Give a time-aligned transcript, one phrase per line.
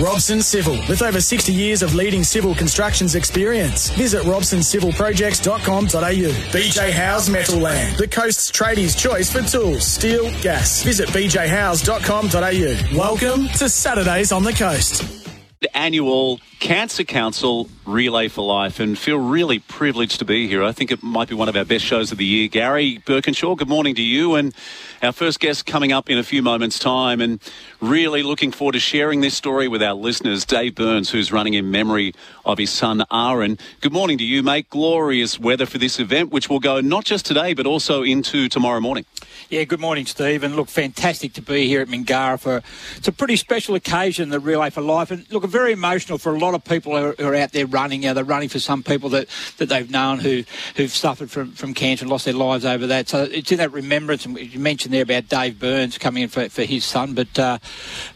[0.00, 3.90] Robson Civil, with over 60 years of leading civil constructions experience.
[3.90, 6.32] Visit robsoncivilprojects.com.au.
[6.50, 10.82] BJ Howe's Metal Land, the coast's tradies' choice for tools, steel, gas.
[10.82, 12.98] Visit bjhowes.com.au.
[12.98, 15.04] Welcome to Saturdays on the Coast.
[15.60, 20.62] The annual Cancer Council Relay for Life and feel really privileged to be here.
[20.62, 22.48] I think it might be one of our best shows of the year.
[22.48, 24.34] Gary Birkinshaw, good morning to you.
[24.34, 24.54] And
[25.02, 27.20] our first guest coming up in a few moments' time.
[27.20, 27.38] And
[27.82, 30.46] really looking forward to sharing this story with our listeners.
[30.46, 32.14] Dave Burns, who's running in memory
[32.46, 33.58] of his son Aaron.
[33.82, 34.70] Good morning to you, mate.
[34.70, 38.80] Glorious weather for this event, which will go not just today, but also into tomorrow
[38.80, 39.04] morning.
[39.50, 40.42] Yeah, good morning, Steve.
[40.42, 42.62] And look, fantastic to be here at Mingara for
[42.96, 45.10] it's a pretty special occasion, the Relay for Life.
[45.10, 48.02] And look, very emotional for a lot of people who are, are out there running.
[48.02, 50.44] Know, they're running for some people that, that they've known who,
[50.76, 53.08] who've suffered from, from cancer and lost their lives over that.
[53.08, 54.24] So it's in that remembrance.
[54.24, 57.14] And you mentioned there about Dave Burns coming in for, for his son.
[57.14, 57.58] But, uh,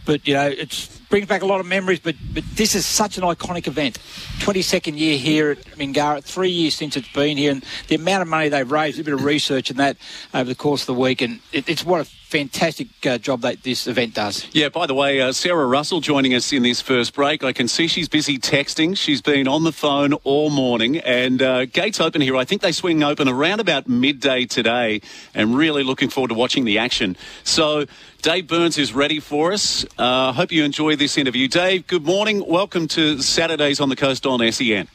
[0.04, 3.16] but you know, it's brings back a lot of memories, but, but this is such
[3.16, 3.98] an iconic event.
[4.38, 8.28] 22nd year here at Mingara, three years since it's been here, and the amount of
[8.28, 9.96] money they've raised, a bit of research and that
[10.32, 13.62] over the course of the week, and it, it's what a fantastic uh, job that
[13.62, 14.46] this event does.
[14.52, 17.42] Yeah, by the way, uh, Sarah Russell joining us in this first break.
[17.42, 18.98] I can see she's busy texting.
[18.98, 22.36] She's been on the phone all morning, and uh, gates open here.
[22.36, 25.00] I think they swing open around about midday today,
[25.34, 27.16] and really looking forward to watching the action.
[27.44, 27.86] So,
[28.20, 29.86] Dave Burns is ready for us.
[29.96, 31.46] I uh, hope you enjoy this interview.
[31.46, 32.44] Dave, good morning.
[32.46, 34.88] Welcome to Saturdays on the Coast on SEN.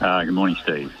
[0.00, 0.92] Uh, good morning, Steve.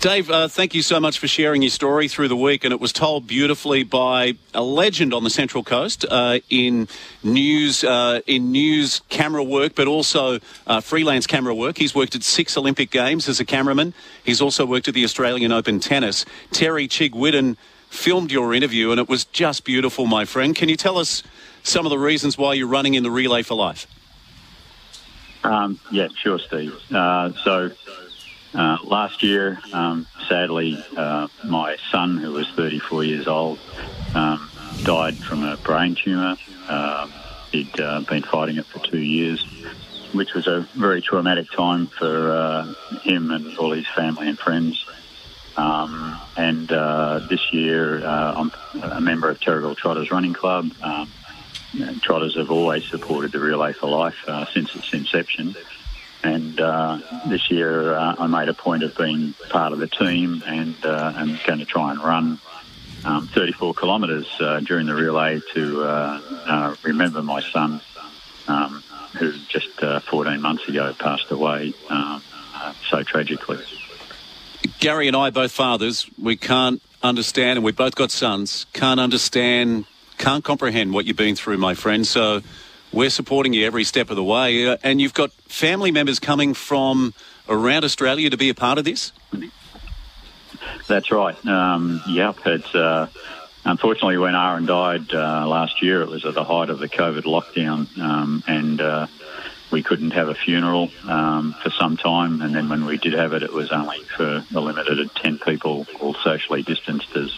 [0.00, 2.78] Dave, uh, thank you so much for sharing your story through the week, and it
[2.78, 6.86] was told beautifully by a legend on the Central Coast uh, in
[7.24, 10.38] news, uh, in news camera work, but also
[10.68, 11.78] uh, freelance camera work.
[11.78, 13.92] He's worked at six Olympic Games as a cameraman.
[14.22, 16.24] He's also worked at the Australian Open tennis.
[16.52, 17.56] Terry Chigwidden
[17.90, 20.54] filmed your interview, and it was just beautiful, my friend.
[20.54, 21.24] Can you tell us
[21.64, 23.88] some of the reasons why you're running in the Relay for Life?
[25.44, 26.74] Um, yeah, sure, Steve.
[26.92, 27.70] Uh, so
[28.54, 33.58] uh, last year, um, sadly, uh, my son, who was 34 years old,
[34.14, 34.50] um,
[34.84, 36.36] died from a brain tumour.
[36.68, 37.08] Uh,
[37.52, 39.44] he'd uh, been fighting it for two years,
[40.12, 44.84] which was a very traumatic time for uh, him and all his family and friends.
[45.56, 50.70] Um, and uh, this year, I'm a member of Terrigal Trotters Running Club.
[52.00, 54.16] Trotters have always supported the Relay for Life
[54.52, 55.54] since its inception.
[56.22, 60.42] And uh, this year, uh, I made a point of being part of the team
[60.46, 62.38] and uh, I'm going to try and run
[63.04, 67.80] um, 34 kilometres uh, during the relay to uh, uh, remember my son,
[68.48, 68.82] um,
[69.16, 72.22] who just 14 months ago passed away um,
[72.88, 73.58] so tragically.
[74.80, 79.86] Gary and I, both fathers, we can't understand, and we've both got sons, can't understand,
[80.18, 82.06] can't comprehend what you've been through, my friend.
[82.06, 82.42] So
[82.92, 84.68] we're supporting you every step of the way.
[84.68, 87.14] Uh, and you've got family members coming from
[87.48, 89.12] around Australia to be a part of this?
[90.86, 91.46] That's right.
[91.46, 92.36] Um, yep.
[92.46, 93.08] It's, uh,
[93.64, 97.22] unfortunately, when Aaron died uh, last year, it was at the height of the COVID
[97.22, 97.98] lockdown.
[97.98, 99.06] Um, and uh,
[99.70, 102.40] we couldn't have a funeral um, for some time.
[102.40, 105.38] And then when we did have it, it was only for a limited of 10
[105.38, 107.30] people, all socially distanced, as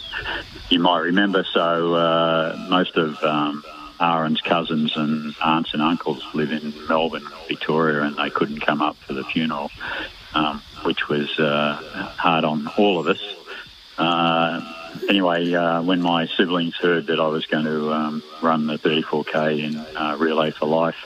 [0.68, 1.44] you might remember.
[1.52, 3.64] So uh, most of um,
[4.00, 8.96] Aaron's cousins and aunts and uncles live in Melbourne, Victoria, and they couldn't come up
[8.96, 9.70] for the funeral,
[10.34, 11.76] um, which was uh,
[12.16, 13.20] hard on all of us.
[13.98, 14.60] Uh,
[15.08, 19.62] anyway, uh, when my siblings heard that I was going to um, run the 34k
[19.62, 20.96] in uh, Relay for Life,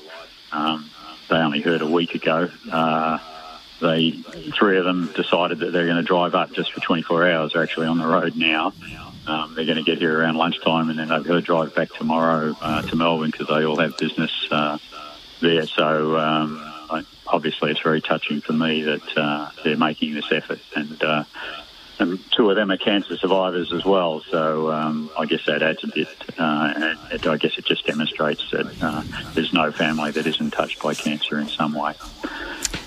[0.52, 0.88] um,
[1.28, 2.48] they only heard a week ago.
[2.70, 3.18] Uh,
[3.80, 4.12] they
[4.58, 7.52] three of them decided that they're going to drive up just for 24 hours.
[7.52, 8.72] They're actually on the road now.
[9.26, 11.92] Um, they're going to get here around lunchtime, and then they've got to drive back
[11.94, 14.78] tomorrow uh, to Melbourne because they all have business uh,
[15.40, 15.66] there.
[15.66, 16.60] So um,
[16.90, 21.24] I, obviously, it's very touching for me that uh, they're making this effort, and uh,
[21.98, 24.20] and two of them are cancer survivors as well.
[24.30, 26.08] So um, I guess that adds a bit.
[26.38, 29.02] Uh, and I guess it just demonstrates that uh,
[29.34, 31.94] there's no family that isn't touched by cancer in some way.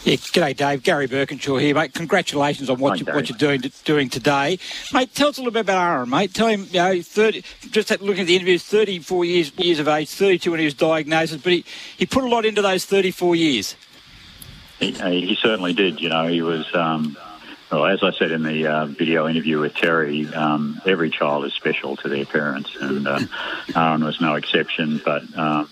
[0.04, 0.84] Yeah, g'day, Dave.
[0.84, 1.94] Gary Birkinshaw here, mate.
[1.94, 4.58] Congratulations on what, you, what you're doing doing today,
[4.94, 5.14] mate.
[5.14, 6.34] Tell us a little bit about Aaron, mate.
[6.34, 7.44] Tell him, you know, thirty.
[7.72, 11.44] Just looking at the interviews, 34 years years of age, 32 when he was diagnosed,
[11.44, 11.66] but he,
[11.98, 13.76] he put a lot into those 34 years.
[14.80, 16.00] He, he certainly did.
[16.00, 16.74] You know, he was.
[16.74, 17.18] Um,
[17.72, 21.54] well, as I said in the uh, video interview with Terry, um, every child is
[21.54, 23.20] special to their parents, and uh,
[23.76, 25.02] Aaron was no exception.
[25.04, 25.70] But um,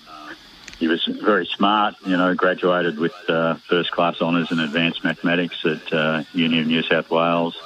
[0.78, 1.96] he was very smart.
[2.06, 6.68] You know, graduated with uh, first class honours in advanced mathematics at uh, Uni of
[6.68, 7.58] New South Wales.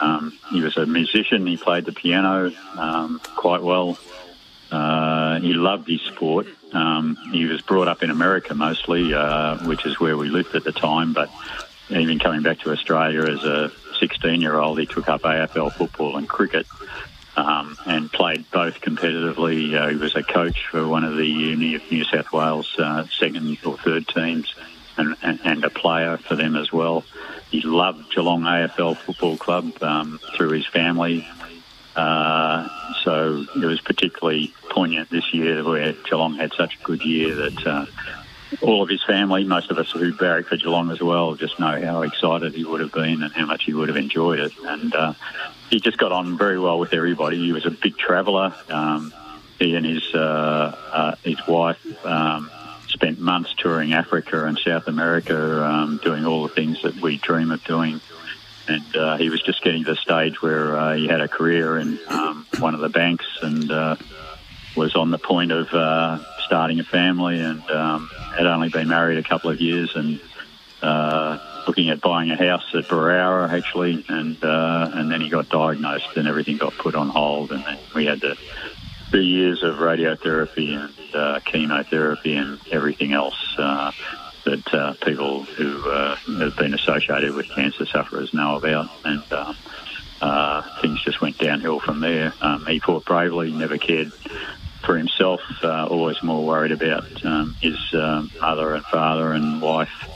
[0.00, 1.46] Um, he was a musician.
[1.46, 3.98] He played the piano um, quite well.
[4.70, 6.46] Uh, he loved his sport.
[6.72, 10.64] Um, he was brought up in America mostly, uh, which is where we lived at
[10.64, 11.12] the time.
[11.12, 11.30] But
[11.96, 16.66] even coming back to Australia as a 16-year-old, he took up AFL football and cricket.
[17.34, 19.74] Um, and played both competitively.
[19.74, 23.06] Uh, he was a coach for one of the Uni of New South Wales uh,
[23.06, 24.54] second or third teams
[24.98, 27.04] and, and, and, a player for them as well.
[27.50, 31.26] He loved Geelong AFL Football Club um, through his family.
[31.96, 32.68] Uh,
[33.02, 37.66] so it was particularly poignant this year where Geelong had such a good year that
[37.66, 37.86] uh,
[38.60, 41.80] all of his family, most of us who barrack for Geelong as well, just know
[41.80, 44.52] how excited he would have been and how much he would have enjoyed it.
[44.64, 45.14] And uh,
[45.70, 47.38] he just got on very well with everybody.
[47.38, 48.54] He was a big traveller.
[48.68, 49.12] Um,
[49.58, 52.50] he and his uh, uh, his wife um,
[52.88, 57.50] spent months touring Africa and South America, um, doing all the things that we dream
[57.50, 58.00] of doing.
[58.68, 61.78] And uh, he was just getting to the stage where uh, he had a career
[61.78, 63.96] in um, one of the banks and uh,
[64.76, 66.18] was on the point of uh,
[66.52, 70.20] starting a family and um, had only been married a couple of years and
[71.66, 76.14] looking at buying a house at Berowra actually, and uh, and then he got diagnosed,
[76.16, 78.36] and everything got put on hold, and then we had to
[79.10, 83.90] do years of radiotherapy and uh, chemotherapy and everything else uh,
[84.44, 89.32] that uh, people who uh, have been associated with cancer sufferers know about, and.
[89.32, 89.56] Um,
[90.20, 92.32] uh, things just went downhill from there.
[92.40, 94.12] Um, he fought bravely, never cared
[94.84, 100.08] for himself, always more worried about um, his mother and father and wife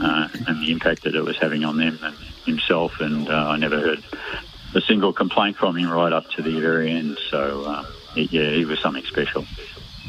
[0.00, 3.00] uh, and the impact that it was having on them and himself.
[3.00, 4.02] And uh, I never heard
[4.74, 7.18] a single complaint from him right up to the very end.
[7.30, 7.84] So, uh,
[8.14, 9.44] yeah, he was something special.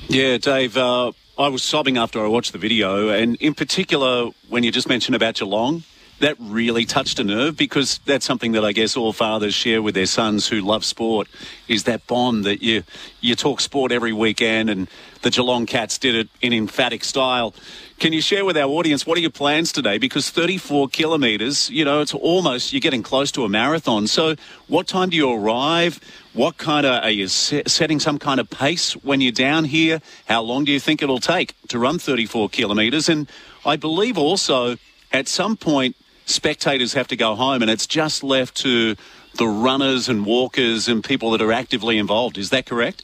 [0.08, 4.64] Yeah, Dave, uh, I was sobbing after I watched the video, and in particular, when
[4.64, 5.84] you just mentioned about Geelong,
[6.20, 9.96] that really touched a nerve because that's something that I guess all fathers share with
[9.96, 11.28] their sons who love sport
[11.68, 12.84] is that bond that you
[13.22, 14.88] you talk sport every weekend and
[15.22, 17.54] the Geelong Cats did it in emphatic style.
[18.00, 19.98] Can you share with our audience what are your plans today?
[19.98, 24.08] Because 34 kilometres, you know, it's almost, you're getting close to a marathon.
[24.08, 24.36] So,
[24.68, 26.00] what time do you arrive?
[26.34, 30.02] What kind of, are you setting some kind of pace when you're down here?
[30.28, 33.10] How long do you think it'll take to run 34 kilometres?
[33.10, 33.28] And
[33.66, 34.78] I believe also
[35.12, 35.96] at some point,
[36.28, 38.96] spectators have to go home and it's just left to
[39.36, 42.38] the runners and walkers and people that are actively involved.
[42.38, 43.04] Is that correct?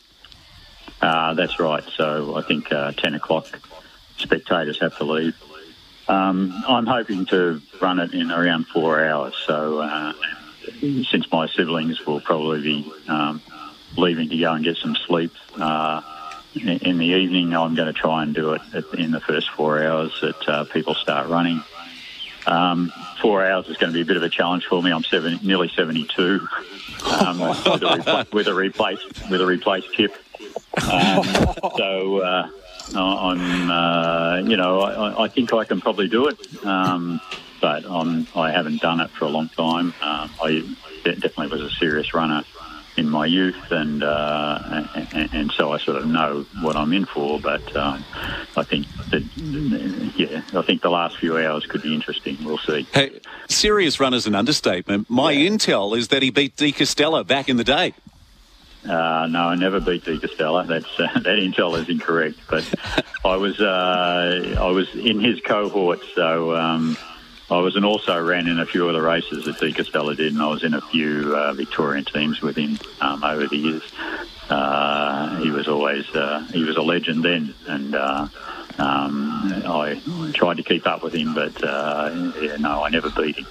[1.02, 1.84] Uh, that's right.
[1.96, 3.48] So, I think uh, 10 o'clock
[4.18, 5.36] spectators have to leave.
[6.08, 9.34] Um, I'm hoping to run it in around four hours.
[9.46, 10.14] So, uh,
[10.80, 13.42] since my siblings will probably be um,
[13.98, 16.02] leaving to go and get some sleep uh,
[16.56, 18.62] in, the evening, I'm going to try and do it
[18.98, 21.64] in the first four hours that uh, people start running.
[22.46, 22.92] Um,
[23.22, 24.92] four hours is going to be a bit of a challenge for me.
[24.92, 26.48] I'm seven, nearly 72
[27.06, 30.16] um, with, a with, a replaced with a replaced hip.
[30.92, 31.24] Um,
[31.78, 32.50] so uh,
[32.96, 37.22] I'm, uh, you know, I, I, think I can probably do it, um,
[37.62, 39.94] but I'm, I haven't done it for a long time.
[40.02, 42.44] Um, I definitely was a serious runner
[42.98, 47.06] in my youth, and, uh, and, and so I sort of know what I'm in
[47.06, 47.40] for.
[47.40, 48.04] But um,
[48.56, 49.24] I think that,
[50.16, 52.38] yeah, I think the last few hours could be interesting.
[52.44, 52.88] We'll see.
[52.94, 53.20] Hey,
[53.50, 55.10] serious runner's an understatement.
[55.10, 55.50] My yeah.
[55.50, 57.94] intel is that he beat De Castella back in the day.
[58.88, 60.68] Uh, no, I never beat De Castella.
[60.68, 62.38] That's uh, that intel is incorrect.
[62.50, 62.66] But
[63.24, 66.98] I was uh, I was in his cohort, so um,
[67.50, 70.34] I was and also ran in a few of the races that De Castella did,
[70.34, 73.84] and I was in a few uh, Victorian teams with him um, over the years.
[74.50, 77.96] Uh, he was always uh, he was a legend then, and
[78.80, 80.02] um, I
[80.34, 83.46] tried to keep up with him, but uh, yeah, no, I never beat him.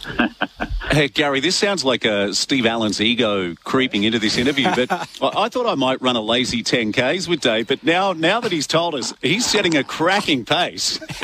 [0.91, 4.91] hey, Gary, this sounds like uh, Steve Allen's ego creeping into this interview, but
[5.23, 8.67] I thought I might run a lazy 10Ks with Dave, but now, now that he's
[8.67, 10.99] told us, he's setting a cracking pace.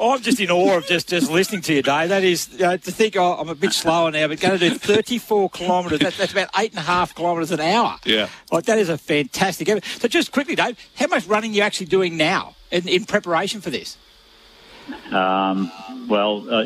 [0.00, 2.10] I'm just in awe of just, just listening to you, Dave.
[2.10, 4.70] That is, you know, to think oh, I'm a bit slower now, but going to
[4.70, 7.98] do 34 kilometres, that, that's about eight and a half kilometres an hour.
[8.04, 8.28] Yeah.
[8.52, 9.68] Like, that is a fantastic.
[9.68, 9.84] effort.
[9.84, 12.43] So just quickly, Dave, how much running are you actually doing now?
[12.70, 13.96] In, in preparation for this?
[15.10, 15.70] Um,
[16.08, 16.64] well, uh,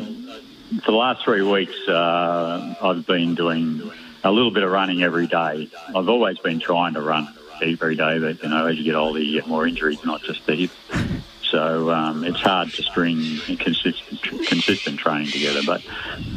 [0.83, 3.91] for the last three weeks, uh, I've been doing
[4.23, 5.69] a little bit of running every day.
[5.95, 7.27] I've always been trying to run
[7.61, 10.45] every day, but you know, as you get older, you get more injuries, not just
[10.45, 10.71] the hip.
[11.49, 15.61] So um, it's hard to string consistent, consistent training together.
[15.65, 15.81] But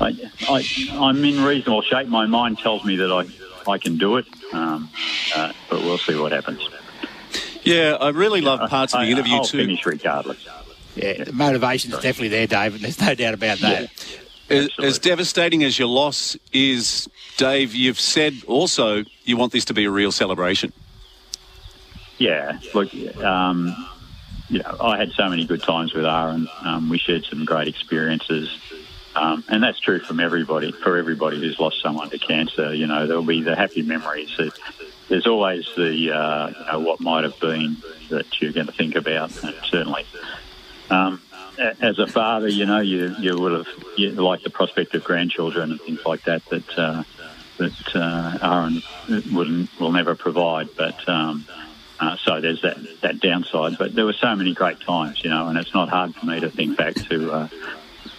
[0.01, 2.09] I, I, I'm in reasonable shape.
[2.09, 4.89] My mind tells me that I, I can do it, um,
[5.37, 6.67] uh, but we'll see what happens.
[7.65, 9.59] Yeah, I really love parts of the interview I'll too.
[9.59, 10.47] finish regardless.
[10.95, 12.81] Yeah, the motivation's definitely there, David.
[12.81, 13.91] There's no doubt about that.
[14.51, 19.75] As, as devastating as your loss is, Dave, you've said also you want this to
[19.75, 20.73] be a real celebration.
[22.19, 23.75] Yeah, look, um,
[24.49, 26.49] you know, I had so many good times with Aaron.
[26.61, 28.55] Um, we shared some great experiences,
[29.17, 30.73] um, and that's true from everybody.
[30.73, 34.31] For everybody who's lost someone to cancer, you know, there'll be the happy memories.
[34.39, 34.53] It,
[35.13, 37.77] there's always the uh, you know what might have been
[38.09, 40.07] that you're going to think about, and certainly.
[40.89, 41.21] Um,
[41.59, 45.71] as a father, you know, you you would have you like the prospect of grandchildren
[45.71, 47.03] and things like that that uh,
[47.59, 48.83] that uh, Aaron
[49.35, 50.71] will will never provide.
[50.79, 51.45] But um,
[52.01, 53.77] uh, so there's that that downside.
[53.77, 56.41] But there were so many great times, you know, and it's not hard for me
[56.41, 57.49] to think back to uh,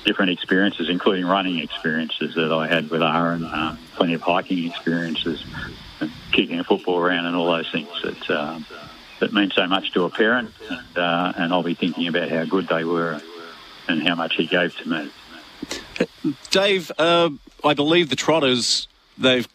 [0.05, 5.43] different experiences, including running experiences that I had with Aaron, uh, plenty of hiking experiences,
[6.33, 8.29] kicking a football around, and all those things that.
[8.29, 8.65] Um,
[9.19, 12.43] that mean so much to a parent, and, uh, and I'll be thinking about how
[12.43, 13.21] good they were
[13.87, 15.11] and how much he gave to me.
[16.51, 17.29] Dave, uh,
[17.63, 18.87] I believe the Trotters,
[19.17, 19.47] they've,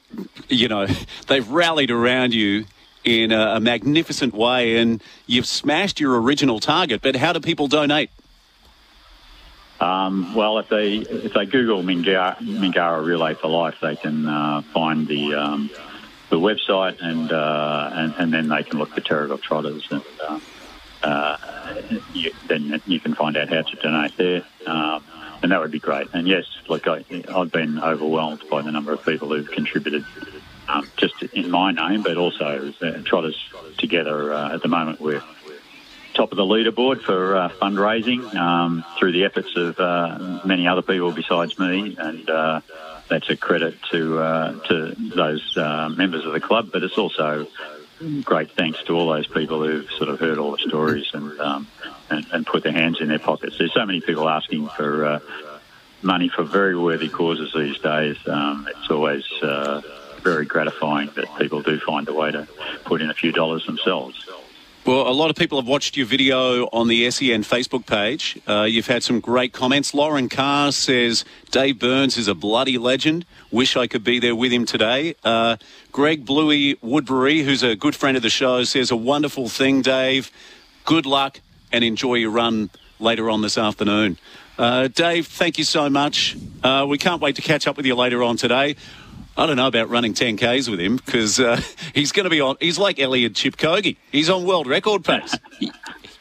[0.49, 0.87] you know,
[1.26, 2.64] they've rallied around you
[3.04, 7.02] in a, a magnificent way and you've smashed your original target.
[7.02, 8.11] But how do people donate?
[9.80, 14.62] Um, well, if they if they Google Mingara, Mingara Relay for Life, they can uh,
[14.75, 15.70] find the um,
[16.30, 20.40] the website and, uh, and and then they can look for Terrigal Trotters and uh,
[21.02, 21.37] uh,
[22.12, 24.42] you, then you can find out how to donate there.
[24.66, 25.04] Um,
[25.42, 26.08] and that would be great.
[26.12, 30.04] And yes, look, I, I've been overwhelmed by the number of people who've contributed,
[30.68, 33.38] um, just in my name, but also uh, Trotters
[33.76, 34.32] together.
[34.32, 35.23] Uh, at the moment, we're
[36.14, 40.82] top of the leaderboard for uh, fundraising um, through the efforts of uh, many other
[40.82, 42.61] people besides me, and uh,
[43.09, 46.71] that's a credit to uh, to those uh, members of the club.
[46.73, 47.47] But it's also
[48.23, 51.67] great thanks to all those people who've sort of heard all the stories and um,
[52.11, 53.59] and, and put their hands in their pockets.
[53.59, 55.21] There's so many people asking for uh,
[56.03, 58.17] money for very worthy causes these days.
[58.27, 59.83] Um, it's always uh,
[60.23, 62.47] very gratifying that people do find a way to
[62.85, 64.29] put in a few dollars themselves.
[64.88, 68.40] Well, a lot of people have watched your video on the SEN Facebook page.
[68.49, 69.92] Uh, you've had some great comments.
[69.92, 73.26] Lauren Carr says Dave Burns is a bloody legend.
[73.50, 75.14] Wish I could be there with him today.
[75.23, 75.59] Uh,
[75.92, 80.30] Greg Bluey Woodbury, who's a good friend of the show, says a wonderful thing, Dave.
[80.87, 84.16] Good luck and enjoy your run later on this afternoon.
[84.57, 86.35] Uh, Dave, thank you so much.
[86.64, 88.75] Uh, we can't wait to catch up with you later on today.
[89.38, 91.61] I don't know about running 10Ks with him because uh,
[91.95, 92.57] he's going to be on.
[92.61, 93.97] He's like Elliot Chipkogi.
[94.11, 95.35] He's on world record pace.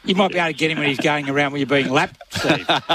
[0.06, 2.22] You might be able to get him when he's going around when you're being lapped,
[2.34, 2.66] Steve.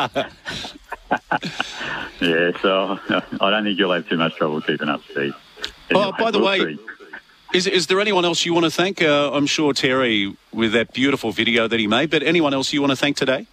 [2.22, 5.34] Yeah, so I don't think you'll have too much trouble keeping up, Steve.
[5.94, 6.78] Oh, by the we'll way- see.
[7.52, 9.02] Is, is there anyone else you want to thank?
[9.02, 12.80] Uh, I'm sure Terry with that beautiful video that he made, but anyone else you
[12.80, 13.46] want to thank today?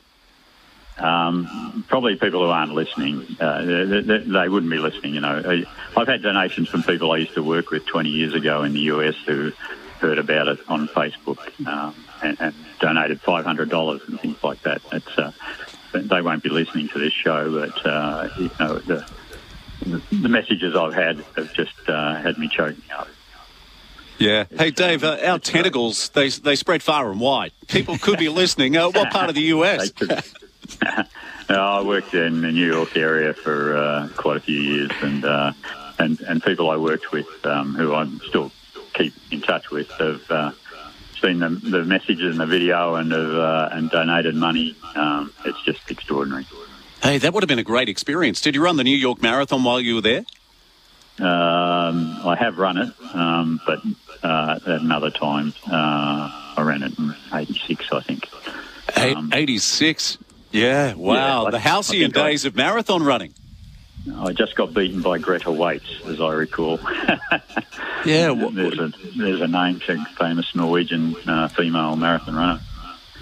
[0.99, 5.15] Um, probably people who aren't listening, uh, they, they, they wouldn't be listening.
[5.15, 5.63] You know,
[5.95, 8.81] I've had donations from people I used to work with 20 years ago in the
[8.81, 9.51] US who
[9.99, 14.81] heard about it on Facebook um, and, and donated $500 and things like that.
[15.17, 15.31] Uh,
[15.93, 19.05] they won't be listening to this show, but uh, you know, the,
[20.11, 23.07] the messages I've had have just uh, had me choking up.
[24.19, 24.43] Yeah.
[24.51, 27.53] Hey, Dave, uh, our tentacles, they, they spread far and wide.
[27.67, 28.75] People could be listening.
[28.75, 29.91] Uh, what part of the US?
[31.49, 35.25] No, I worked in the New York area for uh, quite a few years, and
[35.25, 35.53] uh,
[35.97, 38.51] and and people I worked with, um, who I'm still
[38.93, 40.51] keep in touch with, have uh,
[41.21, 44.75] seen the, the messages and the video and have uh, and donated money.
[44.95, 46.45] Um, it's just extraordinary.
[47.01, 48.41] Hey, that would have been a great experience.
[48.41, 50.25] Did you run the New York Marathon while you were there?
[51.19, 53.79] Um, I have run it, um, but
[54.23, 58.29] uh, at another time, uh, I ran it in '86, I think.
[58.95, 60.17] Um, 86.
[60.51, 61.45] Yeah, wow.
[61.45, 63.33] Yeah, the halcyon think I- days of marathon running.
[64.17, 66.79] I just got beaten by Grete Waitz, as I recall.
[68.05, 69.81] Yeah, there's a there's a name
[70.17, 72.61] famous Norwegian uh, female marathon runner.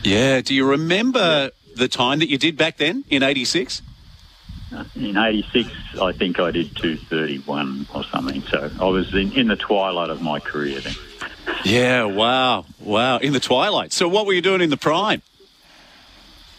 [0.04, 0.42] Yeah.
[0.42, 3.82] Do you remember the time that you did back then in 86?
[4.96, 5.70] In '86,
[6.00, 8.44] I think I did 2:31 or something.
[8.44, 10.94] So I was in, in the twilight of my career then.
[11.64, 12.66] Yeah, wow.
[12.80, 13.18] Wow.
[13.18, 13.94] In the twilight.
[13.94, 15.22] So what were you doing in the prime?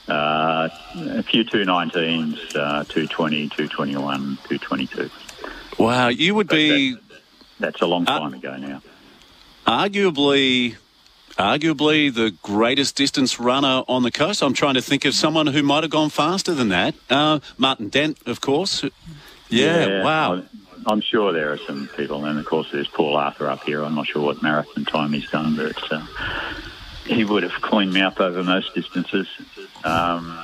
[0.09, 5.11] Uh, a few 219s, uh, 220, 221, 222.
[5.79, 6.97] Wow, you would be
[7.61, 8.83] That's a long time ago now.
[9.67, 10.77] arguably
[11.37, 14.43] arguably the greatest distance runner on the coast.
[14.43, 16.95] I'm trying to think of someone who might have gone faster than that.
[17.09, 18.85] Uh, Martin Dent, of course.
[19.49, 20.37] Yeah, wow.
[20.37, 20.43] I-
[20.87, 23.83] I'm sure there are some people, and of course there's Paul Arthur up here.
[23.85, 26.07] I'm not sure what marathon time he's done, but uh,
[27.09, 29.27] he would have cleaned me up over most distances.
[29.85, 30.39] Um,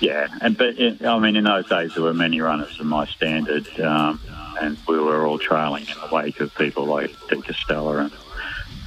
[0.00, 3.06] yeah, and but it, I mean, in those days there were many runners of my
[3.06, 4.20] standard, um,
[4.60, 8.12] and we were all trailing in the wake of people like De Castella and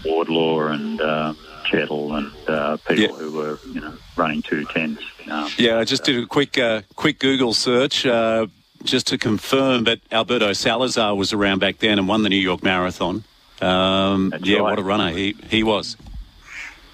[0.06, 1.34] Wardlaw and uh,
[1.66, 3.08] Chettle and uh, people Yeah.
[3.10, 5.00] who were, you know, running two tens.
[5.30, 8.48] Um, Yeah, I just did a quick uh, quick Google search uh,
[8.84, 12.64] just to confirm that Alberto Salazar was around back then and won the New York
[12.64, 13.24] Marathon.
[13.62, 14.64] Um, yeah, right.
[14.64, 15.98] what a runner he he was.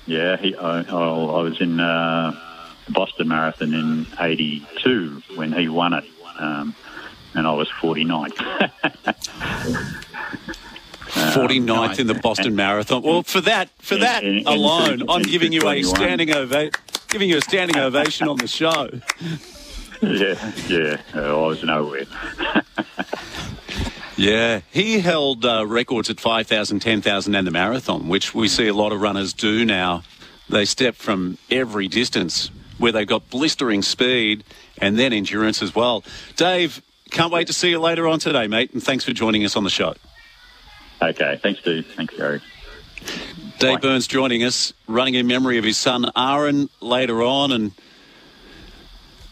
[0.05, 2.31] Yeah, he, I, I was in uh,
[2.85, 6.05] the Boston Marathon in '82 when he won it,
[6.39, 6.75] um,
[7.33, 8.35] and I was 49th.
[11.15, 13.01] 49th in the Boston Marathon.
[13.01, 16.71] Well, for that for that alone, I'm giving you a standing ova-
[17.09, 18.89] giving you a standing ovation on the show.
[20.01, 22.05] yeah, yeah, uh, I was nowhere.
[24.17, 28.73] Yeah, he held uh, records at 5,000, 10,000 and the marathon, which we see a
[28.73, 30.03] lot of runners do now.
[30.47, 34.43] They step from every distance where they've got blistering speed
[34.77, 36.03] and then endurance as well.
[36.37, 36.81] Dave,
[37.11, 39.63] can't wait to see you later on today, mate, and thanks for joining us on
[39.63, 39.95] the show.
[41.01, 41.85] Okay, thanks, Steve.
[41.95, 42.41] Thanks, Gary.
[43.59, 43.79] Dave Bye.
[43.81, 47.71] Burns joining us, running in memory of his son Aaron later on, and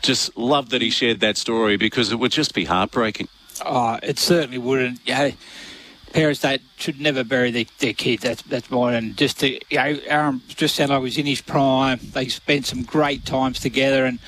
[0.02, 3.28] just love that he shared that story because it would just be heartbreaking.
[3.66, 5.08] Oh, it certainly wouldn't.
[5.08, 5.32] Know,
[6.14, 8.20] parents that should never bury their, their kid.
[8.20, 8.94] That's that's mine.
[8.94, 12.00] And just to, you know, Aaron just sounded like was in his prime.
[12.02, 14.06] They spent some great times together.
[14.06, 14.20] And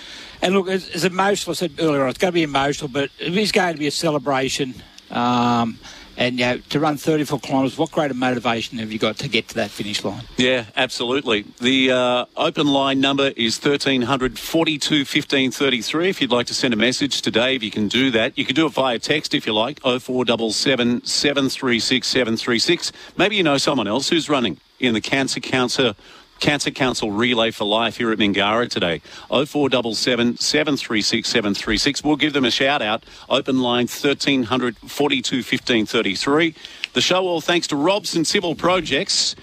[0.42, 1.52] and look, it's, it's emotional.
[1.52, 3.88] I said earlier, on, it's going to be emotional, but it is going to be
[3.88, 4.76] a celebration.
[5.12, 5.80] Um,
[6.18, 9.48] and you know, to run 34 kilometres, what greater motivation have you got to get
[9.50, 10.24] to that finish line?
[10.38, 11.46] Yeah, absolutely.
[11.60, 16.10] The uh, open line number is 1300 42 15 33.
[16.10, 18.38] If you'd like to send a message to Dave, you can do that.
[18.38, 22.92] You can do it via text if you like, 0477 736 736.
[23.18, 25.96] Maybe you know someone else who's running in the Cancer Council.
[26.40, 29.02] Cancer Council Relay for Life here at Mingara today.
[29.30, 32.04] 0477 736 736.
[32.04, 33.04] We'll give them a shout out.
[33.30, 36.56] Open line 1300 42 15 33.
[36.94, 39.36] The show all thanks to Robson Civil Projects.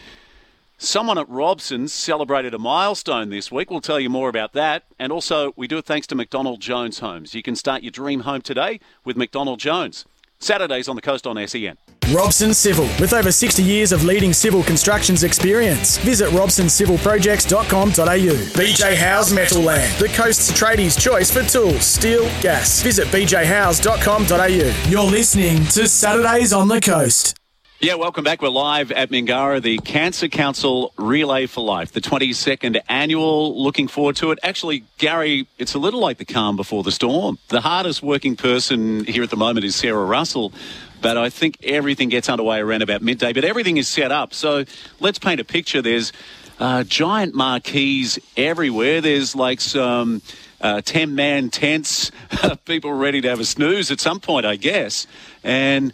[0.78, 3.70] Someone at Robson's celebrated a milestone this week.
[3.70, 4.82] We'll tell you more about that.
[4.98, 7.36] And also, we do it thanks to McDonald Jones Homes.
[7.36, 10.04] You can start your dream home today with McDonald Jones.
[10.42, 11.76] Saturdays on the coast on SEN.
[12.12, 15.98] Robson Civil, with over 60 years of leading civil constructions experience.
[15.98, 18.60] Visit robsoncivilprojects.com.au.
[18.60, 22.82] BJ Howe's Metal Land, the coast's tradies' choice for tools, steel, gas.
[22.82, 24.90] Visit bjhowes.com.au.
[24.90, 27.38] You're listening to Saturdays on the Coast.
[27.82, 28.40] Yeah, welcome back.
[28.40, 33.60] We're live at Mingara, the Cancer Council Relay for Life, the 22nd annual.
[33.60, 34.38] Looking forward to it.
[34.44, 37.38] Actually, Gary, it's a little like the calm before the storm.
[37.48, 40.52] The hardest working person here at the moment is Sarah Russell,
[41.00, 43.32] but I think everything gets underway around about midday.
[43.32, 44.32] But everything is set up.
[44.32, 44.64] So
[45.00, 45.82] let's paint a picture.
[45.82, 46.12] There's
[46.60, 49.00] uh, giant marquees everywhere.
[49.00, 50.22] There's like some
[50.60, 52.12] uh, 10 man tents,
[52.64, 55.08] people ready to have a snooze at some point, I guess.
[55.42, 55.92] And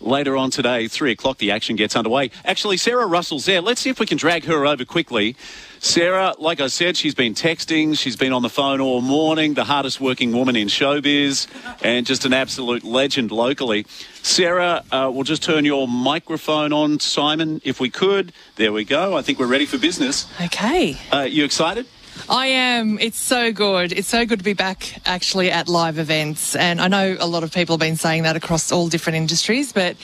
[0.00, 2.30] later on today, three o'clock, the action gets underway.
[2.44, 3.60] Actually, Sarah Russell's there.
[3.60, 5.36] Let's see if we can drag her over quickly.
[5.78, 9.64] Sarah, like I said, she's been texting, she's been on the phone all morning, the
[9.64, 11.46] hardest working woman in showbiz,
[11.82, 13.86] and just an absolute legend locally.
[14.22, 18.32] Sarah, uh, we'll just turn your microphone on, Simon, if we could.
[18.56, 19.16] There we go.
[19.16, 20.30] I think we're ready for business.
[20.42, 20.98] Okay.
[21.10, 21.86] Uh, you excited?
[22.28, 22.98] I am.
[22.98, 23.92] It's so good.
[23.92, 26.54] It's so good to be back actually at live events.
[26.54, 29.72] And I know a lot of people have been saying that across all different industries,
[29.72, 29.96] but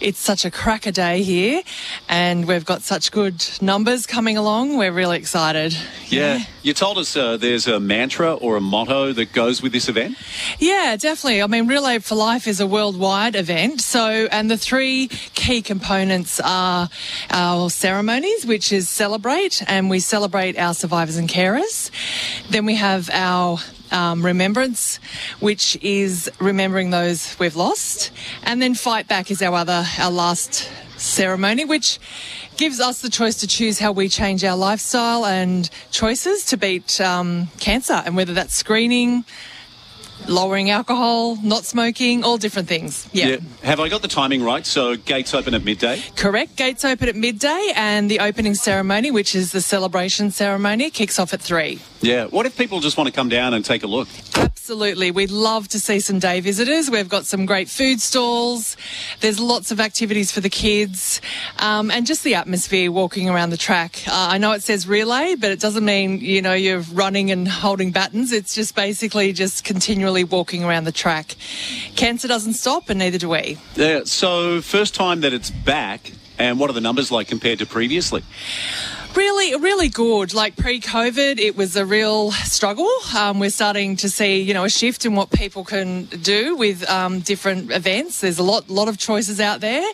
[0.00, 1.62] it's such a cracker day here
[2.08, 4.76] and we've got such good numbers coming along.
[4.76, 5.76] We're really excited.
[6.08, 6.40] Yeah.
[6.62, 10.16] You told us uh, there's a mantra or a motto that goes with this event.
[10.58, 11.42] Yeah, definitely.
[11.42, 13.80] I mean, Relay for Life is a worldwide event.
[13.80, 16.88] So, and the three key components are
[17.30, 21.90] our ceremonies, which is celebrate, and we celebrate our survivors and carers.
[22.50, 23.58] Then we have our
[23.90, 24.98] um, remembrance,
[25.40, 28.10] which is remembering those we've lost,
[28.42, 31.98] and then fight back is our other, our last ceremony, which
[32.56, 37.00] gives us the choice to choose how we change our lifestyle and choices to beat
[37.00, 39.24] um, cancer, and whether that's screening,
[40.28, 43.08] lowering alcohol, not smoking, all different things.
[43.12, 43.38] Yeah.
[43.62, 44.64] Have I got the timing right?
[44.64, 46.02] So gates open at midday?
[46.16, 46.56] Correct.
[46.56, 51.32] Gates open at midday, and the opening ceremony, which is the celebration ceremony, kicks off
[51.32, 51.80] at three.
[52.00, 52.26] Yeah.
[52.26, 54.08] What if people just want to come down and take a look?
[54.36, 55.10] Absolutely.
[55.10, 56.90] We'd love to see some day visitors.
[56.90, 58.76] We've got some great food stalls.
[59.20, 61.20] There's lots of activities for the kids
[61.58, 64.02] um, and just the atmosphere walking around the track.
[64.06, 67.46] Uh, I know it says relay, but it doesn't mean, you know, you're running and
[67.46, 68.32] holding battens.
[68.32, 69.64] It's just basically just
[70.10, 71.36] continually walking around the track.
[71.96, 73.58] Cancer doesn't stop and neither do we.
[73.76, 74.00] Yeah.
[74.04, 78.22] So first time that it's back, and what are the numbers like compared to previously?
[79.14, 80.34] Really, really good.
[80.34, 82.88] Like pre-COVID, it was a real struggle.
[83.16, 86.88] Um, we're starting to see, you know, a shift in what people can do with
[86.88, 88.20] um, different events.
[88.20, 89.88] There's a lot, lot of choices out there.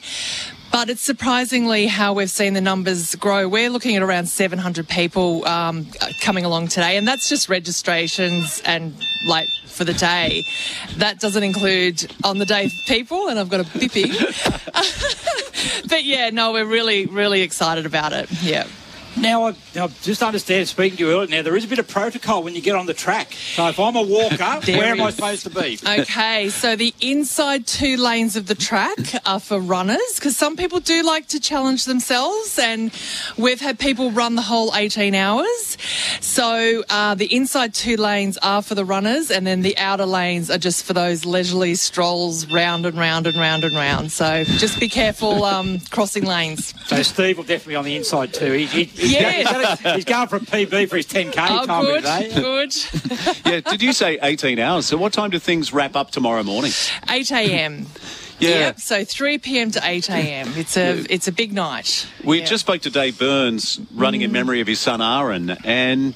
[0.71, 3.49] But it's surprisingly how we've seen the numbers grow.
[3.49, 5.87] We're looking at around 700 people um,
[6.21, 8.95] coming along today, and that's just registrations and
[9.27, 10.45] like for the day.
[10.97, 14.11] That doesn't include on the day people, and I've got a bippy.
[15.89, 18.31] but yeah, no, we're really, really excited about it.
[18.43, 18.67] Yeah.
[19.19, 21.89] Now, I, I just understand, speaking to you earlier, now there is a bit of
[21.89, 23.33] protocol when you get on the track.
[23.33, 25.79] So if I'm a walker, where am I supposed to be?
[25.87, 30.81] Okay, so the inside two lanes of the track are for runners because some people
[30.81, 32.93] do like to challenge themselves, and
[33.39, 35.79] we've had people run the whole 18 hours.
[36.21, 40.51] So uh, the inside two lanes are for the runners, and then the outer lanes
[40.51, 44.13] are just for those leisurely strolls round and round and round and round.
[44.13, 46.75] So just be careful um, crossing lanes.
[46.87, 48.53] So Steve will definitely be on the inside too.
[48.53, 49.81] He, he, he's, Yes.
[49.83, 52.33] going, he's going for a PB for his 10k Oh, time good, today.
[52.35, 52.75] good.
[53.47, 53.61] yeah.
[53.71, 54.87] Did you say 18 hours?
[54.87, 56.73] So what time do things wrap up tomorrow morning?
[57.09, 57.87] 8 a.m.
[58.39, 58.49] Yeah.
[58.51, 58.81] Yep.
[58.81, 59.71] So 3 p.m.
[59.71, 60.53] to 8 a.m.
[60.57, 62.07] It's a it's a big night.
[62.23, 62.45] We Yeah.
[62.45, 62.49] Mm.
[62.49, 66.15] just spoke to Dave Burns, running in memory of his son Aaron, and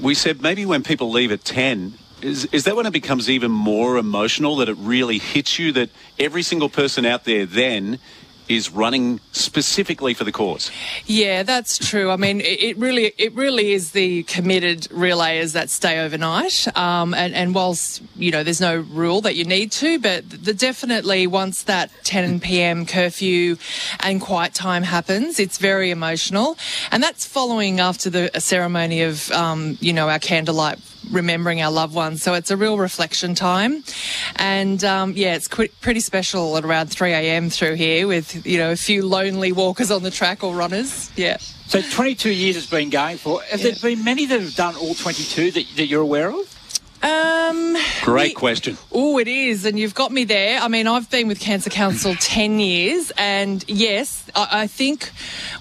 [0.00, 3.52] we said maybe when people leave at 10, is, is that when it becomes even
[3.52, 8.00] more emotional that it really hits you that every single person out there then
[8.48, 10.70] is running specifically for the cause?
[11.06, 12.10] Yeah, that's true.
[12.10, 16.66] I mean, it, really, it really is the committed relayers that stay overnight.
[16.76, 20.54] Um, and, and whilst you know, there's no rule that you need to, but the
[20.54, 22.86] definitely once that 10 p.m.
[22.86, 23.56] curfew
[24.00, 26.56] and quiet time happens, it's very emotional,
[26.90, 30.78] and that's following after the ceremony of um, you know our candlelight
[31.10, 32.22] remembering our loved ones.
[32.22, 33.84] So it's a real reflection time.
[34.36, 37.50] And um, yeah, it's qu- pretty special at around 3 a.m.
[37.50, 41.10] through here with, you know, a few lonely walkers on the track or runners.
[41.16, 41.36] Yeah.
[41.66, 43.42] So 22 years it's been going for.
[43.42, 43.72] Have Yeah.
[43.72, 46.55] there been many that have done all 22 that, that you're aware of?
[47.02, 48.76] Um, Great we- question.
[48.92, 49.64] Oh, it is.
[49.64, 50.60] And you've got me there.
[50.60, 53.12] I mean, I've been with Cancer Council 10 years.
[53.16, 55.10] And yes, I, I think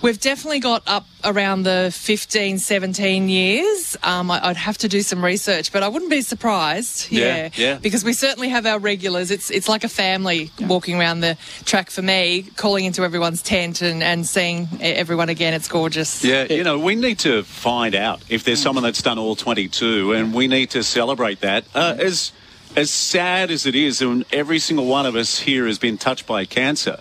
[0.01, 3.97] we've definitely got up around the 15, 17 years.
[4.03, 7.11] Um, I, I'd have to do some research, but I wouldn't be surprised.
[7.11, 7.79] Yeah, yeah.
[7.81, 9.31] Because we certainly have our regulars.
[9.31, 13.81] It's it's like a family walking around the track for me, calling into everyone's tent
[13.81, 15.53] and, and seeing everyone again.
[15.55, 16.23] It's gorgeous.
[16.23, 20.13] Yeah, you know, we need to find out if there's someone that's done all 22,
[20.13, 21.65] and we need to celebrate that.
[21.73, 22.31] Uh, as
[22.75, 26.25] as sad as it is, and every single one of us here has been touched
[26.25, 26.99] by cancer.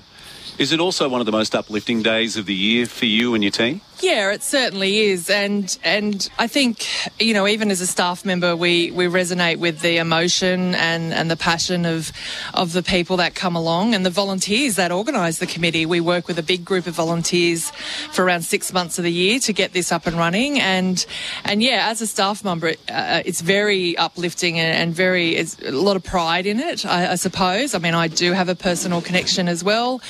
[0.57, 3.43] Is it also one of the most uplifting days of the year for you and
[3.43, 3.81] your team?
[4.01, 6.87] Yeah, it certainly is, and and I think
[7.21, 11.31] you know even as a staff member, we we resonate with the emotion and and
[11.31, 12.13] the passion of
[12.55, 15.87] of the people that come along and the volunteers that organise the committee.
[15.87, 17.71] We work with a big group of volunteers
[18.11, 21.05] for around six months of the year to get this up and running, and
[21.45, 25.71] and yeah, as a staff member, uh, it's very uplifting and, and very it's a
[25.71, 26.85] lot of pride in it.
[26.85, 27.75] I, I suppose.
[27.75, 30.03] I mean, I do have a personal connection as well,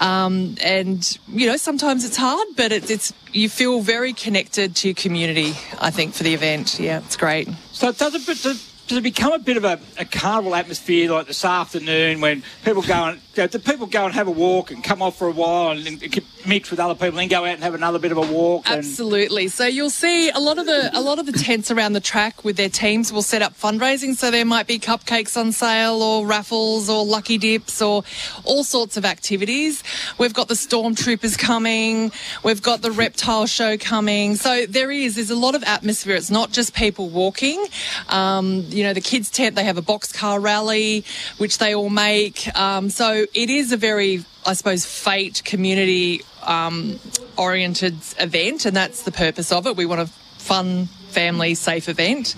[0.00, 4.88] um, and you know sometimes it's hard, but it's it's you feel very connected to
[4.88, 6.78] your community, I think, for the event.
[6.78, 7.48] Yeah, it's great.
[7.72, 11.26] So it does does, does it become a bit of a, a carnival atmosphere like
[11.26, 14.70] this afternoon when people go and you know, do people go and have a walk
[14.70, 17.54] and come off for a while and, and mix with other people, and go out
[17.54, 18.68] and have another bit of a walk?
[18.68, 19.48] And, Absolutely.
[19.48, 22.44] So you'll see a lot of the a lot of the tents around the track
[22.44, 24.14] with their teams will set up fundraising.
[24.14, 28.04] So there might be cupcakes on sale or raffles or lucky dips or
[28.44, 29.82] all sorts of activities.
[30.18, 32.12] We've got the stormtroopers coming.
[32.44, 34.36] We've got the reptile show coming.
[34.36, 36.16] So there is there's a lot of atmosphere.
[36.16, 37.64] It's not just people walking.
[38.10, 41.04] Um, you know, the kids tent they have a boxcar rally
[41.38, 42.48] which they all make.
[42.58, 46.98] Um, so it is a very I suppose, fate community um,
[47.36, 49.76] oriented event, and that's the purpose of it.
[49.76, 52.34] We want a fun, family, safe event.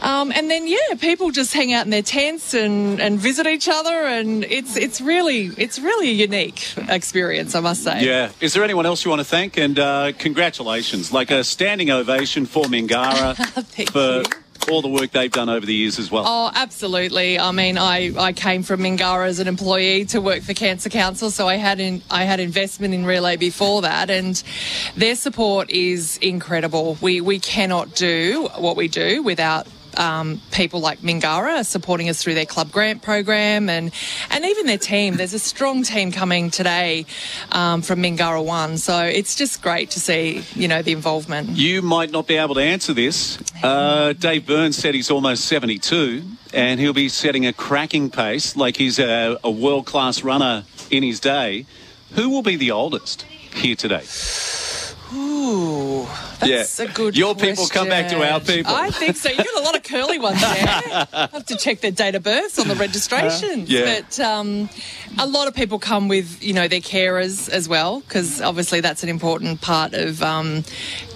[0.00, 3.68] Um, and then, yeah, people just hang out in their tents and, and visit each
[3.68, 8.04] other, and it's it's really it's really a unique experience, I must say.
[8.04, 8.32] Yeah.
[8.40, 9.56] Is there anyone else you want to thank?
[9.56, 13.36] And uh, congratulations, like a standing ovation for Mingara
[13.92, 14.41] for you.
[14.70, 16.24] All the work they've done over the years as well.
[16.26, 17.38] Oh, absolutely.
[17.38, 21.30] I mean, I, I came from Mingara as an employee to work for Cancer Council,
[21.30, 24.42] so I had in, I had investment in Relay before that, and
[24.96, 26.98] their support is incredible.
[27.00, 29.66] We we cannot do what we do without
[29.98, 33.92] um, people like Mingara supporting us through their club grant program and
[34.30, 35.16] and even their team.
[35.16, 37.06] There's a strong team coming today
[37.50, 41.50] um, from Mingara One, so it's just great to see you know the involvement.
[41.50, 43.38] You might not be able to answer this.
[43.62, 48.76] Uh, Dave Burns said he's almost 72 and he'll be setting a cracking pace like
[48.76, 51.66] he's a, a world class runner in his day.
[52.14, 54.02] Who will be the oldest here today?
[55.14, 56.06] Ooh,
[56.40, 56.84] that's Yeah.
[56.86, 58.74] a good Your people come back to our people.
[58.74, 59.28] I think so.
[59.28, 60.50] You've got a lot of curly ones there.
[61.12, 63.68] I have to check their date of births on the registrations.
[63.68, 64.00] Yeah.
[64.00, 64.68] But um,
[65.18, 69.02] a lot of people come with, you know, their carers as well, because obviously that's
[69.02, 70.64] an important part of um,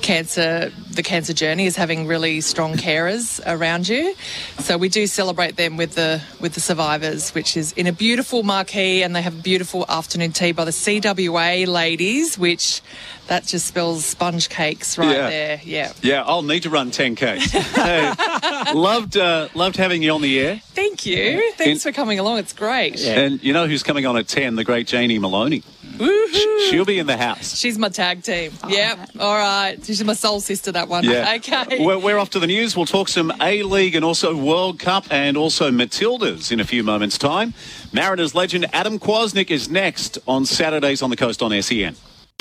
[0.06, 4.14] cancer, the cancer journey is having really strong carers around you.
[4.60, 8.44] So we do celebrate them with the with the survivors, which is in a beautiful
[8.44, 12.82] marquee, and they have a beautiful afternoon tea by the CWA ladies, which
[13.26, 15.28] that just spells sponge cakes right Yeah.
[15.30, 15.60] there.
[15.64, 15.92] Yeah.
[16.02, 17.38] Yeah, I'll need to run 10K.
[17.74, 20.60] hey, loved, uh, loved having you on the air.
[20.74, 21.52] Thank you.
[21.56, 22.38] Thanks In- for coming along.
[22.38, 23.00] It's great.
[23.04, 24.54] And you know who's coming on at 10?
[24.54, 25.64] The great Janie Maloney.
[25.96, 26.70] Woohoo.
[26.70, 27.56] She'll be in the house.
[27.56, 28.52] She's my tag team.
[28.68, 29.10] Yep.
[29.18, 29.76] All right.
[29.96, 31.04] She's my soul sister, that one.
[31.04, 31.34] Yeah.
[31.46, 31.84] Okay.
[31.84, 32.76] We're, we're off to the news.
[32.76, 36.82] We'll talk some A League and also World Cup and also Matildas in a few
[36.82, 37.54] moments' time.
[37.92, 41.94] Mariners legend Adam Kwasnik is next on Saturdays on the coast on SEN.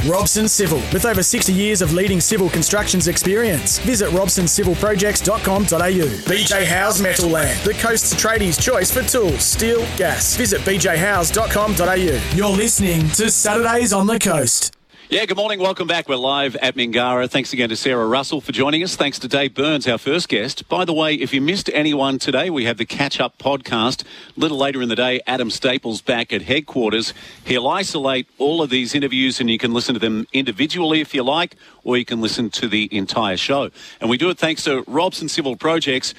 [0.08, 3.80] Robson Civil, with over 60 years of leading civil constructions experience.
[3.80, 6.08] Visit robsoncivilprojects.com.au.
[6.30, 10.36] BJ Howe's Metal Land, the coast's tradies' choice for tools, steel, gas.
[10.36, 12.36] Visit bjhowes.com.au.
[12.36, 14.75] You're listening to Saturdays on the Coast.
[15.08, 15.60] Yeah, good morning.
[15.60, 16.10] Welcome back.
[16.10, 17.30] We're live at Mingara.
[17.30, 18.96] Thanks again to Sarah Russell for joining us.
[18.96, 20.68] Thanks to Dave Burns, our first guest.
[20.68, 24.04] By the way, if you missed anyone today, we have the catch up podcast.
[24.36, 27.13] A little later in the day, Adam Staples back at headquarters.
[27.44, 31.22] He'll isolate all of these interviews and you can listen to them individually if you
[31.22, 33.70] like, or you can listen to the entire show.
[34.02, 36.15] And we do it thanks to Robson Civil Projects.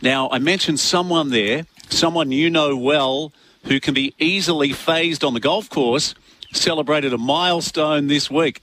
[0.00, 3.32] Now, I mentioned someone there, someone you know well,
[3.64, 6.14] who can be easily fazed on the golf course
[6.52, 8.62] celebrated a milestone this week.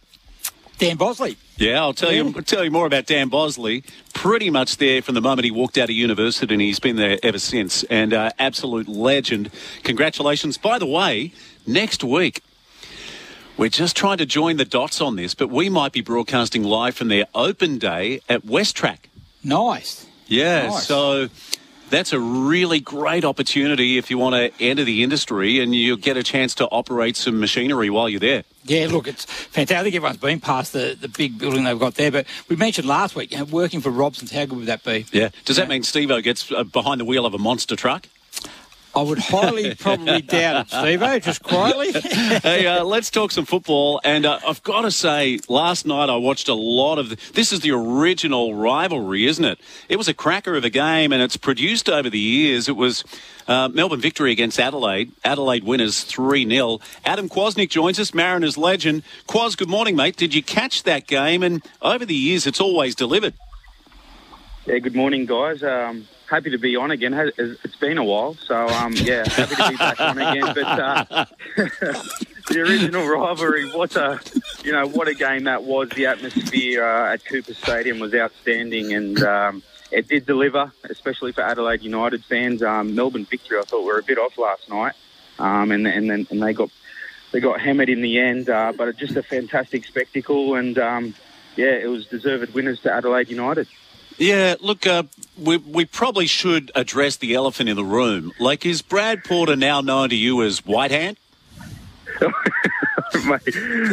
[0.78, 1.38] Dan Bosley.
[1.58, 2.41] Yeah, I'll tell you Yeah.
[2.41, 3.84] tell you more about Dan Bosley.
[4.13, 7.17] Pretty much there from the moment he walked out of university, and he's been there
[7.24, 7.84] ever since.
[7.84, 9.52] And uh, absolute legend.
[9.84, 10.58] Congratulations!
[10.58, 11.32] By the way,
[11.65, 12.41] next week.
[13.58, 16.93] We're just trying to join the dots on this, but we might be broadcasting live
[16.95, 19.08] from their open day at West Track.
[19.45, 20.06] Nice.
[20.28, 20.86] Yeah, Nice.
[20.86, 21.30] so
[21.96, 26.18] that's a really great opportunity if you want to enter the industry and you get
[26.18, 28.44] a chance to operate some machinery while you're there.
[28.64, 29.78] Yeah, look, it's fantastic.
[29.78, 32.88] I think everyone's been past the, the big building they've got there, but we mentioned
[32.88, 35.06] last week, you know, working for Robson's, how good would that be?
[35.12, 35.30] Yeah.
[35.46, 38.08] Does that mean Steve-O gets uh, behind the wheel of a monster truck?
[38.96, 41.92] I would highly probably doubt it, Steve, just quietly.
[42.44, 44.00] hey, uh, let's talk some football.
[44.04, 47.10] And uh, I've got to say, last night I watched a lot of.
[47.10, 49.60] The, this is the original rivalry, isn't it?
[49.90, 52.70] It was a cracker of a game, and it's produced over the years.
[52.70, 53.04] It was
[53.48, 55.12] uh, Melbourne victory against Adelaide.
[55.26, 56.80] Adelaide winners 3 0.
[57.04, 59.04] Adam Kwasnik joins us, Mariners legend.
[59.28, 60.16] Quas, good morning, mate.
[60.16, 61.44] Did you catch that game?
[61.44, 63.34] And over the years, it's always delivered.
[64.66, 65.62] Yeah, good morning, guys.
[65.62, 67.14] Um, happy to be on again.
[67.38, 70.54] It's been a while, so um, yeah, happy to be back on again.
[70.54, 71.26] But uh,
[72.50, 74.20] the original rivalry, what a
[74.64, 75.90] you know what a game that was.
[75.90, 81.42] The atmosphere uh, at Cooper Stadium was outstanding, and um, it did deliver, especially for
[81.42, 82.64] Adelaide United fans.
[82.64, 84.94] Um, Melbourne victory, I thought were a bit off last night,
[85.40, 86.70] um, and and then and they got
[87.32, 88.50] they got hammered in the end.
[88.50, 91.14] Uh, but just a fantastic spectacle, and um,
[91.56, 93.68] yeah, it was deserved winners to Adelaide United.
[94.17, 95.04] Yeah, look, uh,
[95.38, 98.32] we, we probably should address the elephant in the room.
[98.39, 101.17] Like, is Brad Porter now known to you as White Hand?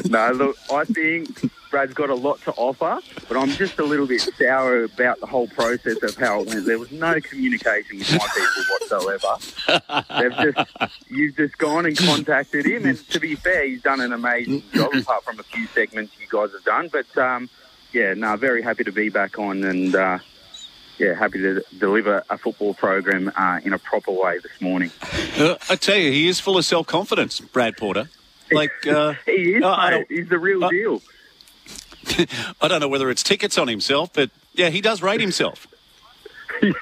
[0.09, 1.29] No, look, I think
[1.71, 5.27] Brad's got a lot to offer, but I'm just a little bit sour about the
[5.27, 6.67] whole process of how it went.
[6.67, 10.09] There was no communication with my people whatsoever.
[10.21, 14.13] They've just, you've just gone and contacted him, and to be fair, he's done an
[14.13, 16.89] amazing job, apart from a few segments you guys have done.
[16.89, 17.49] But um,
[17.93, 20.19] yeah, no, very happy to be back on, and uh,
[20.99, 24.91] yeah, happy to deliver a football program uh, in a proper way this morning.
[25.37, 28.09] Uh, I tell you, he is full of self confidence, Brad Porter.
[28.51, 30.07] Like, uh, He is, uh, mate.
[30.09, 31.03] He's the real deal.
[32.61, 35.67] I don't know whether it's tickets on himself, but yeah, he does rate himself.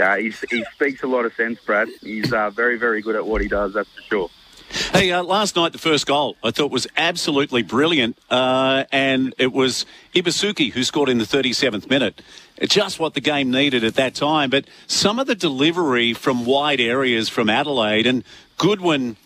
[0.00, 1.86] Uh, he's, he speaks a lot of sense, Brad.
[2.00, 4.30] He's uh, very, very good at what he does, that's for sure.
[4.70, 9.52] Hey, uh, last night the first goal I thought was absolutely brilliant, uh, and it
[9.52, 12.22] was Ibusuki who scored in the 37th minute.
[12.62, 14.48] Just what the game needed at that time.
[14.48, 18.22] But some of the delivery from wide areas from Adelaide and
[18.58, 19.16] Goodwin,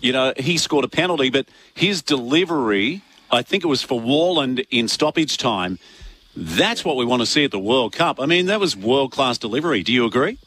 [0.00, 4.66] you know, he scored a penalty, but his delivery, I think it was for Warland
[4.70, 5.78] in stoppage time.
[6.34, 8.18] That's what we want to see at the World Cup.
[8.20, 9.84] I mean, that was world class delivery.
[9.84, 10.38] Do you agree?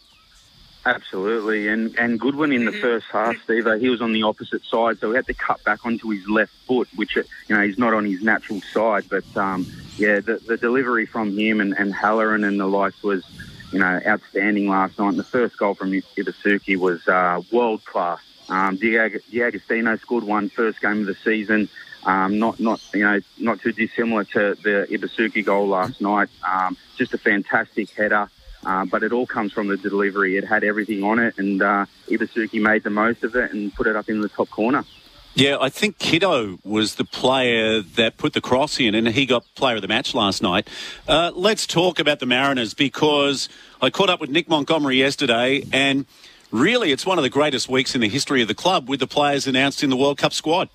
[0.83, 4.63] Absolutely, and and Goodwin in the first half, Steve, uh, he was on the opposite
[4.65, 7.61] side, so he had to cut back onto his left foot, which uh, you know
[7.61, 9.05] he's not on his natural side.
[9.07, 9.67] But um,
[9.97, 13.23] yeah, the, the delivery from him and, and Halloran and the likes was
[13.71, 15.09] you know outstanding last night.
[15.09, 18.19] And the first goal from Ibusuki was uh, world class.
[18.49, 21.69] Um, D'Agostino scored one first game of the season.
[22.05, 26.29] Um, not not you know not too dissimilar to the Ibusuki goal last night.
[26.43, 28.29] Um, just a fantastic header.
[28.65, 30.37] Uh, but it all comes from the delivery.
[30.37, 33.87] It had everything on it, and uh, Ibusuki made the most of it and put
[33.87, 34.85] it up in the top corner.
[35.33, 39.45] Yeah, I think Kitto was the player that put the cross in, and he got
[39.55, 40.67] player of the match last night.
[41.07, 43.47] Uh, let's talk about the Mariners because
[43.81, 46.05] I caught up with Nick Montgomery yesterday, and
[46.51, 49.07] really it's one of the greatest weeks in the history of the club with the
[49.07, 50.67] players announced in the World Cup squad.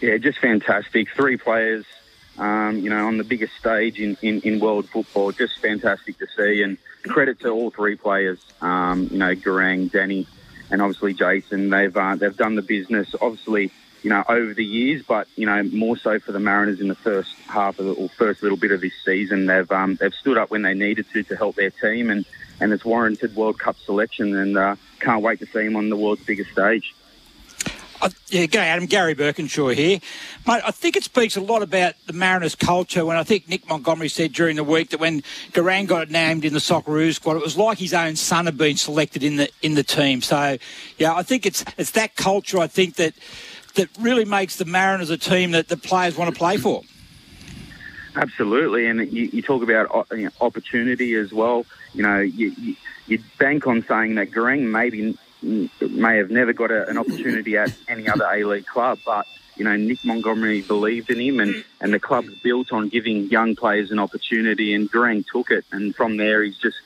[0.00, 1.08] Yeah, just fantastic.
[1.14, 1.84] Three players
[2.38, 5.32] um, you know, on the biggest stage in, in, in, world football.
[5.32, 6.62] Just fantastic to see.
[6.62, 10.26] And credit to all three players, um, you know, Garang, Danny,
[10.70, 11.70] and obviously Jason.
[11.70, 13.72] They've, uh, they've done the business, obviously,
[14.02, 16.94] you know, over the years, but, you know, more so for the Mariners in the
[16.94, 19.46] first half of the, or first little bit of this season.
[19.46, 22.24] They've, um, they've stood up when they needed to to help their team and,
[22.60, 25.96] and it's warranted World Cup selection and uh, can't wait to see them on the
[25.96, 26.94] world's biggest stage.
[28.28, 28.86] Yeah, go Adam.
[28.86, 30.00] Gary Birkinshaw here.
[30.46, 33.68] Mate, I think it speaks a lot about the Mariners' culture when I think Nick
[33.68, 37.42] Montgomery said during the week that when Garang got named in the Socceroos squad, it
[37.42, 40.22] was like his own son had been selected in the in the team.
[40.22, 40.58] So,
[40.98, 42.58] yeah, I think it's it's that culture.
[42.58, 43.14] I think that
[43.74, 46.82] that really makes the Mariners a team that the players want to play for.
[48.14, 51.64] Absolutely, and you, you talk about uh, opportunity as well.
[51.94, 56.70] You know, you, you, you bank on saying that Garang maybe may have never got
[56.70, 61.10] a, an opportunity at any other A League club, but you know Nick Montgomery believed
[61.10, 65.24] in him, and and the club's built on giving young players an opportunity, and Garang
[65.26, 66.78] took it, and from there he's just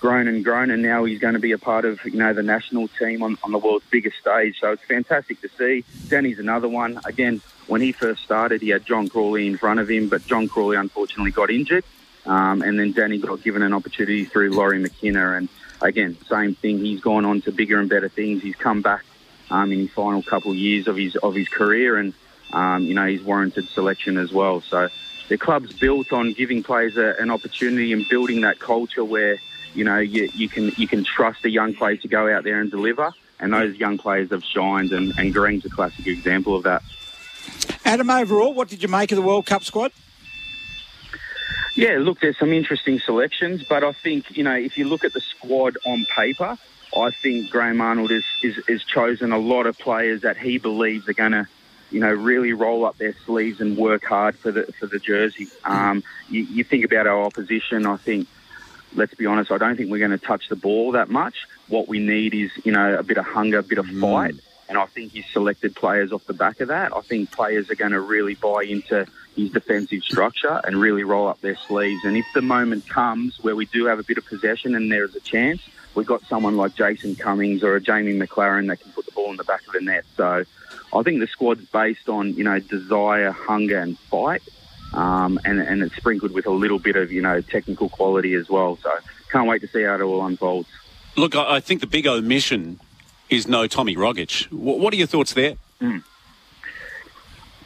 [0.00, 2.42] grown and grown, and now he's going to be a part of you know the
[2.42, 4.58] national team on, on the world's biggest stage.
[4.60, 5.84] So it's fantastic to see.
[6.08, 7.00] Danny's another one.
[7.04, 10.48] Again, when he first started, he had John Crawley in front of him, but John
[10.48, 11.84] Crawley unfortunately got injured,
[12.28, 15.48] um, and then Danny got given an opportunity through Lawrie McKinna, and
[15.80, 16.78] again, same thing.
[16.78, 18.42] He's gone on to bigger and better things.
[18.42, 19.04] He's come back
[19.50, 22.12] um, in his final couple of years of his of his career, and
[22.52, 24.60] um, you know he's warranted selection as well.
[24.60, 24.88] So
[25.28, 29.38] the club's built on giving players a, an opportunity and building that culture where
[29.74, 32.60] you know you, you can you can trust a young player to go out there
[32.60, 33.12] and deliver.
[33.40, 36.82] And those young players have shined, and, and Garang's a classic example of that.
[37.84, 39.92] Adam, overall, what did you make of the World Cup squad?
[41.78, 45.12] Yeah, look, there's some interesting selections, but I think, you know, if you look at
[45.12, 46.58] the squad on paper,
[46.96, 50.58] I think Graham Arnold has is, is, is chosen a lot of players that he
[50.58, 51.46] believes are going to,
[51.92, 55.46] you know, really roll up their sleeves and work hard for the for the jersey.
[55.62, 58.26] Um, you, you think about our opposition, I think,
[58.96, 61.46] let's be honest, I don't think we're going to touch the ball that much.
[61.68, 64.00] What we need is, you know, a bit of hunger, a bit of mm.
[64.00, 64.34] fight.
[64.34, 64.40] Mm.
[64.70, 66.94] And I think he's selected players off the back of that.
[66.94, 69.06] I think players are going to really buy into
[69.38, 72.04] his defensive structure and really roll up their sleeves.
[72.04, 75.04] And if the moment comes where we do have a bit of possession and there
[75.04, 75.62] is a chance,
[75.94, 79.30] we've got someone like Jason Cummings or a Jamie Maclaren that can put the ball
[79.30, 80.04] in the back of the net.
[80.16, 80.44] So
[80.92, 84.42] I think the squad's based on, you know, desire, hunger and fight.
[84.92, 88.48] Um, and, and it's sprinkled with a little bit of, you know, technical quality as
[88.48, 88.76] well.
[88.82, 88.90] So
[89.30, 90.68] can't wait to see how it all unfolds.
[91.16, 92.80] Look, I think the big omission
[93.30, 94.50] is no Tommy Rogic.
[94.50, 95.56] What are your thoughts there?
[95.80, 96.02] Mm.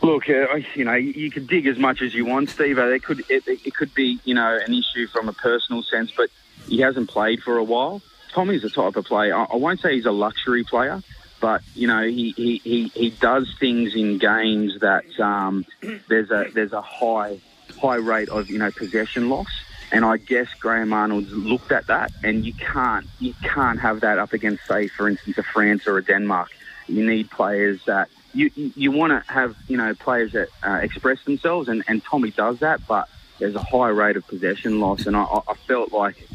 [0.03, 2.77] Look, uh, you know, you can dig as much as you want, Steve.
[2.79, 6.11] Uh, it could it, it, could be you know an issue from a personal sense,
[6.17, 6.29] but
[6.69, 8.03] he hasn't played for a while.
[8.33, 9.37] Tommy's the type of player.
[9.37, 11.03] I, I won't say he's a luxury player,
[11.41, 15.65] but you know he, he, he, he does things in games that um,
[16.09, 17.41] there's a there's a high
[17.81, 19.51] high rate of you know possession loss.
[19.93, 24.19] And I guess Graham Arnold's looked at that, and you can't you can't have that
[24.19, 26.51] up against, say, for instance, a France or a Denmark.
[26.89, 31.23] You need players that you you want to have you know players that uh, express
[31.25, 35.17] themselves, and, and Tommy does that, but there's a high rate of possession loss, and
[35.17, 36.29] I, I felt like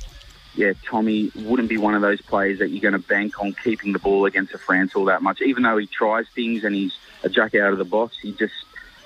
[0.58, 3.94] yeah, Tommy wouldn't be one of those players that you're going to bank on keeping
[3.94, 5.40] the ball against a France all that much.
[5.42, 8.56] Even though he tries things and he's a jack out of the box, he just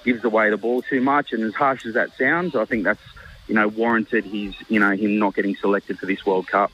[0.06, 1.34] gives away the ball too much.
[1.34, 3.02] And as harsh as that sounds, I think that's
[3.48, 4.24] you know warranted.
[4.24, 6.72] He's you know him not getting selected for this World Cup.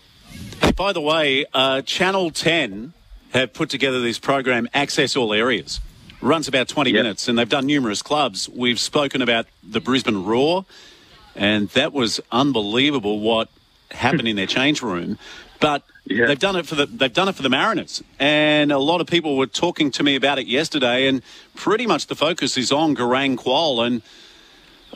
[0.76, 2.94] By the way, uh, Channel Ten
[3.32, 5.80] have put together this program, Access All Areas.
[6.20, 7.04] Runs about 20 Yep.
[7.04, 8.50] minutes, and they've done numerous clubs.
[8.50, 10.66] We've spoken about the Brisbane Roar,
[11.36, 13.50] and that was unbelievable what
[13.92, 15.20] happened in their change room.
[15.60, 16.26] But Yeah.
[16.26, 19.06] they've done it for the they've done it for the Mariners, and a lot of
[19.08, 21.08] people were talking to me about it yesterday.
[21.08, 21.22] And
[21.56, 24.02] pretty much the focus is on Garang Kuol, and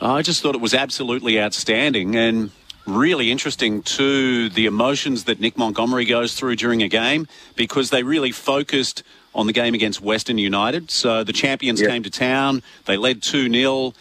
[0.00, 2.50] I just thought it was absolutely outstanding and
[2.84, 8.02] really interesting to the emotions that Nick Montgomery goes through during a game because they
[8.02, 9.04] really focused
[9.34, 10.90] on the game against Western United.
[10.90, 11.88] So the champions Yeah.
[11.88, 13.94] came to town, they led 2 0.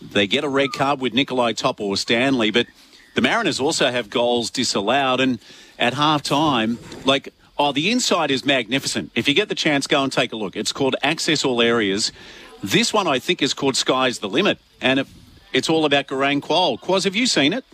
[0.00, 2.66] They get a red card with Nikolai Topor-Stanley, but
[3.14, 5.20] the Mariners also have goals disallowed.
[5.20, 5.38] And
[5.78, 9.10] at half time, like, oh, the inside is magnificent.
[9.16, 10.54] If you get the chance, go and take a look.
[10.56, 12.12] It's called Access All Areas.
[12.62, 14.58] This one, I think, is called Sky's the Limit.
[14.80, 15.06] And it,
[15.52, 16.78] it's all about Garang Kuol.
[16.80, 17.64] Quaz, have you seen it?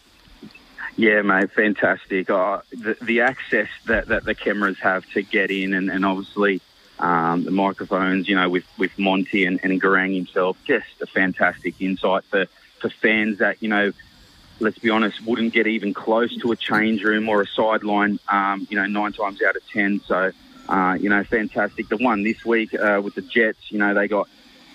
[0.97, 2.31] Yeah, mate, fantastic.
[2.31, 6.61] Uh, the, the access that, that the cameras have to get in, and, and obviously
[7.05, 11.75] um, the microphones, you know, with, with Monty and, and Garang himself, just a fantastic
[11.81, 12.47] insight for,
[12.81, 13.93] for fans that, you know,
[14.59, 18.67] let's be honest, wouldn't get even close to a change room or a sideline, um,
[18.71, 20.01] you know, nine times out of ten.
[20.07, 20.33] So,
[20.69, 21.89] uh, you know, fantastic.
[21.89, 24.27] The one this week uh, with the Jets, you know, they got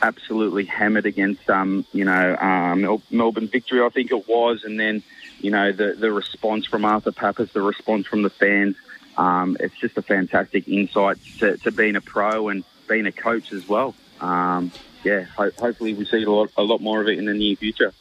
[0.02, 5.02] absolutely hammered against, um, you know, um, Melbourne victory, I think it was, and then,
[5.40, 8.76] you know, the the response from Arthur Papas, the response from the fans.
[9.20, 13.52] Um, it's just a fantastic insight to, to being a pro and being a coach
[13.52, 13.94] as well.
[14.22, 14.72] Um,
[15.04, 17.56] yeah, ho- hopefully we see a lot, a lot more of it in the near
[17.58, 17.92] future.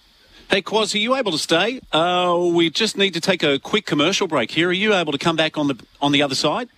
[0.48, 1.80] Hey, Quaz, are you able to stay?
[1.92, 4.68] Uh, we just need to take a quick commercial break here.
[4.68, 6.68] Are you able to come back on the on the other side?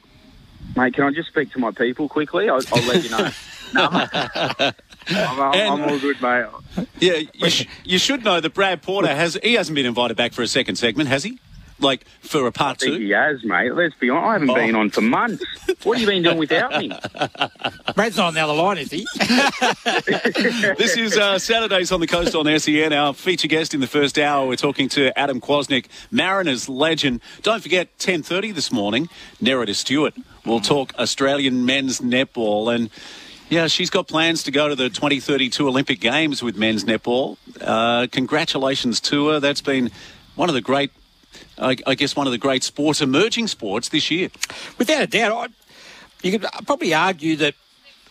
[0.74, 2.48] Mate, can I just speak to my people quickly?
[2.48, 3.28] I'll, I'll let you know.
[3.74, 3.88] no.
[3.90, 6.46] I'm, I'm, I'm all good, mate.
[6.98, 10.32] Yeah, you, sh- you should know that Brad Porter has he hasn't been invited back
[10.32, 11.38] for a second segment, has he?
[11.80, 13.02] Like for a part I think two?
[13.04, 13.74] he has, mate.
[13.74, 14.26] Let's be honest.
[14.28, 14.54] I haven't Oh.
[14.54, 15.42] been on for months.
[15.82, 16.88] What have you been doing without me?
[17.94, 19.06] Brad's not on the other line, is he?
[20.78, 22.92] This is uh, Saturdays on the Coast on SEN.
[22.92, 27.20] Our feature guest in the first hour, we're talking to Adam Kwasnik, Mariners legend.
[27.42, 29.08] Don't forget, 10.30 this morning,
[29.42, 30.14] Nerida Stewart
[30.44, 32.74] will talk Australian men's netball.
[32.74, 32.90] And,
[33.48, 37.36] yeah, she's got plans to go to the 2032 Olympic Games with men's netball.
[37.60, 39.40] Uh, congratulations to her.
[39.40, 39.90] That's been
[40.34, 40.90] one of the great,
[41.58, 44.30] I, I guess, one of the great sports, emerging sports this year.
[44.78, 45.46] Without a doubt, I,
[46.22, 47.54] you could probably argue that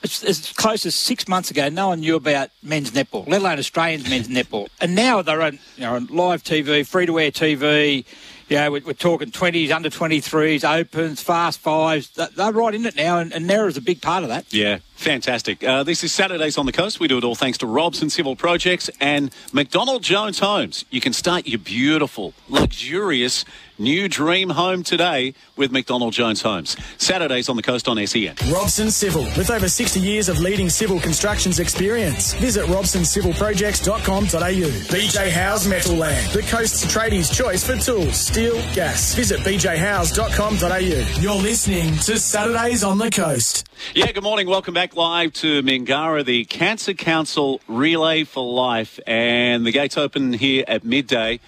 [0.04, 3.60] as, as close as six months ago, no one knew about men's netball, let alone
[3.60, 4.70] Australians men's netball.
[4.80, 8.06] And now they're on, you know, on live TV, free to air TV.
[8.48, 12.10] You know, we're, we're talking 20s, under 23s, opens, fast fives.
[12.12, 14.52] They're, right in it now, and, and Nera's a big part of that.
[14.54, 15.64] Yeah, fantastic.
[15.64, 17.00] Uh, this is Saturdays on the Coast.
[17.00, 20.86] We do it all thanks to Robson Civil Projects and McDonald Jones Homes.
[20.90, 23.46] You can start your beautiful, luxurious
[23.80, 26.76] new dream home today with McDonald Jones Homes.
[26.98, 28.36] Saturdays on the Coast on E SEN.
[28.52, 32.34] Robson Civil, with over 60 years of leading civil constructions experience.
[32.34, 34.70] Visit robsoncivilprojects.com.au.
[34.92, 39.16] BJ Howes Metal Land, the coast's tradies' choice for tools, steel, gas.
[39.16, 41.22] Visit bjhowes.com.au.
[41.22, 43.69] You're listening to Saturdays on the Coast.
[43.96, 44.48] Yeah, good morning.
[44.48, 49.00] Welcome back live to Mingara, the Cancer Council Relay for Life.
[49.08, 51.40] And the gates open here at midday.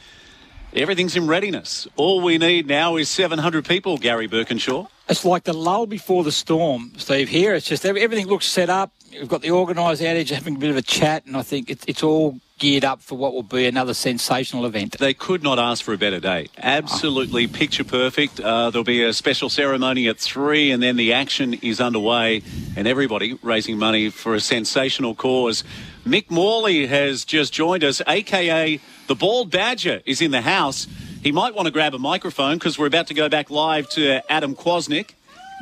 [0.73, 1.87] Everything's in readiness.
[1.97, 4.87] All we need now is 700 people, Gary Birkinshaw.
[5.09, 7.27] It's like the lull before the storm, Steve.
[7.27, 8.93] Here, it's just everything looks set up.
[9.11, 11.83] We've got the organised outage, having a bit of a chat, and I think it's,
[11.85, 14.95] it's all geared up for what will be another sensational event.
[14.99, 16.47] They could not ask for a better day.
[16.59, 18.39] Absolutely picture perfect.
[18.39, 22.43] Uh, there'll be a special ceremony at three, and then the action is underway,
[22.77, 25.63] and everybody raising money for a sensational cause.
[26.05, 30.85] Mick Morley has just joined us, aka the Bald Badger, is in the house.
[31.23, 34.21] He might want to grab a microphone because we're about to go back live to
[34.31, 35.15] Adam Kwasnik,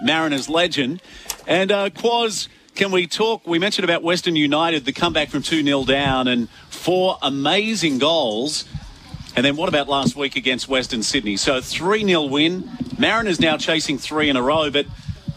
[0.03, 1.01] Mariners legend.
[1.47, 2.49] And uh, Quaz,
[2.79, 3.45] can we talk?
[3.45, 8.63] We mentioned about Western United, the comeback from 2 0 down, and four amazing goals.
[9.35, 11.35] And then what about last week against Western Sydney?
[11.35, 12.69] So 3 0 win.
[12.97, 14.85] Mariners now chasing three in a row, but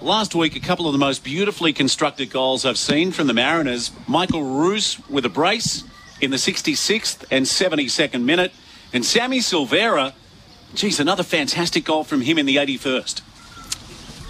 [0.01, 3.91] last week, a couple of the most beautifully constructed goals I've seen from the Mariners.
[4.07, 5.83] Michael Ruhs with a brace
[6.21, 8.53] in the 66th and 72nd minute.
[8.93, 10.13] And Sammy Silvera,
[10.77, 13.21] geez, another fantastic goal from him in the 81st.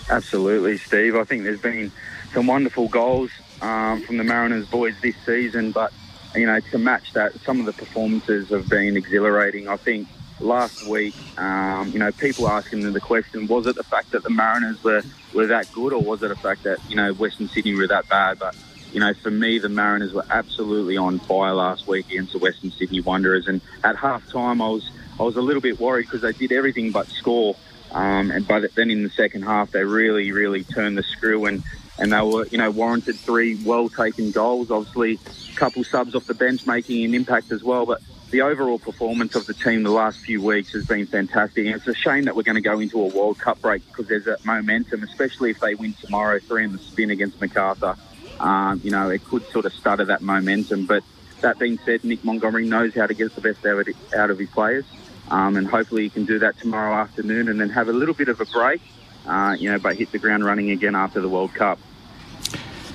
[0.08, 1.14] Absolutely, Steve.
[1.14, 1.92] I think there's been
[2.32, 3.30] some wonderful goals
[3.60, 5.92] um, from the Mariners boys this season, but
[6.34, 9.68] you know to match that, some of the performances have been exhilarating.
[9.68, 10.08] I think
[10.40, 14.30] last week, um, you know, people asking the question: Was it the fact that the
[14.30, 15.02] Mariners were
[15.32, 18.08] were that good, or was it the fact that you know Western Sydney were that
[18.08, 18.38] bad?
[18.38, 18.54] But
[18.92, 22.70] you know, for me, the Mariners were absolutely on fire last week against the Western
[22.72, 26.22] Sydney Wanderers, and at half time, I was I was a little bit worried because
[26.22, 27.56] they did everything but score.
[27.90, 31.62] Um, and but then in the second half, they really, really turned the screw and,
[31.98, 34.70] and they were, you know, warranted three well taken goals.
[34.70, 35.18] Obviously,
[35.52, 37.86] a couple subs off the bench making an impact as well.
[37.86, 41.66] But the overall performance of the team the last few weeks has been fantastic.
[41.66, 44.08] And it's a shame that we're going to go into a World Cup break because
[44.08, 47.96] there's a momentum, especially if they win tomorrow, three in the spin against Macarthur.
[48.40, 50.86] Um, you know, it could sort of stutter that momentum.
[50.86, 51.04] But
[51.42, 54.86] that being said, Nick Montgomery knows how to get the best out of his players.
[55.30, 58.28] Um, and hopefully he can do that tomorrow afternoon and then have a little bit
[58.28, 58.82] of a break,
[59.26, 61.78] uh, you know, but hit the ground running again after the World Cup.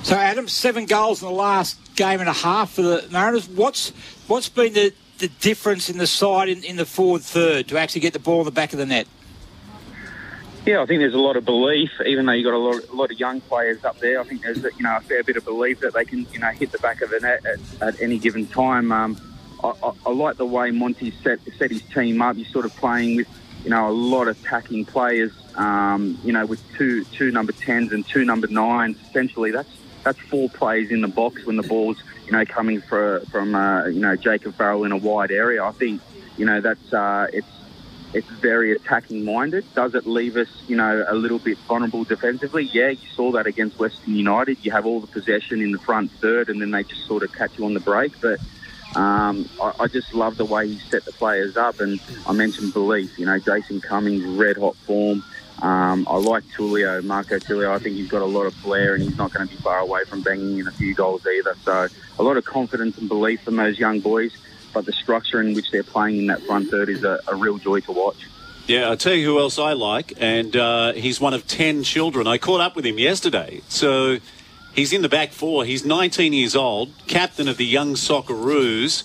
[0.02, 3.48] So, Adam, seven goals in the last game and a half for the Mariners.
[3.48, 3.90] What's
[4.26, 8.02] what's been the, the difference in the side in, in the forward third to actually
[8.02, 9.06] get the ball in the back of the net?
[10.68, 12.94] Yeah, I think there's a lot of belief, even though you've got a lot, a
[12.94, 14.20] lot of young players up there.
[14.20, 16.48] I think there's you know a fair bit of belief that they can you know
[16.48, 18.92] hit the back of the net at, at any given time.
[18.92, 19.18] Um,
[19.64, 22.36] I, I, I, like the way Monty set set his team up.
[22.36, 23.28] He's sort of playing with
[23.64, 25.32] you know a lot of attacking players.
[25.58, 28.96] Um, you know with two two number tens and two number nines.
[29.08, 29.68] Essentially, that's
[30.04, 33.86] that's four plays in the box when the ball's you know coming for, from uh,
[33.86, 35.64] you know Jacob Farrell in a wide area.
[35.64, 36.00] I think
[36.36, 37.48] you know that's uh, it's
[38.14, 39.64] it's very attacking minded.
[39.74, 42.64] Does it leave us, you know, a little bit vulnerable defensively?
[42.64, 44.64] Yeah, you saw that against Western United.
[44.64, 47.32] You have all the possession in the front third, and then they just sort of
[47.34, 48.18] catch you on the break.
[48.20, 48.40] But
[48.96, 52.72] um, I, I, just love the way he set the players up, and I mentioned
[52.72, 53.18] belief.
[53.18, 55.22] You know, Jason Cummings, red hot form.
[55.62, 57.70] Um, I like Tulio, Marco Tulio.
[57.70, 59.78] I think he's got a lot of flair, and he's not going to be far
[59.78, 61.56] away from banging in a few goals either.
[61.64, 61.88] So
[62.18, 64.32] a lot of confidence and belief from those young boys.
[64.72, 67.58] But the structure in which they're playing in that front third is a, a real
[67.58, 68.28] joy to watch.
[68.66, 72.26] Yeah, I'll tell you who else I like, and uh, he's one of 10 children.
[72.26, 73.62] I caught up with him yesterday.
[73.68, 74.18] So
[74.78, 75.64] He's in the back four.
[75.64, 79.02] He's 19 years old, captain of the young Socceroos.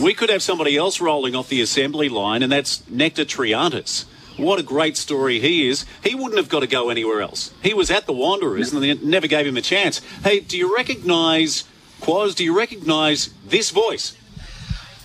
[0.00, 4.04] We could have somebody else rolling off the assembly line, and that's Nectar Triantis.
[4.36, 5.84] What a great story he is.
[6.02, 7.52] He wouldn't have got to go anywhere else.
[7.62, 10.00] He was at the Wanderers and they never gave him a chance.
[10.24, 11.64] Hey, do you recognise,
[12.00, 14.16] Quaz, do you recognise this voice?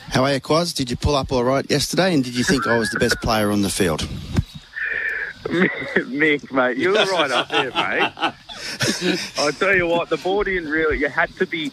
[0.09, 0.73] How are you, Quaz?
[0.73, 3.21] Did you pull up all right yesterday and did you think I was the best
[3.21, 4.01] player on the field?
[5.47, 7.73] Mick, mate, you were right up there, mate.
[9.37, 10.99] I tell you what, the ball didn't really.
[10.99, 11.71] You had to be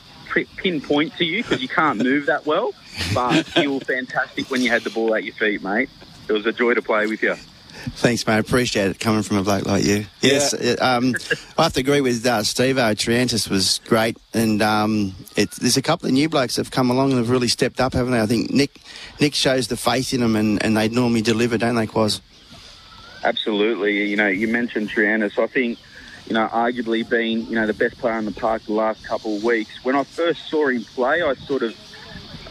[0.57, 2.73] pinpoint to you because you can't move that well.
[3.13, 5.89] But you were fantastic when you had the ball at your feet, mate.
[6.29, 7.37] It was a joy to play with you.
[7.97, 8.39] Thanks, mate.
[8.39, 10.07] Appreciate it coming from a bloke like you.
[10.23, 10.73] Yes, yeah.
[10.75, 11.15] um,
[11.59, 12.77] I have to agree with uh, Steve.
[12.77, 16.91] Triantis was great, and um, it, there's a couple of new blokes that have come
[16.91, 18.21] along and have really stepped up, haven't they?
[18.21, 18.81] I think Nick
[19.21, 22.23] Nick shows the faith in them, and, and they normally deliver, don't they, Quaz?
[23.23, 24.09] Absolutely.
[24.09, 25.39] You know, you mentioned Triantis.
[25.39, 25.79] I think
[26.27, 29.37] you know, arguably being, you know, the best player in the park the last couple
[29.37, 29.85] of weeks.
[29.85, 31.77] When I first saw him play, I sort of,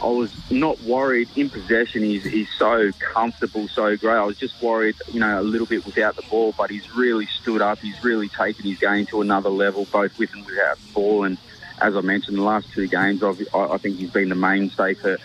[0.03, 2.03] I was not worried in possession.
[2.03, 4.17] He's, he's so comfortable, so great.
[4.17, 7.25] I was just worried, you know, a little bit without the ball, but he's really
[7.41, 7.79] stood up.
[7.79, 11.23] He's really taken his game to another level, both with and without the ball.
[11.23, 11.37] And
[11.79, 15.17] as I mentioned, the last two games, I've, I think he's been the mainstay for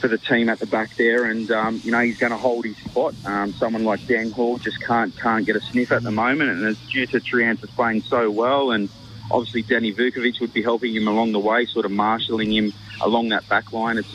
[0.00, 2.66] for the team at the back there, and um, you know he's going to hold
[2.66, 3.14] his spot.
[3.24, 6.64] Um, someone like Dan Hall just can't can't get a sniff at the moment, and
[6.64, 8.90] it's due to Triantis playing so well, and
[9.30, 13.30] obviously Danny Vukovic would be helping him along the way, sort of marshalling him along
[13.30, 13.98] that back line.
[13.98, 14.08] It's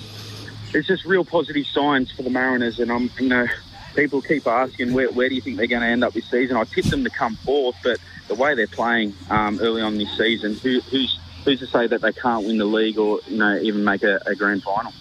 [0.74, 3.48] it's just real positive signs for the Mariners, and I'm you know
[3.96, 6.56] people keep asking where, where do you think they're going to end up this season.
[6.56, 10.16] I tipped them to come fourth, but the way they're playing um, early on this
[10.18, 13.58] season, who, who's who's to say that they can't win the league or you know
[13.58, 14.94] even make a, a grand final?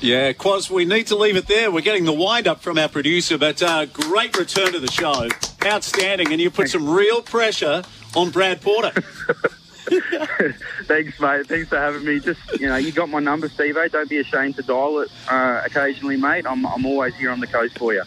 [0.00, 1.72] Yeah, Quaz, we need to leave it there.
[1.72, 5.28] We're getting the wind up from our producer, but uh, great return to the show.
[5.66, 6.30] Outstanding.
[6.30, 7.82] And you put some real pressure
[8.14, 8.92] on Brad Porter.
[10.84, 11.46] Thanks, mate.
[11.46, 12.20] Thanks for having me.
[12.20, 13.76] Just, you know, you got my number, Steve.
[13.90, 16.46] Don't be ashamed to dial it uh, occasionally, mate.
[16.46, 18.02] I'm, I'm always here on the coast for you.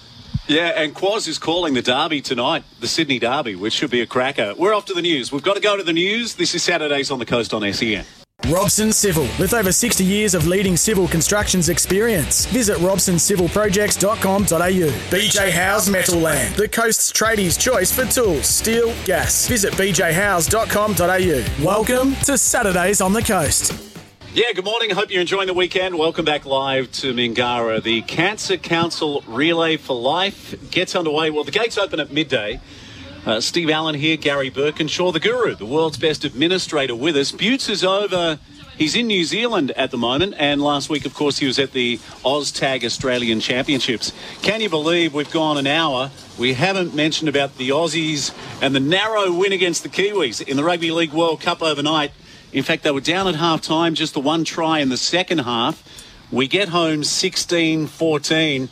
[0.48, 4.08] Yeah, and Quaz is calling the derby tonight, the Sydney Derby, which should be a
[4.08, 4.54] cracker.
[4.58, 5.32] We're off to the news.
[5.32, 6.36] We've got to go to the news.
[6.36, 8.06] This is Saturdays on the Coast on SEN.
[8.50, 12.46] Robson Civil, with over 60 years of leading civil constructions experience.
[12.48, 14.90] Visit robsoncivilprojects.com.au.
[15.12, 19.48] BJ Howes Metal Land, the coast's tradies' choice for tools, steel, gas.
[19.48, 21.66] Visit bjhowes.com.au.
[21.66, 23.74] Welcome to Saturdays on the Coast.
[24.34, 24.90] Yeah, good morning.
[24.92, 25.98] Hope you're enjoying the weekend.
[25.98, 27.84] Welcome back live to Mingara.
[27.84, 31.30] The Cancer Council Relay for Life gets underway.
[31.32, 32.62] Well, the gates open at midday.
[33.24, 37.32] Uh, Steve Allen here, Gary Birkinshaw, the guru, the world's best administrator with us.
[37.32, 38.40] Butts is over.
[38.76, 41.72] He's in New Zealand at the moment, and last week, of course, he was at
[41.72, 44.12] the OzTag Australian Championships.
[44.42, 46.10] Can you believe we've gone an hour?
[46.40, 50.64] We haven't mentioned about the Aussies and the narrow win against the Kiwis in the
[50.64, 52.14] Rugby League World Cup overnight.
[52.52, 55.40] In fact, they were down at half time, just the one try in the second
[55.40, 55.84] half.
[56.32, 58.70] We get home 16 14.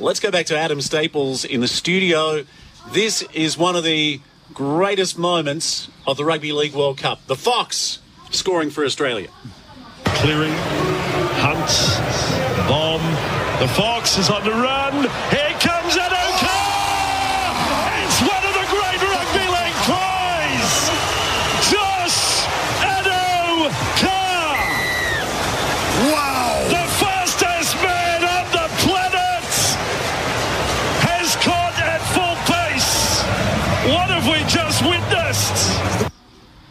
[0.00, 2.44] Let's go back to Adam Staples in the studio.
[2.90, 4.20] This is one of the
[4.52, 7.26] greatest moments of the Rugby League World Cup.
[7.26, 9.28] The Fox scoring for Australia.
[10.04, 10.52] Clearing,
[11.40, 13.00] Hunt, bomb.
[13.60, 15.08] The Fox is on the run.
[15.30, 15.51] Here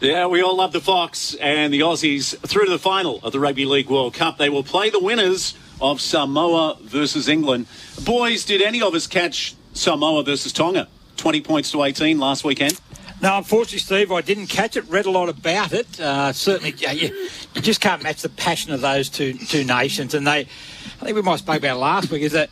[0.02, 3.38] Yeah, we all love the Fox and the Aussies through to the final of the
[3.38, 4.36] Rugby League World Cup.
[4.36, 7.68] They will play the winners of Samoa versus England.
[8.04, 10.88] Boys, did any of us catch Samoa versus Tonga?
[11.18, 12.80] 20 points to 18 last weekend?
[13.22, 14.88] No, unfortunately, Steve, I didn't catch it.
[14.88, 16.00] Read a lot about it.
[16.00, 20.14] Uh, certainly, yeah, you, you just can't match the passion of those two two nations.
[20.14, 22.50] And they, I think we might have spoke about last week, is that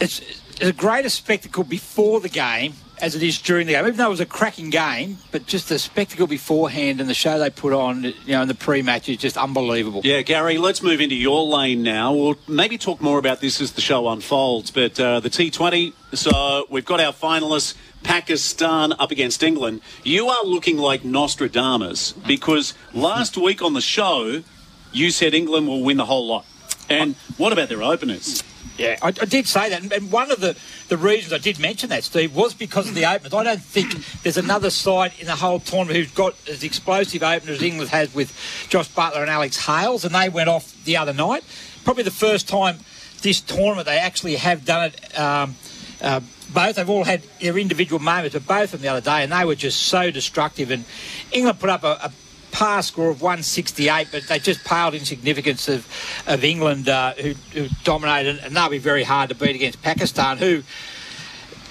[0.00, 0.20] it's,
[0.52, 3.84] it's a greater spectacle before the game as it is during the game.
[3.84, 7.38] Even though it was a cracking game, but just the spectacle beforehand and the show
[7.38, 10.00] they put on, you know, in the pre-match is just unbelievable.
[10.04, 12.12] Yeah, Gary, let's move into your lane now.
[12.14, 14.70] We'll maybe talk more about this as the show unfolds.
[14.70, 17.74] But uh, the T20, so we've got our finalists.
[18.04, 19.80] Pakistan up against England.
[20.04, 24.44] You are looking like Nostradamus because last week on the show,
[24.92, 26.46] you said England will win the whole lot.
[26.88, 28.42] And what about their openers?
[28.76, 30.56] Yeah, I, I, did say that, and one of the,
[30.88, 33.34] the reasons I did mention that, Steve, was because of the openers.
[33.34, 33.92] I don't think
[34.22, 38.14] there's another side in the whole tournament who's got as explosive openers as England has
[38.14, 38.32] with
[38.68, 41.42] Josh Buttler and Alex Hales, and they went off the other night.
[41.82, 42.78] Probably the first time
[43.22, 45.18] this tournament they actually have done it.
[45.18, 45.56] Um,
[46.00, 46.20] uh,
[46.54, 49.32] both they've all had their individual moments, but both of them the other day, and
[49.32, 50.70] they were just so destructive.
[50.70, 50.84] And
[51.32, 52.12] England put up a, a
[52.58, 55.86] pass score of 168, but they just paled in significance of,
[56.26, 60.38] of England, uh, who, who, dominated, and they'll be very hard to beat against Pakistan,
[60.38, 60.64] who,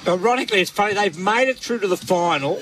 [0.08, 2.62] ironically, it's funny, they've made it through to the final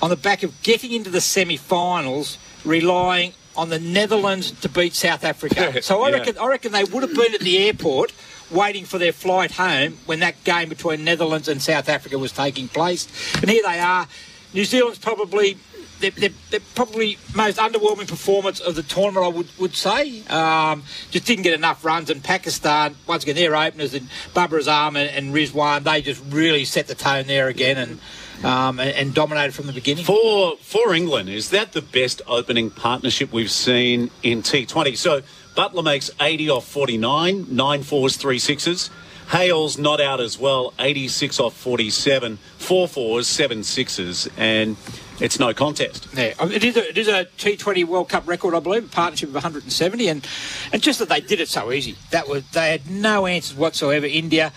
[0.00, 4.94] on the back of getting into the semi finals, relying on the Netherlands to beat
[4.94, 5.74] South Africa.
[5.82, 6.16] So I, yeah.
[6.16, 8.14] reckon, I reckon they would have been at the airport
[8.50, 12.68] waiting for their flight home when that game between Netherlands and South Africa was taking
[12.68, 13.06] place.
[13.42, 14.06] And here they are.
[14.54, 15.58] New Zealand's probably
[16.10, 20.22] they're, probably most underwhelming performance of the tournament, I would, would say.
[20.26, 22.10] Um, just didn't get enough runs.
[22.10, 26.64] And Pakistan, once again, their openers, and Babar Azam and, and Rizwan, they just really
[26.64, 30.04] set the tone there again and, um, and, and, dominated from the beginning.
[30.04, 34.96] For, for England, is that the best opening partnership we've seen in T20?
[34.96, 35.22] So
[35.56, 38.90] Buttler makes 80 off 49, nine fours, three sixes.
[39.28, 44.76] Hales not out as well, 86 off 47, four fours, seven sixes, and
[45.20, 46.08] it's no contest.
[46.14, 49.28] Yeah, it is a, it is a T20 World Cup record, I believe, a partnership
[49.28, 50.26] of 170, and
[50.72, 51.96] and just that they did it so easy.
[52.10, 54.06] That was they had no answers whatsoever.
[54.06, 54.52] India,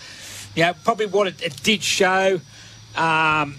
[0.54, 2.40] you know, probably what it, it did show,
[2.96, 3.56] um,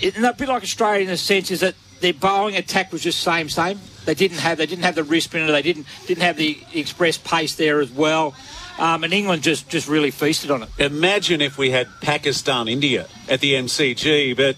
[0.00, 3.20] it, a bit like Australia in the sense is that their bowling attack was just
[3.20, 3.80] same same.
[4.04, 5.50] They didn't have they didn't have the wrist spinner.
[5.50, 8.34] They didn't didn't have the express pace there as well.
[8.78, 10.68] Um, and England just, just really feasted on it.
[10.78, 14.56] Imagine if we had Pakistan India at the MCG, but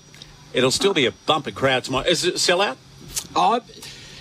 [0.52, 2.06] it'll still be a bumper crowd tomorrow.
[2.06, 2.76] Is it a sellout?
[3.34, 3.60] Oh,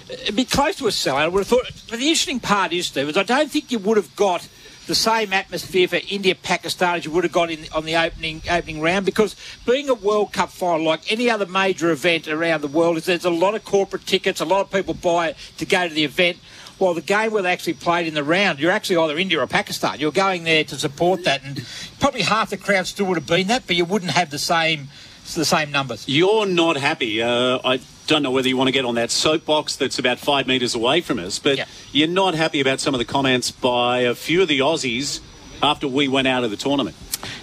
[0.09, 1.15] it'd be close to a sellout.
[1.15, 1.71] I would have thought.
[1.89, 4.47] But the interesting part is, Steve, is I don't think you would have got
[4.89, 8.41] the same atmosphere for India Pakistan as you would have got in, on the opening
[8.49, 12.67] opening round because being a World Cup final like any other major event around the
[12.67, 15.65] world is there's a lot of corporate tickets, a lot of people buy it to
[15.65, 16.37] go to the event.
[16.79, 19.45] While the game where they actually played in the round, you're actually either India or
[19.47, 19.99] Pakistan.
[19.99, 21.63] You're going there to support that, and
[21.99, 24.87] probably half the crowd still would have been that, but you wouldn't have the same
[25.35, 26.05] the same numbers.
[26.07, 27.21] You're not happy.
[27.21, 30.47] Uh, I don't know whether you want to get on that soapbox that's about five
[30.47, 31.65] metres away from us, but yeah.
[31.91, 35.19] you're not happy about some of the comments by a few of the Aussies
[35.61, 36.95] after we went out of the tournament.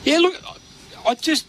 [0.05, 0.41] Yeah, look,
[1.07, 1.47] I just.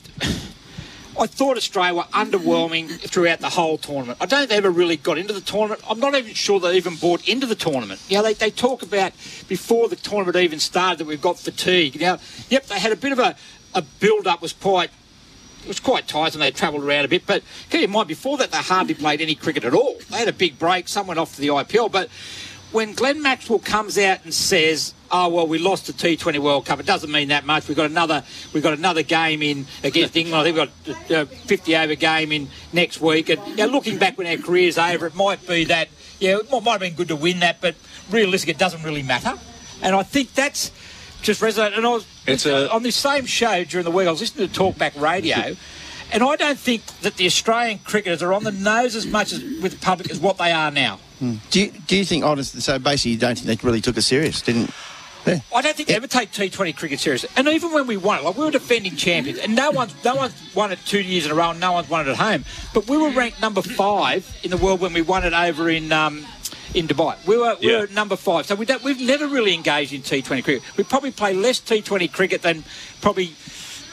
[1.19, 4.19] I thought Australia were underwhelming throughout the whole tournament.
[4.21, 5.81] I don't think they ever really got into the tournament.
[5.89, 7.99] I'm not even sure they even bought into the tournament.
[8.07, 9.13] You know, they, they talk about
[9.47, 11.99] before the tournament even started that we've got fatigue.
[11.99, 12.19] Now,
[12.49, 13.35] yep, they had a bit of a,
[13.73, 14.91] a build up was quite
[15.67, 17.25] it was quite tight and they travelled around a bit.
[17.27, 19.97] But keep in mind, before that, they hardly played any cricket at all.
[20.09, 20.87] They had a big break.
[20.87, 21.91] Some went off to the IPL.
[21.91, 22.07] But
[22.71, 26.79] when Glenn Maxwell comes out and says, "Oh well, we lost the T20 World Cup,"
[26.79, 27.67] it doesn't mean that much.
[27.67, 30.39] We've got another, we've got another game in against England.
[30.39, 33.27] I think we've got a 50 over game in next week.
[33.27, 35.89] And you know, looking back when our career's over, it might be that
[36.19, 37.75] yeah, it might have been good to win that, but
[38.09, 39.33] realistically, it doesn't really matter.
[39.81, 40.71] And I think that's
[41.21, 41.77] just resonate.
[41.77, 42.71] And I was it's a...
[42.71, 44.07] on this same show during the week.
[44.07, 45.55] I was listening to Talkback Radio.
[46.09, 49.43] And I don't think that the Australian cricketers are on the nose as much as
[49.61, 50.99] with the public as what they are now.
[51.19, 51.35] Hmm.
[51.49, 54.03] Do you, do you think, honestly, so basically you don't think they really took it
[54.03, 54.71] serious, didn't
[55.53, 57.29] I don't think they ever take T20 cricket seriously.
[57.35, 60.15] And even when we won it, like we were defending champions, and no one's no
[60.15, 62.45] one's won it two years in a row, and no one's won it at home.
[62.73, 65.91] But we were ranked number five in the world when we won it over in.
[65.91, 66.25] Um,
[66.73, 67.79] in Dubai, we were, we Yeah.
[67.79, 70.61] were number five, so we don't, we've never really engaged in T20 cricket.
[70.75, 72.65] We probably play less T20 cricket than
[73.01, 73.33] probably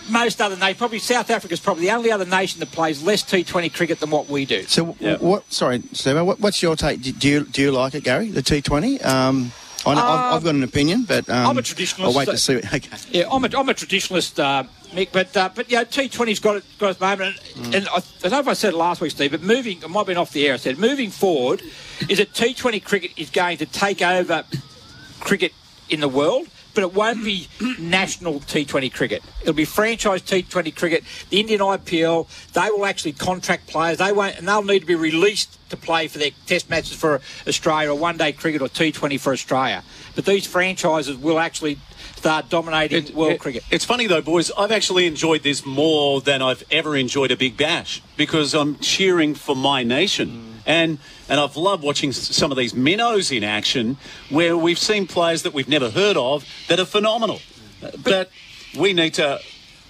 [0.08, 0.78] most other nations.
[0.78, 4.10] Probably South Africa is probably the only other nation that plays less T20 cricket than
[4.10, 4.64] what we do.
[4.64, 5.50] So, w what?
[5.52, 6.20] Sorry, Steve.
[6.26, 7.00] What, what's your take?
[7.00, 8.28] Do, do you do you like it, Gary?
[8.30, 9.04] The T20?
[9.06, 9.52] Um,
[9.86, 12.04] I know, I've, I've got an opinion, but um, I'm a traditionalist.
[12.04, 12.56] I'll wait to see.
[12.56, 12.80] Okay.
[13.10, 16.64] Yeah, I'm a, I'm a traditionalist, uh, Mick, but uh, but yeah, T20's got it
[16.78, 19.10] got its moment, and, and I, I don't know if I said it last week,
[19.10, 20.54] Steve, but moving, I might have been off the air.
[20.54, 21.62] I said moving forward,
[22.08, 24.44] is that T20 cricket is going to take over
[25.20, 25.52] cricket
[25.90, 26.48] in the world.
[26.74, 27.48] But it won't be
[27.78, 29.22] national T20 cricket.
[29.42, 31.04] It'll be franchise T20 cricket.
[31.30, 33.98] The Indian IPL, they will actually contract players.
[33.98, 37.20] They won't, and they'll need to be released to play for their Test matches for
[37.46, 39.82] Australia or One Day cricket or T20 for Australia.
[40.14, 41.78] But these franchises will actually
[42.16, 43.64] start dominating world It- cricket.
[43.70, 44.50] It's funny though, boys.
[44.56, 49.34] I've actually enjoyed this more than I've ever enjoyed a Big Bash because I'm cheering
[49.34, 50.28] for my nation.
[50.28, 50.53] Mm.
[50.66, 50.98] And
[51.28, 53.96] and I've loved watching some of these minnows in action
[54.30, 57.40] where we've seen players that we've never heard of that are phenomenal.
[58.02, 58.30] But
[58.78, 59.40] we need to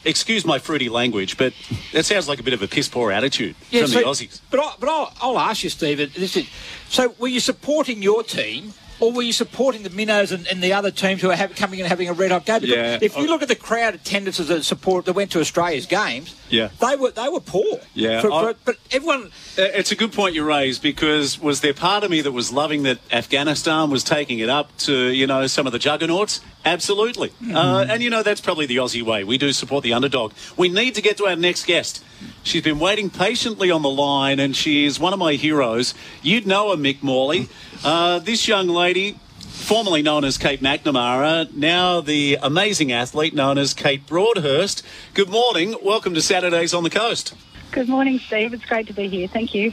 [0.05, 1.53] excuse my fruity language, but
[1.93, 4.41] it sounds like a bit of a piss poor attitude from so- the Aussies.
[4.51, 6.11] But, I, but I'll, I'll ask you, Stephen.
[6.15, 6.47] This is,
[6.89, 8.75] so, were you supporting your team,
[9.05, 11.81] or were you supporting the minnows and, and the other teams who are have, coming
[11.81, 12.59] and having a red hot go?
[12.61, 15.41] Because Yeah, If you I- look at the crowd attendances that support that went to
[15.41, 16.69] Australia's games, Yeah.
[16.81, 17.81] they were they were poor.
[17.95, 19.31] Yeah, For- I- for- but everyone.
[19.59, 22.51] Uh, It's a good point you raise because was there part of me that was
[22.53, 26.41] loving that Afghanistan was taking it up to you know some of the juggernauts?
[26.67, 29.23] Absolutely, uh, and you know that's probably the Aussie way.
[29.23, 30.33] We do support the underdog.
[30.57, 32.03] We need to get to our next guest.
[32.43, 35.93] She's been waiting patiently on the line, and she is one of my heroes.
[36.23, 37.49] You'd know her, Mick Morley.
[37.85, 39.19] Uh, this young lady.
[39.39, 44.83] Formerly known as Kate McNamara, now the amazing athlete known as Kate Broadhurst.
[45.15, 45.75] Good morning.
[45.83, 47.35] Welcome to Saturdays on the Coast.
[47.71, 48.53] Good morning, Steve.
[48.53, 49.27] It's great to be here.
[49.27, 49.73] Thank you.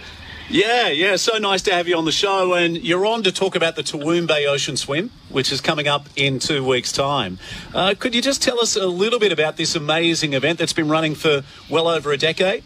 [0.50, 2.54] Yeah, yeah, so nice to have you on the show.
[2.54, 6.08] And you're on to talk about the Toowoon Bay Ocean Swim, which is coming up
[6.16, 7.38] in two weeks' time.
[7.74, 10.90] Uh, could you just tell us a little bit about this amazing event that's been
[10.90, 12.64] running for well over a decade?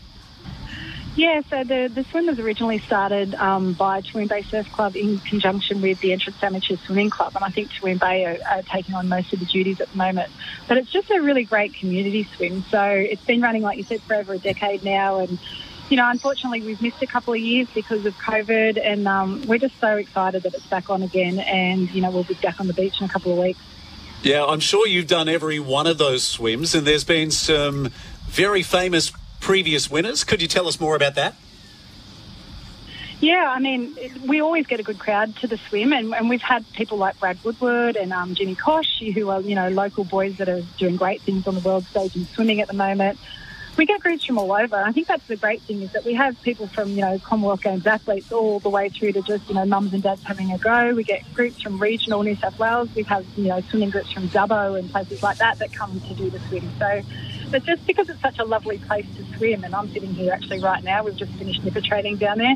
[1.16, 5.20] Yeah, so the, the swim was originally started um, by Toowoon Bay Surf Club in
[5.20, 8.96] conjunction with the Entrance Amateur Swimming Club, and I think Toowoon Bay are, are taking
[8.96, 10.30] on most of the duties at the moment.
[10.68, 12.66] But it's just a really great community swim.
[12.70, 15.40] So it's been running, like you said, for over a decade now, and
[15.90, 19.60] you know, unfortunately, we've missed a couple of years because of COVID, and um, we're
[19.60, 22.68] just so excited that it's back on again, and you know, we'll be back on
[22.68, 23.60] the beach in a couple of weeks.
[24.22, 27.90] Yeah, I'm sure you've done every one of those swims, and there's been some
[28.28, 29.14] very famous
[29.46, 30.24] previous winners.
[30.24, 31.36] Could you tell us more about that?
[33.22, 36.42] Yeah, I mean, we always get a good crowd to the swim, and, and we've
[36.42, 40.38] had people like Brad Woodward and um, Jimmy Kosh, who are, you know, local boys
[40.38, 43.20] that are doing great things on the world stage in swimming at the moment.
[43.78, 44.78] We get groups from all over.
[44.78, 47.62] I think that's the great thing is that we have people from, you know, Commonwealth
[47.62, 50.58] Games athletes all the way through to just, you know, mums and dads having a
[50.58, 50.96] go.
[50.96, 52.90] We get groups from regional New South Wales.
[52.96, 56.14] We have, you know, swimming groups from Dubbo and places like that that come to
[56.16, 56.72] do the swim.
[56.80, 57.02] So
[57.50, 60.60] but just because it's such a lovely place to swim, and I'm sitting here actually
[60.60, 62.56] right now, we've just finished nipper training down there.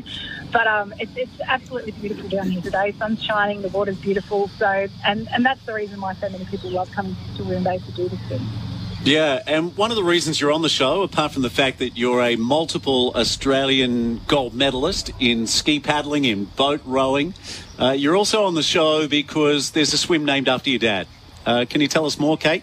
[0.52, 2.92] But um, it's, it's absolutely beautiful down here today.
[2.98, 4.48] Sun's shining, the water's beautiful.
[4.58, 7.92] So, and, and that's the reason why so many people love coming to Bay to
[7.92, 8.46] do the swim.
[9.02, 11.96] Yeah, and one of the reasons you're on the show, apart from the fact that
[11.96, 17.32] you're a multiple Australian gold medalist in ski paddling, in boat rowing,
[17.78, 21.06] uh, you're also on the show because there's a swim named after your dad.
[21.46, 22.62] Uh, can you tell us more, Kate?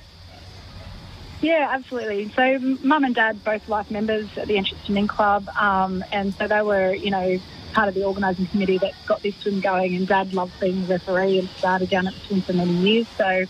[1.42, 2.32] Yeah, absolutely.
[2.36, 6.48] So, mum and dad both life members at the Entrance Swimming Club, um, and so
[6.48, 7.40] they were, you know,
[7.74, 9.96] part of the organising committee that got this swim going.
[9.96, 13.08] And dad loved being a referee and started down at the swim for many years.
[13.18, 13.46] So,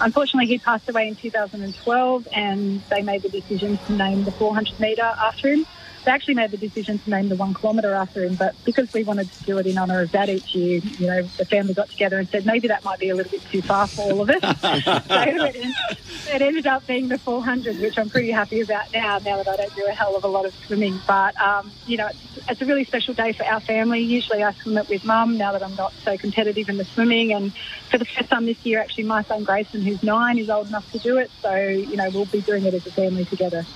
[0.00, 4.78] unfortunately, he passed away in 2012, and they made the decision to name the 400
[4.78, 5.66] metre after him.
[6.06, 9.02] They actually made the decision to name the one kilometre after him, but because we
[9.02, 11.90] wanted to do it in honour of that each year, you know, the family got
[11.90, 14.30] together and said maybe that might be a little bit too far for all of
[14.30, 14.40] us.
[14.62, 15.74] so it, en-
[16.32, 19.56] it ended up being the 400, which I'm pretty happy about now, now that I
[19.56, 21.02] don't do a hell of a lot of swimming.
[21.08, 24.02] But, um, you know, it's, it's a really special day for our family.
[24.02, 27.32] Usually I swim it with mum now that I'm not so competitive in the swimming.
[27.32, 27.52] And
[27.90, 30.88] for the first time this year, actually, my son Grayson, who's nine, is old enough
[30.92, 31.32] to do it.
[31.42, 33.66] So, you know, we'll be doing it as a family together.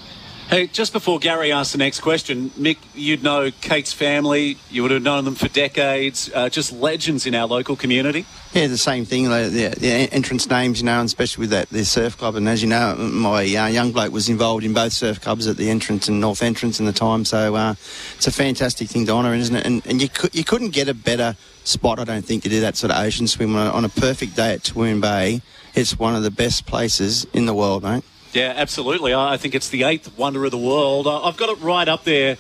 [0.51, 4.59] Hey, just before Gary asks the next question, Mick, you'd know Kate's family.
[4.69, 6.29] You would have known them for decades.
[6.35, 8.27] Uh, just legends in our local community.
[8.53, 9.29] Yeah, the same thing.
[9.29, 12.35] The, the entrance names, you know, and especially with that the surf club.
[12.35, 15.57] And as you know, my uh, young bloke was involved in both surf clubs at
[15.57, 17.25] the entrance and North Entrance in the time.
[17.25, 17.77] So uh,
[18.17, 19.65] it's a fantastic thing to honour, isn't it?
[19.65, 22.61] And, and you could, you couldn't get a better spot, I don't think, to do
[22.63, 25.43] that sort of ocean swim on a, on a perfect day at Toowoon Bay.
[25.77, 28.03] It's one of the best places in the world, mate.
[28.33, 29.13] Yeah, absolutely.
[29.13, 31.09] I think it's the eighth wonder of the world.
[31.09, 32.37] I've got it right up there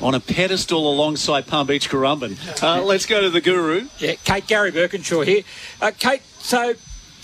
[0.00, 2.62] on a pedestal alongside Palm Beach Currumbin.
[2.62, 3.88] Uh, let's go to the guru.
[3.98, 5.42] Yeah, Kate Gary Birkinshaw here.
[5.80, 6.74] Uh, Kate, so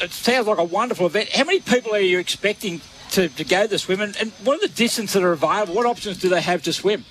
[0.01, 1.29] it sounds like a wonderful event.
[1.31, 2.81] How many people are you expecting
[3.11, 5.75] to, to go to swim, and, and what are the distances that are available?
[5.75, 7.05] What options do they have to swim?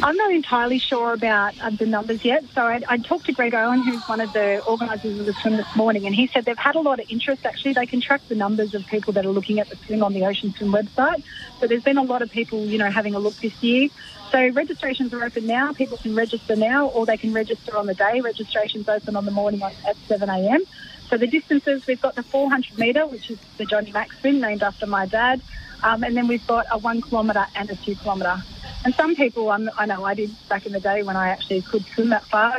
[0.00, 2.44] I'm not entirely sure about uh, the numbers yet.
[2.54, 5.56] So I, I talked to Greg Owen, who's one of the organisers of the swim
[5.56, 7.44] this morning, and he said they've had a lot of interest.
[7.44, 10.12] Actually, they can track the numbers of people that are looking at the swim on
[10.12, 11.24] the Ocean Swim website.
[11.58, 13.88] So there's been a lot of people, you know, having a look this year.
[14.30, 15.72] So registrations are open now.
[15.72, 18.20] People can register now, or they can register on the day.
[18.20, 20.64] Registrations open on the morning at 7 a.m.
[21.10, 24.62] So the distances we've got the 400 metre, which is the Johnny Mack swim, named
[24.62, 25.42] after my dad,
[25.82, 28.44] um, and then we've got a one kilometre and a two kilometre.
[28.84, 31.62] And some people, um, I know I did back in the day when I actually
[31.62, 32.58] could swim that far.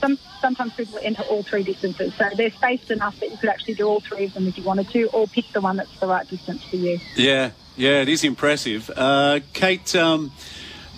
[0.00, 3.74] Some, sometimes people enter all three distances, so they're spaced enough that you could actually
[3.74, 6.06] do all three of them if you wanted to, or pick the one that's the
[6.06, 7.00] right distance for you.
[7.16, 8.90] Yeah, yeah, it is impressive.
[8.94, 10.32] Uh, Kate, um,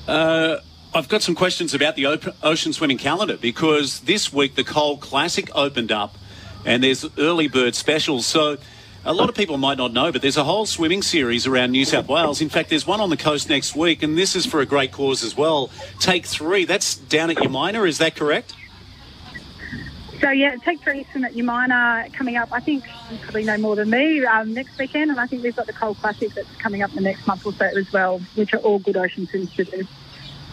[0.08, 0.56] uh,
[0.92, 4.96] I've got some questions about the open, ocean swimming calendar because this week the Cole
[4.96, 6.16] Classic opened up,
[6.64, 8.26] and there's early bird specials.
[8.26, 8.58] So
[9.04, 11.84] a lot of people might not know, but there's a whole swimming series around New
[11.84, 12.40] South Wales.
[12.40, 14.92] In fact, there's one on the coast next week, and this is for a great
[14.92, 15.70] cause as well.
[15.98, 16.64] Take three.
[16.64, 18.54] That's down at Umina, is that correct?
[20.20, 22.52] So yeah, take three swim at Umina coming up.
[22.52, 25.54] I think you probably know more than me um, next weekend, and I think we've
[25.54, 28.18] got the Cole Classic that's coming up in the next month or so as well,
[28.34, 29.86] which are all good ocean swims to do.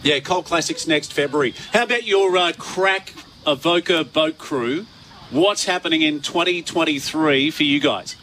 [0.04, 1.52] Yeah, Cole Classics next February.
[1.72, 3.12] How about your uh, crack
[3.44, 4.86] Avoca boat crew?
[5.30, 8.14] What's happening in 2023 for you guys?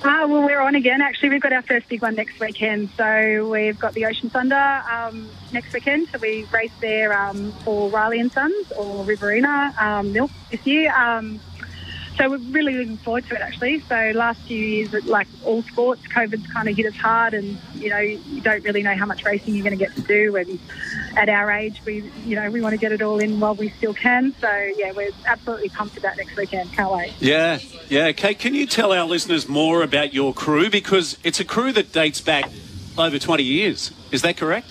[0.00, 1.02] Uh, well, we're on again.
[1.02, 2.90] Actually, we've got our first big one next weekend.
[2.96, 4.54] So we've got the Ocean Thunder
[4.88, 6.08] um, next weekend.
[6.12, 10.92] So we race there um, for Riley and Sons or Riverina um, Milk this year.
[12.18, 13.80] So we're really looking forward to it actually.
[13.80, 17.90] So last few years, like all sports, COVID's kind of hit us hard, and you
[17.90, 20.36] know you don't really know how much racing you're going to get to do.
[20.36, 20.58] And
[21.16, 23.70] at our age, we you know we want to get it all in while we
[23.70, 24.34] still can.
[24.40, 26.72] So yeah, we're absolutely pumped about next weekend.
[26.72, 27.14] Can't wait.
[27.20, 28.12] Yeah, yeah.
[28.12, 31.92] Kate, can you tell our listeners more about your crew because it's a crew that
[31.92, 32.50] dates back
[32.98, 33.92] over 20 years.
[34.10, 34.70] Is that correct?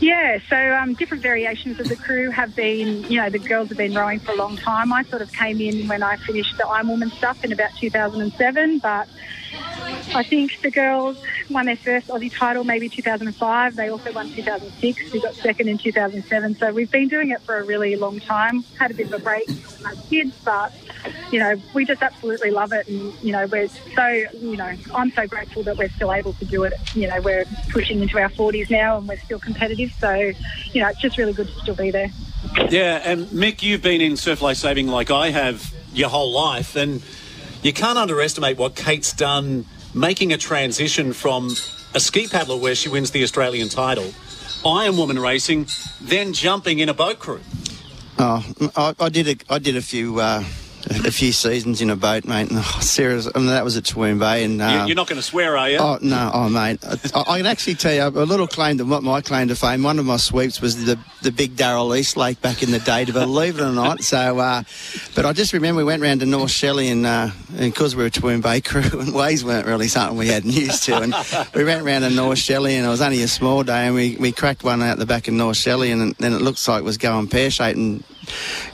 [0.00, 3.78] Yeah, so um, different variations of the crew have been, you know, the girls have
[3.78, 4.92] been rowing for a long time.
[4.92, 8.80] I sort of came in when I finished the Iron Woman stuff in about 2007,
[8.80, 9.08] but
[10.14, 13.76] I think the girls won their first Aussie title maybe 2005.
[13.76, 15.12] They also won 2006.
[15.12, 16.56] We got second in 2007.
[16.56, 18.62] So we've been doing it for a really long time.
[18.78, 20.72] Had a bit of a break as kids, but
[21.30, 25.10] you know we just absolutely love it, and you know we're so you know I'm
[25.10, 26.74] so grateful that we're still able to do it.
[26.94, 29.92] You know we're pushing into our 40s now, and we're still competitive.
[29.98, 32.10] So you know it's just really good to still be there.
[32.70, 36.76] Yeah, and Mick, you've been in surf life saving like I have your whole life,
[36.76, 37.02] and
[37.64, 41.50] you can't underestimate what Kate's done making a transition from
[41.94, 44.12] a ski paddler where she wins the Australian title,
[44.66, 45.66] Iron Woman racing,
[46.00, 47.40] then jumping in a boat crew.
[48.18, 48.44] Oh,
[48.76, 50.44] I, I did a, I did a few uh,
[50.86, 52.50] a few seasons in a boat, mate.
[52.50, 54.44] And, oh, serious, I mean, that was at Toowoon Bay.
[54.44, 55.78] And uh, you're not going to swear, are you?
[55.78, 56.78] Oh no, oh mate.
[56.84, 59.82] I, I, can actually tell you a little claim to what my claim to fame.
[59.82, 63.12] One of my sweeps was the the big Darrell Eastlake back in the day, to
[63.12, 64.02] believe it or not.
[64.02, 64.62] So, uh,
[65.14, 68.08] but I just remember we went round to North Shelley, and uh, because we were
[68.08, 71.14] a Toowoon Bay crew, and waves weren't really something we hadn't used to, and
[71.54, 74.16] we went round to North Shelley, and it was only a small day, and we,
[74.16, 76.84] we cracked one out the back of North Shelley, and then it looks like it
[76.84, 78.04] was going pear shaped, and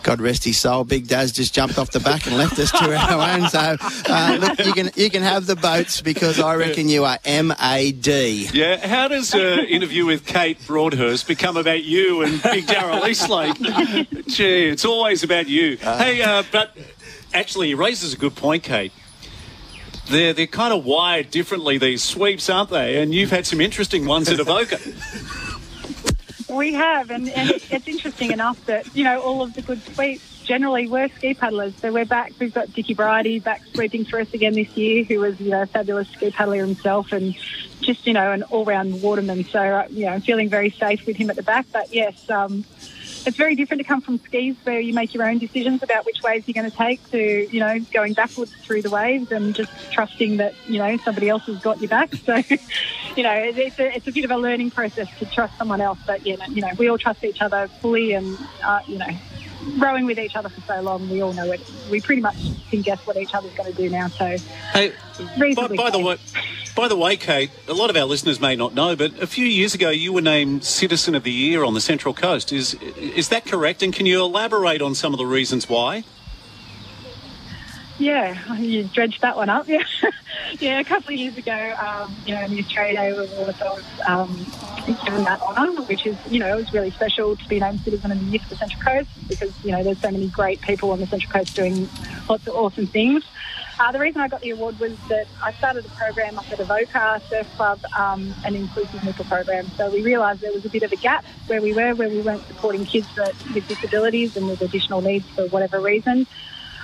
[0.03, 2.96] God rest his soul, Big Daz just jumped off the back and left us to
[2.96, 3.48] our own.
[3.48, 3.76] So
[4.09, 7.53] uh, look, you can you can have the boats because I reckon you are M
[7.61, 8.48] A D.
[8.53, 8.86] Yeah.
[8.86, 13.55] How does an interview with Kate Broadhurst become about you and Big Darrell Eastlake?
[14.28, 15.78] Gee, it's always about you.
[15.82, 16.76] Uh, hey, uh, but
[17.34, 18.92] actually, he raises a good point, Kate.
[20.09, 23.01] They're, they're kind of wired differently, these sweeps, aren't they?
[23.01, 24.78] And you've had some interesting ones at Avoca.
[26.51, 30.42] We have, and, and it's interesting enough that, you know, all of the good sweeps
[30.42, 31.76] generally were ski paddlers.
[31.76, 32.32] So we're back.
[32.40, 35.62] We've got Dickie Bridie back sweeping for us again this year, who was, you know,
[35.62, 37.36] a fabulous ski paddler himself and
[37.80, 39.44] just, you know, an all round waterman.
[39.44, 41.66] So, uh, you know, I'm feeling very safe with him at the back.
[41.72, 42.64] But yes, um,
[43.27, 46.23] it's very different to come from skis where you make your own decisions about which
[46.23, 49.71] waves you're going to take to, you know, going backwards through the waves and just
[49.91, 52.12] trusting that, you know, somebody else has got your back.
[52.31, 52.37] So,
[53.16, 55.99] you know, it's a, it's a bit of a learning process to trust someone else.
[56.07, 59.09] But, you know, you know we all trust each other fully and, uh, you know,
[59.79, 61.61] rowing with each other for so long, we all know it.
[61.91, 62.37] We pretty much
[62.71, 64.09] can guess what each other's going to do now.
[64.09, 64.37] So,
[64.73, 64.93] hey,
[65.55, 66.18] by, by the way,
[66.75, 69.47] by the way, Kate, a lot of our listeners may not know, but a few
[69.47, 72.53] years ago you were named Citizen of the Year on the Central Coast.
[72.53, 73.83] Is is that correct?
[73.83, 76.05] And can you elaborate on some of the reasons why?
[77.99, 79.68] Yeah, you dredged that one up.
[79.68, 79.83] Yeah,
[80.59, 80.81] yeah.
[80.81, 84.47] A couple of years ago, um, you know, the Australia Day Awards, I was um,
[85.05, 88.11] given that honour, which is, you know, it was really special to be named Citizen
[88.11, 90.93] of the Year for the Central Coast because, you know, there's so many great people
[90.93, 91.91] on the Central Coast doing
[92.27, 93.23] lots of awesome things.
[93.81, 96.61] Uh, the reason I got the award was that I started a program up at
[96.61, 99.70] Avoca Surf Club, um, an inclusive nipper program.
[99.78, 102.20] So we realised there was a bit of a gap where we were, where we
[102.20, 106.26] weren't supporting kids that, with disabilities and with additional needs for whatever reason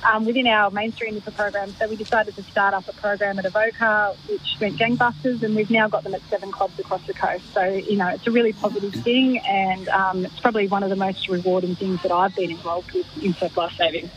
[0.04, 1.70] um, within our mainstream nipper program.
[1.72, 5.70] So we decided to start up a program at Avoca, which went gangbusters, and we've
[5.70, 7.44] now got them at seven clubs across the coast.
[7.52, 10.96] So, you know, it's a really positive thing, and um, it's probably one of the
[10.96, 14.08] most rewarding things that I've been involved with in surf life saving.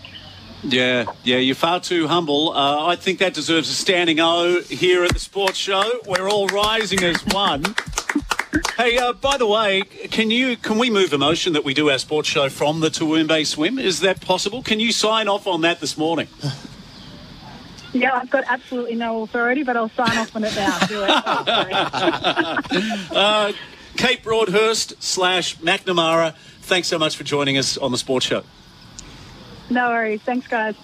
[0.64, 2.51] Yeah, yeah, you're far too humble.
[2.51, 5.89] Uh, I think that deserves a standing O here at the sports show.
[6.05, 7.64] We're all rising as one.
[8.76, 11.89] Hey, uh, by the way, can you can we move a motion that we do
[11.89, 13.80] our sports show from the Toowoon swim?
[13.80, 14.62] Is that possible?
[14.62, 16.28] Can you sign off on that this morning?
[17.93, 20.78] Yeah, I've got absolutely no authority, but I'll sign off on it now.
[20.88, 21.10] Do it.
[23.12, 23.51] Uh,
[23.97, 28.43] Kate Broadhurst slash McNamara, thanks so much for joining us on the sports show.
[29.70, 30.22] No worries.
[30.22, 30.76] Thanks, guys.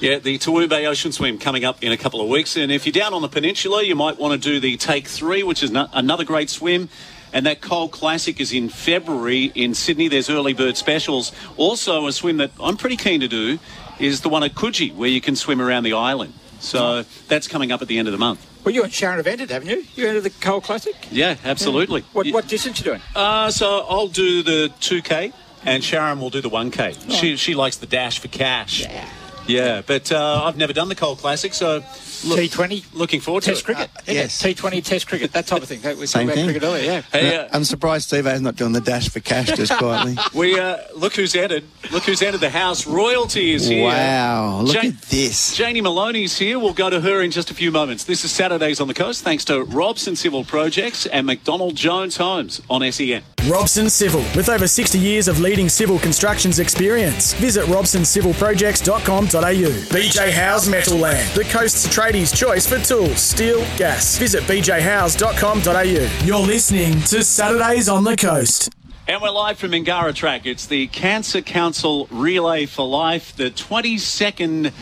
[0.00, 2.56] Yeah, the Toowoon Bay Ocean Swim coming up in a couple of weeks.
[2.56, 5.42] And if you're down on the peninsula, you might want to do the Take Three,
[5.42, 6.88] which is no- another great swim.
[7.32, 10.08] And that Cole Classic is in February in Sydney.
[10.08, 11.32] There's early bird specials.
[11.56, 13.58] Also, a swim that I'm pretty keen to do
[13.98, 16.34] is the one at Coogee, where you can swim around the island.
[16.60, 18.46] So that's coming up at the end of the month.
[18.64, 19.84] Well, you and Sharon have entered, haven't you?
[19.94, 20.94] You entered the Cole Classic?
[21.10, 22.02] Yeah, absolutely.
[22.12, 23.00] What, what distance you doing?
[23.14, 25.32] Uh, so I'll do the 2K,
[25.64, 27.10] and Sharon will do the 1K.
[27.10, 28.82] She, she likes the dash for cash.
[28.82, 29.08] Yeah.
[29.46, 31.76] Yeah, but uh, I've never done the Cole Classic, so
[32.24, 33.90] look, T20 looking forward to Test to cricket.
[34.06, 34.14] it.
[34.14, 34.42] yes.
[34.42, 35.80] T20 Test cricket, that type of thing.
[35.82, 36.44] That we Same talked about thing.
[36.46, 37.00] cricket earlier, yeah.
[37.12, 40.16] Hey, uh, I'm surprised Steve is not doing the dash for cash just quietly.
[40.34, 41.64] we uh, look who's entered.
[41.92, 42.86] Look who's entered the house.
[42.86, 43.84] Royalty is here.
[43.84, 45.54] wow, look Ja- at this.
[45.56, 46.58] Janie Maloney's here.
[46.58, 48.04] We'll go to her in just a few moments.
[48.04, 52.62] This is Saturdays on the Coast, thanks to Robson Civil Projects and McDonald Jones Homes
[52.70, 53.22] on SEN.
[53.48, 57.34] Robson Civil, with over 60 years of leading civil constructions experience.
[57.34, 59.33] Visit robsoncivilprojects.com.au.
[59.34, 64.16] BJ Howes Metal Land, the coast's tradies' choice for tools, steel, gas.
[64.16, 66.24] Visit bjhowes.com.au.
[66.24, 68.72] You're listening to Saturdays on the Coast.
[69.08, 70.46] And we're live from Mingara Track.
[70.46, 74.72] It's the Cancer Council Relay for Life, the 22nd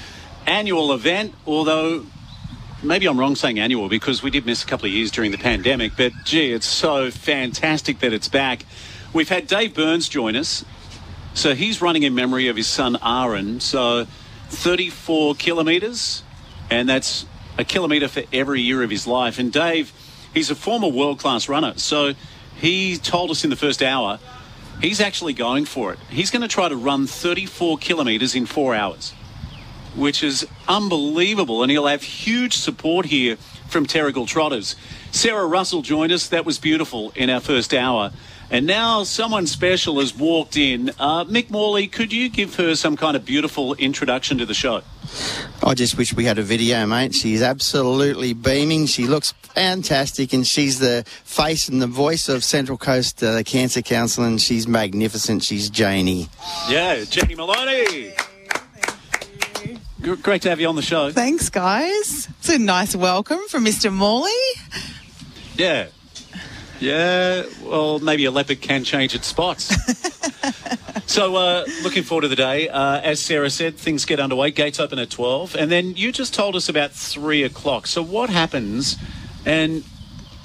[0.46, 2.04] annual event, although
[2.82, 5.38] maybe I'm wrong saying annual because we did miss a couple of years during the
[5.38, 8.66] pandemic, but gee, it's so fantastic that it's back.
[9.14, 10.62] We've had Dave Burns join us.
[11.32, 13.58] So he's running in memory of his son Aaron.
[13.60, 14.06] So
[14.52, 16.22] 34 kilometres,
[16.70, 17.26] and that's
[17.58, 19.38] a kilometre for every year of his life.
[19.38, 19.92] And Dave,
[20.32, 21.74] he's a former world class runner.
[21.76, 22.14] So
[22.56, 24.18] he told us in the first hour
[24.80, 25.98] he's actually going for it.
[26.10, 29.12] He's going to try to run 34 kilometres in four hours
[29.94, 31.62] which is unbelievable.
[31.62, 33.36] And he'll have huge support here
[33.68, 34.76] from Terrigal Trotters.
[35.10, 36.28] Sarah Russell joined us.
[36.28, 38.12] That was beautiful in our first hour.
[38.52, 40.90] And now someone special has walked in.
[40.98, 44.82] Uh, Mick Morley, could you give her some kind of beautiful introduction to the show?
[45.62, 47.14] I just wish we had a video, mate.
[47.14, 48.84] She's absolutely beaming.
[48.84, 53.80] She looks fantastic, and she's the face and the voice of Central Coast uh, Cancer
[53.80, 55.42] Council, and she's magnificent.
[55.42, 56.28] She's Janie.
[56.68, 58.12] Yeah, Jenny Maloney.
[60.20, 61.10] Great to have you on the show.
[61.10, 62.28] Thanks, guys.
[62.38, 63.90] It's a nice welcome from Mr.
[63.90, 64.30] Morley.
[65.56, 65.86] Yeah.
[66.82, 69.72] Yeah, well, maybe a leopard can change its spots.
[71.06, 72.68] so, uh, looking forward to the day.
[72.68, 74.50] Uh, as Sarah said, things get underway.
[74.50, 75.54] Gates open at 12.
[75.54, 77.86] And then you just told us about 3 o'clock.
[77.86, 78.96] So, what happens?
[79.46, 79.84] And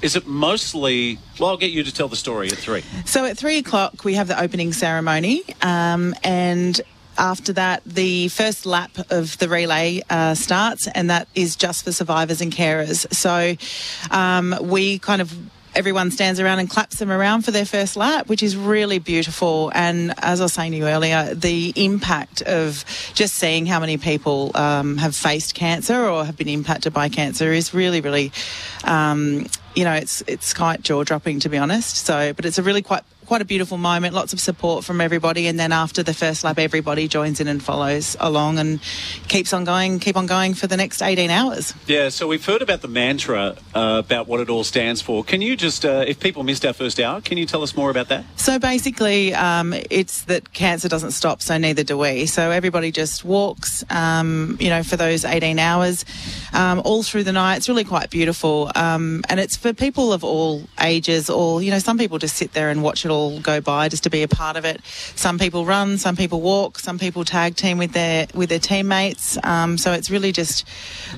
[0.00, 1.18] is it mostly.
[1.40, 2.82] Well, I'll get you to tell the story at 3.
[3.04, 6.80] So at three o'clock, we have the opening ceremony, um, and
[7.16, 11.90] after that, the first lap of the relay uh, starts, and that is just for
[11.90, 13.12] survivors and carers.
[13.12, 13.56] So
[14.16, 15.36] um, we kind of
[15.78, 19.70] everyone stands around and claps them around for their first lap, which is really beautiful.
[19.76, 23.96] And as I was saying to you earlier, the impact of just seeing how many
[23.96, 28.32] people um, have faced cancer or have been impacted by cancer is really, really,
[28.82, 32.04] um, you know, it's it's quite jaw dropping to be honest.
[32.04, 35.46] So, but it's a really quite quite a beautiful moment, lots of support from everybody.
[35.48, 38.80] And then after the first lap, everybody joins in and follows along and
[39.28, 41.74] keeps on going, keep on going for the next 18 hours.
[41.86, 45.22] Yeah, so we've heard about the mantra uh, about what it all stands for.
[45.22, 47.90] Can you just, uh, if people missed our first hour, can you tell us more
[47.90, 48.24] about that?
[48.36, 52.24] So basically, um, it's that cancer doesn't stop, so neither do we.
[52.24, 56.06] So everybody just walks, um, you know, for those 18 hours,
[56.54, 57.58] um, all through the night.
[57.58, 58.72] It's really quite beautiful.
[58.74, 62.54] Um, and it's for people of all ages, all, you know, some people just sit
[62.54, 63.10] there and watch it
[63.40, 64.80] go by just to be a part of it.
[65.14, 69.38] Some people run, some people walk, some people tag team with their, with their teammates.
[69.42, 70.68] Um, so it's really just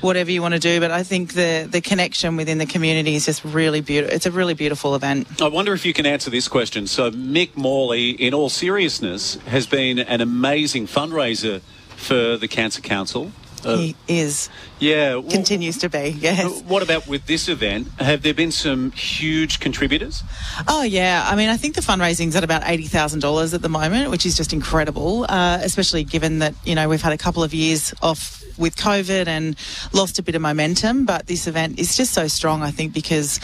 [0.00, 0.80] whatever you want to do.
[0.80, 4.14] But I think the, the connection within the community is just really beautiful.
[4.14, 5.40] It's a really beautiful event.
[5.40, 6.86] I wonder if you can answer this question.
[6.86, 11.60] So, Mick Morley, in all seriousness, has been an amazing fundraiser
[11.96, 13.32] for the Cancer Council.
[13.64, 14.48] Uh, he is.
[14.78, 15.16] Yeah.
[15.16, 16.62] Well, continues to be, yes.
[16.62, 17.88] What about with this event?
[17.98, 20.22] Have there been some huge contributors?
[20.68, 21.26] Oh, yeah.
[21.28, 24.52] I mean, I think the fundraising's at about $80,000 at the moment, which is just
[24.52, 28.76] incredible, uh, especially given that, you know, we've had a couple of years off with
[28.76, 29.56] COVID and
[29.92, 31.06] lost a bit of momentum.
[31.06, 33.40] But this event is just so strong, I think, because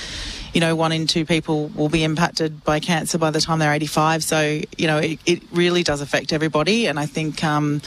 [0.53, 3.73] you know, one in two people will be impacted by cancer by the time they're
[3.73, 4.25] 85.
[4.25, 6.87] So, you know, it, it really does affect everybody.
[6.87, 7.83] And I think, um,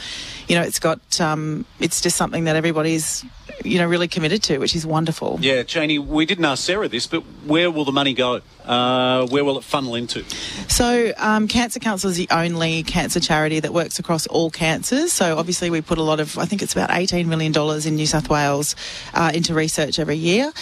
[0.48, 3.24] you know, it's got, um, it's just something that everybody's,
[3.64, 5.38] you know, really committed to, which is wonderful.
[5.40, 8.40] Yeah, Janie, we didn't ask Sarah this, but where will the money go?
[8.64, 10.24] Uh, where will it funnel into?
[10.68, 15.12] So, um, Cancer Council is the only cancer charity that works across all cancers.
[15.12, 17.52] So, obviously, we put a lot of, I think it's about $18 million
[17.86, 18.76] in New South Wales
[19.14, 20.52] uh, into research every year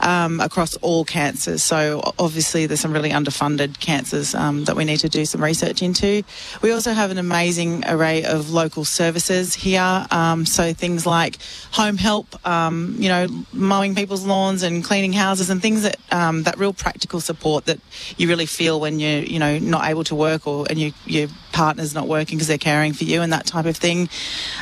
[0.00, 1.62] um, across all cancers.
[1.62, 5.82] So obviously there's some really underfunded cancers um, that we need to do some research
[5.82, 6.22] into.
[6.62, 10.06] We also have an amazing array of local services here.
[10.10, 11.38] Um, so things like
[11.72, 16.42] home help, um, you know, mowing people's lawns and cleaning houses and things that um,
[16.44, 17.80] that real practical support that
[18.16, 21.28] you really feel when you're you know not able to work or and you, your
[21.52, 24.08] partner's not working because they're caring for you and that type of thing.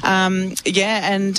[0.02, 1.38] Um, yeah, and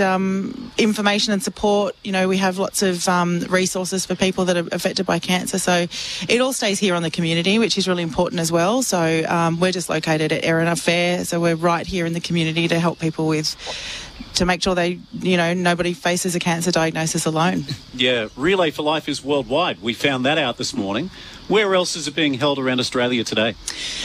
[0.77, 1.95] information and support.
[2.03, 3.07] You know, we have lots of
[3.51, 5.59] resources resources for people that are affected by cancer.
[5.59, 5.88] So
[6.29, 8.83] it all stays here on the community, which is really important as well.
[8.83, 12.67] So um, we're just located at Erina Fair, so we're right here in the community
[12.67, 13.55] to help people with
[14.36, 17.66] to make sure they, you know, nobody faces a cancer diagnosis alone.
[17.93, 19.82] Yeah, Relay for Life is worldwide.
[19.82, 21.09] We found that out this morning.
[21.47, 23.53] Where else is it being held around Australia today?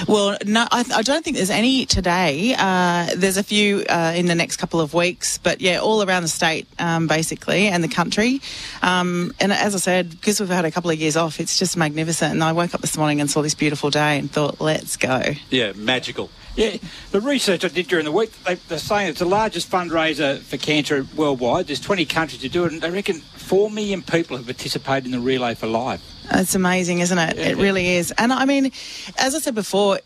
[0.06, 2.54] Well, no, I, I don't think there's any today.
[2.56, 6.22] Uh, there's a few uh, in the next couple of weeks, but yeah, all around
[6.22, 8.42] the state, um, basically, and the country.
[8.82, 11.78] Um, and as I said, because we've had a couple of years off, it's just
[11.78, 12.32] magnificent.
[12.32, 15.22] And I woke up this morning and saw this beautiful day and thought, let's go.
[15.48, 16.30] Yeah, magical.
[16.60, 16.76] Yeah,
[17.10, 20.58] the research I did during the week, they, are saying it's the largest fundraiser for
[20.58, 21.68] cancer worldwide.
[21.68, 25.12] There's 20 countries to do it, and they reckon 4 million people have participated in
[25.12, 26.19] the Relay for Life.
[26.32, 27.36] It's amazing, isn't it?
[27.36, 27.48] Yeah.
[27.48, 28.12] It really is.
[28.12, 28.72] And I mean,
[29.18, 29.98] as I said before,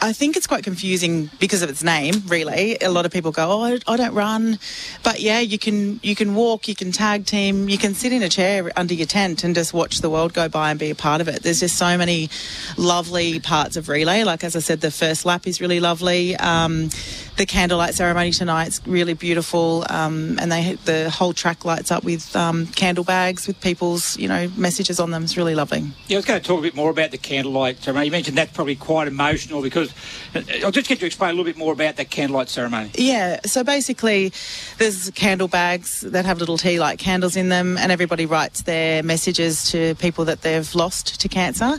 [0.00, 3.48] I think it's quite confusing because of its name, Really, A lot of people go,
[3.48, 4.58] "Oh, I don't run,"
[5.04, 8.24] but yeah, you can you can walk, you can tag team, you can sit in
[8.24, 10.96] a chair under your tent and just watch the world go by and be a
[10.96, 11.44] part of it.
[11.44, 12.30] There's just so many
[12.76, 14.24] lovely parts of relay.
[14.24, 16.34] Like as I said, the first lap is really lovely.
[16.34, 16.90] Um,
[17.36, 22.34] the candlelight ceremony tonight's really beautiful, um, and they the whole track lights up with
[22.34, 25.22] um, candle bags with people's you know messages on them.
[25.22, 25.61] It's really lovely.
[26.08, 28.06] Yeah, I was going to talk a bit more about the candlelight ceremony.
[28.06, 29.92] You mentioned that's probably quite emotional because
[30.34, 32.90] uh, I'll just get you to explain a little bit more about that candlelight ceremony.
[32.94, 34.32] Yeah, so basically,
[34.78, 39.02] there's candle bags that have little tea light candles in them, and everybody writes their
[39.02, 41.78] messages to people that they've lost to cancer,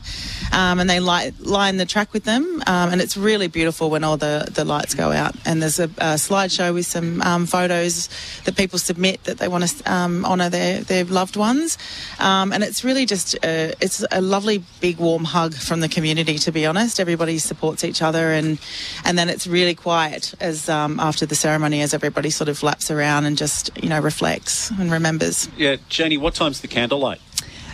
[0.51, 4.03] um, and they light, line the track with them, um, and it's really beautiful when
[4.03, 8.09] all the the lights go out and there's a, a slideshow with some um, photos
[8.45, 11.77] that people submit that they want to um, honour their, their loved ones.
[12.19, 16.37] Um, and it's really just a, it's a lovely big warm hug from the community.
[16.39, 18.59] To be honest, everybody supports each other, and
[19.05, 22.89] and then it's really quiet as um, after the ceremony as everybody sort of laps
[22.91, 25.49] around and just you know reflects and remembers.
[25.57, 27.21] Yeah, Janie, what time's the candlelight?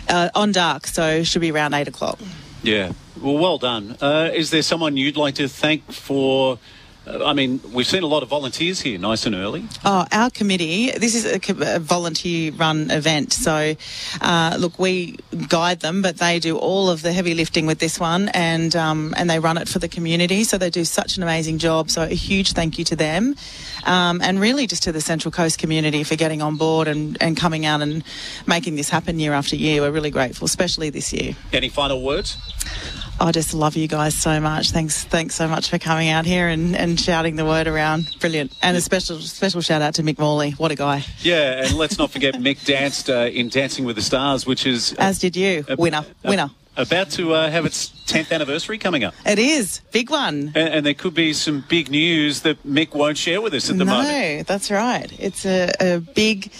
[0.08, 2.18] Uh, on dark, so should be around eight o'clock.
[2.62, 3.96] Yeah, well, well done.
[4.00, 6.58] Uh, is there someone you'd like to thank for?
[7.06, 9.64] Uh, I mean, we've seen a lot of volunteers here, nice and early.
[9.84, 13.32] Oh, our committee, this is a, a volunteer run event.
[13.32, 13.74] So,
[14.20, 17.98] uh, look, we guide them, but they do all of the heavy lifting with this
[17.98, 20.44] one and, um, and they run it for the community.
[20.44, 21.90] So, they do such an amazing job.
[21.90, 23.34] So, a huge thank you to them.
[23.84, 27.36] Um, and really just to the Central Coast community for getting on board and, and
[27.36, 28.04] coming out and
[28.46, 29.80] making this happen year after year.
[29.80, 31.34] We're really grateful, especially this year.
[31.52, 32.36] Any final words?
[33.22, 34.70] I just love you guys so much.
[34.70, 38.16] Thanks, thanks so much for coming out here and, and shouting the word around.
[38.20, 40.52] Brilliant, and a special special shout out to Mick Morley.
[40.52, 41.04] What a guy!
[41.20, 44.92] Yeah, and let's not forget Mick danced uh, in Dancing with the Stars, which is
[44.92, 46.50] uh, as did you, winner, winner.
[46.76, 49.14] about to uh, have its 10th anniversary coming up.
[49.24, 49.80] It is.
[49.92, 50.52] Big one.
[50.54, 53.78] And, and, there could be some big news that Mick won't share with us at
[53.78, 54.08] the no, moment.
[54.08, 55.10] No, that's right.
[55.18, 56.50] It's a, a, big.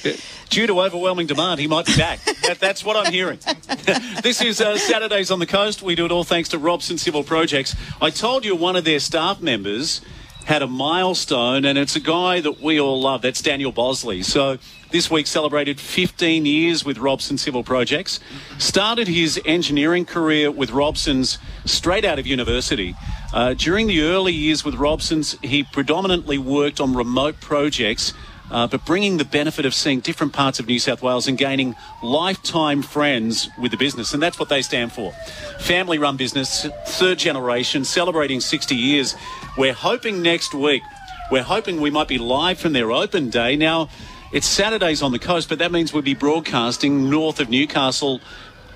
[0.49, 2.21] Due to overwhelming demand, he might be back.
[2.43, 3.39] that, that's what I'm hearing.
[4.23, 5.83] this is uh, Saturdays on the Coast.
[5.83, 7.75] We do it all thanks to Robson Civil Projects.
[8.01, 10.01] I told you one of their staff members
[10.45, 13.23] had a milestone, and it's a guy that we all love.
[13.23, 14.23] That's Daniel Bosley.
[14.23, 14.59] So
[14.91, 18.19] this week celebrated 15 years with Robson Civil Projects.
[18.59, 22.95] Started his engineering career with Robson's straight out of university.
[23.33, 28.13] Uh, during the early years with Robson's, he predominantly worked on remote projects.
[28.51, 31.77] Uh, but bringing the benefit of seeing different parts of New South Wales and gaining
[32.03, 34.13] lifetime friends with the business.
[34.13, 35.13] And that's what they stand for.
[35.61, 39.15] Family run business, third generation, celebrating 60 years.
[39.57, 40.83] We're hoping next week,
[41.31, 43.55] we're hoping we might be live from their open day.
[43.55, 43.89] Now,
[44.33, 48.21] it's Saturdays on the coast, but that means we'll be broadcasting north of Newcastle.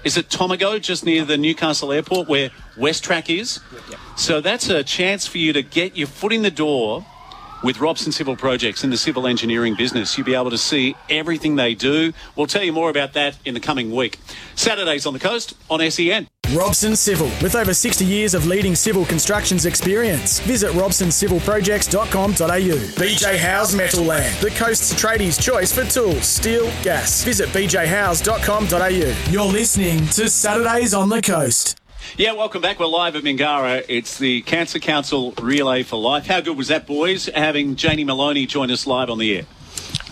[0.05, 3.61] Is it Tomago, just near the Newcastle airport where Westrac is?
[4.17, 7.05] So that's a chance for you to get your foot in the door
[7.65, 10.17] with Robson Civil Projects in the civil engineering business.
[10.17, 12.13] You'll be able to see everything they do.
[12.37, 14.21] We'll tell you more about that in the coming week.
[14.55, 16.29] Saturdays on the coast on SEN.
[16.55, 20.41] Robson Civil, with over 60 years of leading civil constructions experience.
[20.41, 23.03] Visit robsoncivilprojects.com.au.
[23.03, 27.25] BJ Howes Metal Land, the coast's tradies' choice for tools, steel, gas.
[27.25, 29.33] Visit bjhowes.com.au.
[29.33, 31.81] You're listening to Saturdays on the Coast.
[32.17, 32.79] Yeah, welcome back.
[32.79, 33.85] We're live at Mingara.
[33.89, 36.27] It's the Cancer Council Relay for Life.
[36.27, 39.45] How good was that, boys, having Janie Maloney join us live on the air?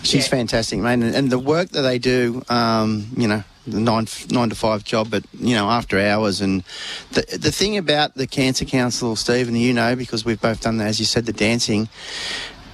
[0.03, 0.31] She's yeah.
[0.31, 1.01] fantastic, man.
[1.01, 5.09] And the work that they do, um, you know, the nine nine to five job,
[5.09, 6.41] but you know after hours.
[6.41, 6.63] And
[7.11, 10.87] the the thing about the Cancer Council, Stephen, you know, because we've both done that,
[10.87, 11.87] as you said, the dancing.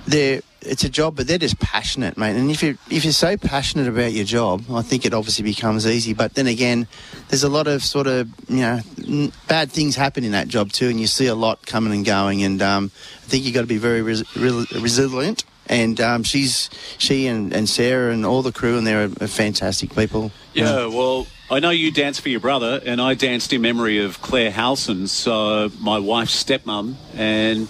[0.08, 2.36] They're it's a job, but they're just passionate, mate.
[2.36, 5.86] And if you if you're so passionate about your job, I think it obviously becomes
[5.88, 6.14] easy.
[6.14, 6.88] But then again,
[7.30, 10.88] there's a lot of sort of you know bad things happen in that job too,
[10.88, 12.44] and you see a lot coming and going.
[12.44, 17.28] And um, I think you've got to be very res- resilient and um, she's she
[17.28, 20.32] and, and Sarah and all the crew and they're are, fantastic people.
[20.54, 24.22] Yeah, well, I know you danced for your brother, and I danced in memory of
[24.22, 27.68] Claire Halson, so my wife's stepmom, and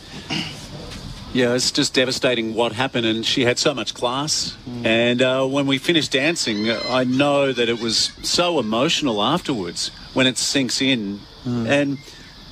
[1.34, 4.58] yeah, it's just devastating what happened, and she had so much class.
[4.68, 4.86] Mm.
[4.86, 10.28] And uh, when we finished dancing, I know that it was so emotional afterwards when
[10.28, 11.68] it sinks in, mm.
[11.68, 11.98] and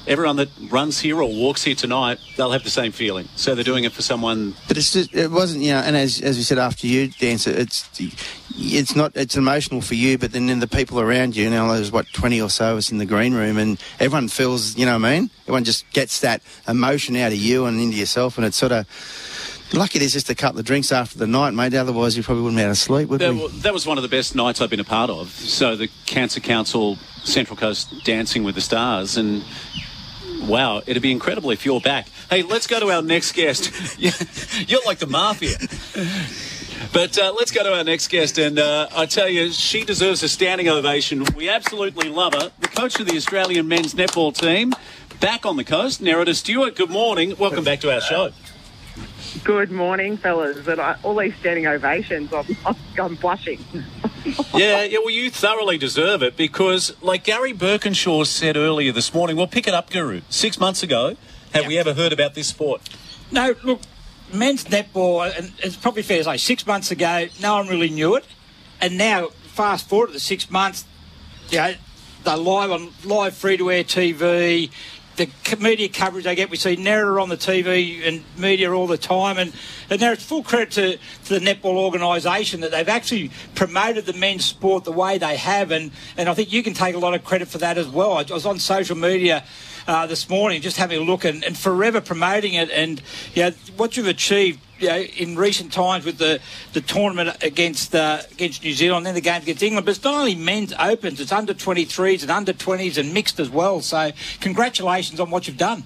[0.08, 3.28] everyone that runs here or walks here tonight, they'll have the same feeling.
[3.36, 4.56] So they're doing it for someone.
[4.68, 7.52] But it's just, it wasn't, you know, and as, as we said after you, Dancer,
[7.52, 7.82] it's
[8.58, 11.74] it's not it's emotional for you, but then in the people around you, you know,
[11.74, 14.86] there's what twenty or so of us in the green room, and everyone feels, you
[14.86, 18.38] know, what I mean, everyone just gets that emotion out of you and into yourself,
[18.38, 18.86] and it's sort of.
[19.74, 21.74] Lucky there's just a couple of drinks after the night, mate.
[21.74, 23.50] Otherwise, you probably wouldn't be able to sleep, would that, we?
[23.50, 25.28] That was one of the best nights I've been a part of.
[25.28, 29.44] So the Cancer Council Central Coast Dancing with the Stars, and
[30.44, 32.08] Wow, it'd be incredible if you're back.
[32.30, 34.00] Hey, let's go to our next guest.
[34.70, 35.58] you're like the mafia.
[36.94, 40.24] But uh, let's go to our next guest, and uh, I tell you, she deserves
[40.24, 41.26] a standing ovation.
[41.36, 42.52] We absolutely love her.
[42.60, 44.74] The coach of the Australian men's netball team,
[45.20, 46.76] back on the coast, Nerida Stewart.
[46.76, 47.36] Good morning.
[47.38, 48.32] Welcome back to our show.
[49.44, 50.68] Good morning, fellas.
[50.68, 52.46] And I, all these standing ovations, I'm,
[53.00, 53.64] I'm blushing.
[54.54, 59.38] yeah, yeah, well, you thoroughly deserve it because, like Gary Birkinshaw said earlier this morning,
[59.38, 60.22] well, pick it up, Guru.
[60.30, 61.16] Six months ago,
[61.54, 61.68] have yep.
[61.68, 62.82] we ever heard about this sport?
[63.32, 63.82] No, look,
[64.34, 68.16] men's netball, and it's probably fair to say, six months ago, no one really knew
[68.16, 68.26] it.
[68.82, 70.86] And now, fast forward to the six months,
[71.50, 71.74] you know,
[72.24, 74.70] they're live on live free to air TV
[75.18, 75.30] the
[75.60, 76.50] media coverage they get.
[76.50, 79.52] We see Nerida on the TV and media all the time, and,
[79.90, 84.46] and there's full credit to, to the netball organisation that they've actually promoted the men's
[84.46, 87.24] sport the way they have, and, and I think you can take a lot of
[87.24, 88.14] credit for that as well.
[88.14, 89.44] I was on social media
[89.88, 92.70] uh, this morning, just having a look and, and forever promoting it.
[92.70, 93.02] And
[93.36, 96.40] know, what you've achieved you know, in recent times with the,
[96.74, 99.86] the tournament against uh, against New Zealand, then the games against England.
[99.86, 103.50] But it's not only men's opens; it's under 23s and under 20s and mixed as
[103.50, 103.82] well.
[103.82, 104.12] So,
[104.42, 105.84] congratulations on what you've done.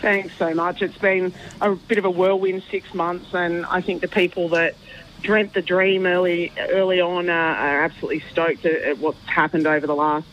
[0.00, 0.82] Thanks so much.
[0.82, 1.32] It's been
[1.62, 4.74] a bit of a whirlwind six months, and I think the people that
[5.22, 9.86] dreamt the dream early early on uh, are absolutely stoked at, at what's happened over
[9.86, 10.26] the last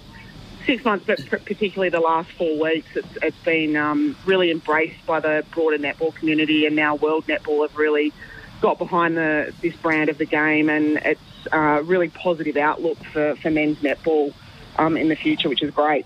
[0.66, 5.20] six months, but particularly the last four weeks, it's, it's been um, really embraced by
[5.20, 8.14] the broader netball community, and now World Netball have really
[8.62, 11.22] got behind the this brand of the game, and it's
[11.52, 14.34] a really positive outlook for, for men's netball
[14.78, 16.06] um, in the future, which is great.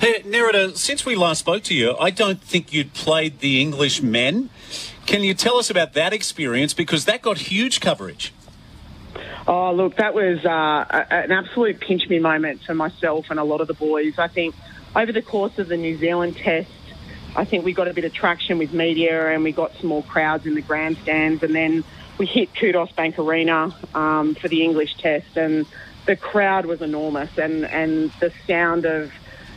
[0.00, 4.02] Hey, Nerida, since we last spoke to you, I don't think you'd played the English
[4.02, 4.50] men.
[5.06, 6.74] Can you tell us about that experience?
[6.74, 8.32] Because that got huge coverage.
[9.46, 13.60] Oh, look, that was uh, an absolute pinch me moment for myself and a lot
[13.60, 14.18] of the boys.
[14.18, 14.54] I think
[14.94, 16.70] over the course of the New Zealand test,
[17.34, 20.02] I think we got a bit of traction with media and we got some more
[20.02, 21.42] crowds in the grandstands.
[21.42, 21.84] And then
[22.18, 25.64] we hit Kudos Bank Arena um, for the English test, and
[26.06, 27.38] the crowd was enormous.
[27.38, 29.12] And, and the sound of,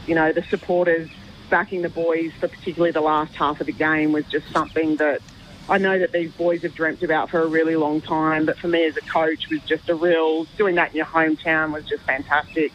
[0.07, 1.09] you know, the supporters
[1.49, 5.21] backing the boys for particularly the last half of the game was just something that
[5.69, 8.45] I know that these boys have dreamt about for a really long time.
[8.45, 11.71] But for me as a coach, was just a real doing that in your hometown
[11.71, 12.73] was just fantastic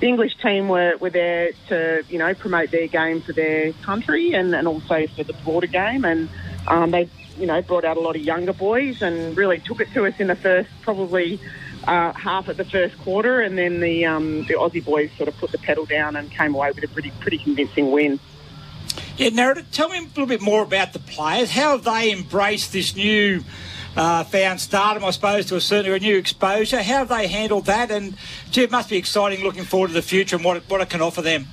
[0.00, 4.32] the English team were, were there to, you know, promote their game for their country
[4.32, 6.04] and, and also for the border game.
[6.04, 6.28] And
[6.66, 7.08] um, they,
[7.38, 10.14] you know, brought out a lot of younger boys and really took it to us
[10.18, 11.40] in the first, probably
[11.86, 13.40] uh, half of the first quarter.
[13.40, 16.54] And then the, um, the Aussie boys sort of put the pedal down and came
[16.54, 18.18] away with a pretty, pretty convincing win.
[19.16, 21.50] Yeah, Nerida, tell me a little bit more about the players.
[21.50, 23.44] How have they embraced this new
[23.96, 26.82] uh, found stardom, I suppose, to a certain a new exposure.
[26.82, 27.90] How have they handled that?
[27.90, 28.16] And
[28.50, 30.90] gee, it must be exciting looking forward to the future and what it, what it
[30.90, 31.46] can offer them.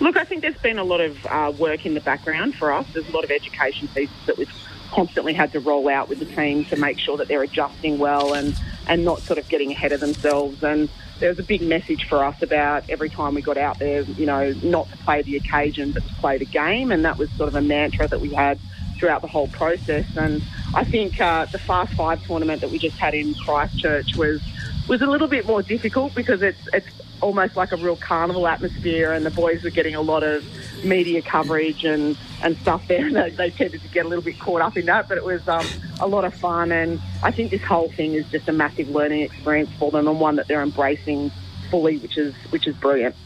[0.00, 2.86] Look, I think there's been a lot of uh, work in the background for us.
[2.92, 4.52] There's a lot of education pieces that we've
[4.90, 8.34] constantly had to roll out with the team to make sure that they're adjusting well
[8.34, 8.54] and,
[8.86, 10.62] and not sort of getting ahead of themselves.
[10.62, 10.90] And
[11.24, 14.26] there was a big message for us about every time we got out there, you
[14.26, 16.92] know, not to play the occasion, but to play the game.
[16.92, 18.58] And that was sort of a mantra that we had
[18.98, 20.04] throughout the whole process.
[20.18, 20.42] And
[20.74, 24.42] I think uh, the Fast Five tournament that we just had in Christchurch was
[24.86, 26.90] was a little bit more difficult because it's it's
[27.24, 30.44] almost like a real carnival atmosphere, and the boys were getting a lot of
[30.84, 34.38] media coverage and, and stuff there, and they, they tended to get a little bit
[34.38, 35.08] caught up in that.
[35.08, 35.66] But it was um,
[36.00, 39.22] a lot of fun, and I think this whole thing is just a massive learning
[39.22, 41.32] experience for them, and one that they're embracing
[41.70, 43.16] fully, which is which is brilliant.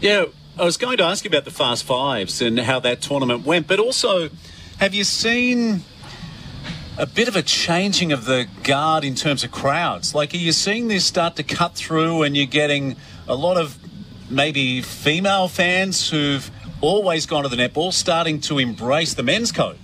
[0.00, 0.24] Yeah,
[0.58, 3.68] I was going to ask you about the Fast Fives and how that tournament went,
[3.68, 4.30] but also,
[4.80, 5.84] have you seen
[6.98, 10.16] a bit of a changing of the guard in terms of crowds?
[10.16, 12.96] Like, are you seeing this start to cut through and you're getting
[13.28, 13.78] a lot of
[14.30, 16.50] maybe female fans who've
[16.80, 19.78] always gone to the netball starting to embrace the men's code?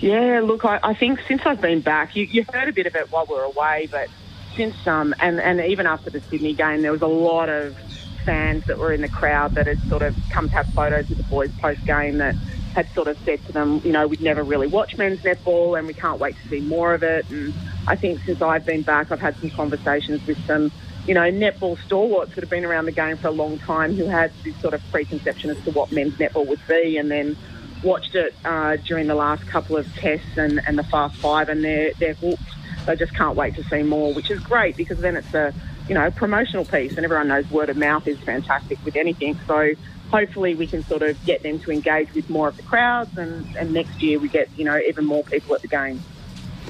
[0.00, 2.94] Yeah, look, I, I think since I've been back, you, you heard a bit of
[2.94, 4.08] it while we were away, but
[4.56, 7.76] since um and and even after the Sydney game, there was a lot of
[8.24, 11.18] fans that were in the crowd that had sort of come to have photos with
[11.18, 12.34] the boys post game that
[12.74, 15.86] had sort of said to them, you know, we'd never really watched men's netball and
[15.86, 17.28] we can't wait to see more of it.
[17.30, 17.54] And
[17.86, 20.72] I think since I've been back, I've had some conversations with some,
[21.06, 24.06] you know, netball stalwarts that have been around the game for a long time who
[24.06, 27.36] had this sort of preconception as to what men's netball would be and then
[27.82, 31.62] watched it uh, during the last couple of tests and, and the Fast Five and
[31.62, 32.42] they're, they're hooked.
[32.86, 35.52] They just can't wait to see more, which is great because then it's a,
[35.88, 39.38] you know, promotional piece and everyone knows word of mouth is fantastic with anything.
[39.46, 39.72] So
[40.10, 43.54] hopefully we can sort of get them to engage with more of the crowds and,
[43.56, 46.02] and next year we get, you know, even more people at the game.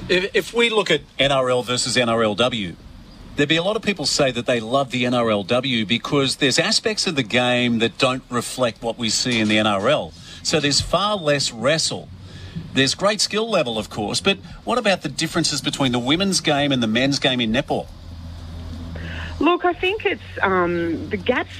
[0.09, 2.75] If, if we look at NRL versus NRLW,
[3.35, 7.07] there'd be a lot of people say that they love the NRLW because there's aspects
[7.07, 10.13] of the game that don't reflect what we see in the NRL.
[10.43, 12.07] So there's far less wrestle.
[12.73, 16.71] There's great skill level, of course, but what about the differences between the women's game
[16.71, 17.87] and the men's game in netball?
[19.39, 21.51] Look, I think it's um, the gaps.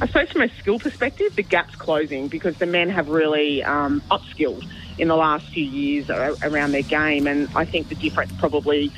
[0.00, 4.02] I suppose from a skill perspective, the gap's closing because the men have really um,
[4.10, 4.68] upskilled
[4.98, 8.92] in the last few years around their game, and I think the difference probably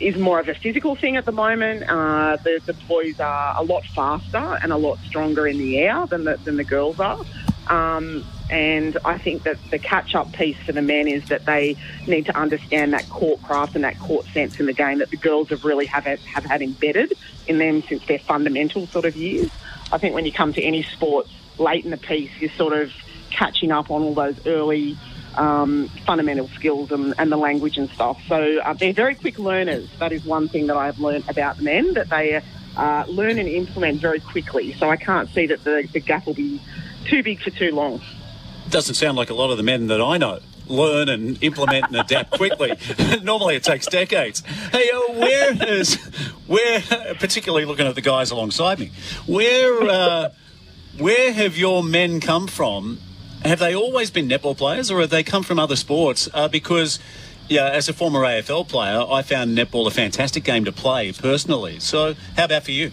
[0.00, 1.82] is more of a physical thing at the moment.
[1.88, 6.06] Uh, the, the boys are a lot faster and a lot stronger in the air
[6.06, 7.24] than the, than the girls are.
[7.68, 11.76] Um, and I think that the catch up piece for the men is that they
[12.06, 15.16] need to understand that court craft and that court sense in the game that the
[15.16, 17.14] girls have really have, have had embedded
[17.46, 19.50] in them since their fundamental sort of years.
[19.92, 21.26] I think when you come to any sport
[21.58, 22.92] late in the piece, you're sort of
[23.30, 24.96] catching up on all those early
[25.36, 28.20] um, fundamental skills and, and, the language and stuff.
[28.28, 29.88] So uh, they're very quick learners.
[29.98, 32.42] That is one thing that I've learned about men, that they
[32.76, 34.72] uh, learn and implement very quickly.
[34.74, 36.60] So I can't see that the, the gap will be
[37.04, 38.00] too big for too long.
[38.70, 41.96] Doesn't sound like a lot of the men that I know learn and implement and
[41.96, 42.76] adapt quickly.
[43.22, 44.40] Normally, it takes decades.
[44.72, 45.96] Hey, uh, where is
[46.46, 46.80] where?
[47.18, 48.90] Particularly looking at the guys alongside me,
[49.26, 50.28] where uh,
[50.98, 52.98] where have your men come from?
[53.44, 56.28] Have they always been netball players, or have they come from other sports?
[56.32, 56.98] Uh, because
[57.48, 61.78] yeah, as a former AFL player, I found netball a fantastic game to play personally.
[61.78, 62.90] So, how about for you?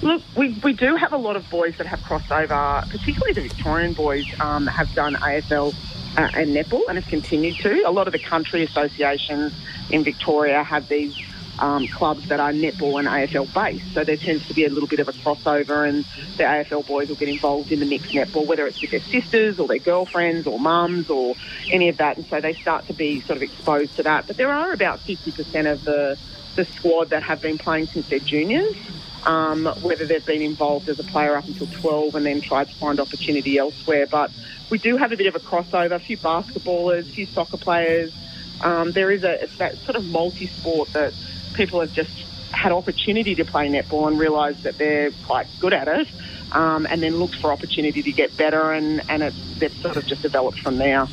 [0.00, 3.42] Look, we, we do have a lot of boys that have crossed over, particularly the
[3.42, 5.74] Victorian boys um, have done AFL
[6.16, 7.82] uh, and netball and have continued to.
[7.86, 9.52] A lot of the country associations
[9.90, 11.14] in Victoria have these
[11.60, 13.92] um, clubs that are netball and AFL based.
[13.94, 16.04] So there tends to be a little bit of a crossover, and
[16.36, 19.58] the AFL boys will get involved in the mixed netball, whether it's with their sisters
[19.58, 21.36] or their girlfriends or mums or
[21.70, 22.16] any of that.
[22.16, 24.26] And so they start to be sort of exposed to that.
[24.26, 26.18] But there are about 50% of the
[26.56, 28.76] the squad that have been playing since their juniors.
[29.24, 32.74] Um, whether they've been involved as a player up until 12 and then tried to
[32.76, 34.06] find opportunity elsewhere.
[34.06, 34.30] But
[34.70, 38.14] we do have a bit of a crossover, a few basketballers, a few soccer players.
[38.62, 41.12] Um, there is a it's that sort of multi-sport that
[41.54, 42.10] people have just
[42.52, 46.08] had opportunity to play netball and realised that they're quite good at it,
[46.52, 50.06] um, and then looked for opportunity to get better, and and it, they've sort of
[50.06, 51.06] just developed from there.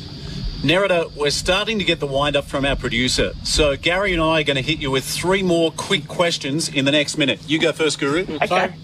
[0.62, 3.32] Nerida, we're starting to get the wind up from our producer.
[3.44, 6.84] So Gary and I are going to hit you with three more quick questions in
[6.84, 7.40] the next minute.
[7.46, 8.26] You go first, Guru.
[8.42, 8.74] Okay.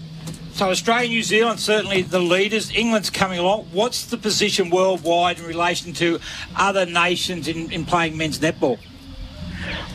[0.53, 2.73] So Australia, New Zealand, certainly the leaders.
[2.73, 3.65] England's coming along.
[3.73, 6.21] What's the position worldwide in relation to
[6.55, 8.79] other nations in, in playing men's netball?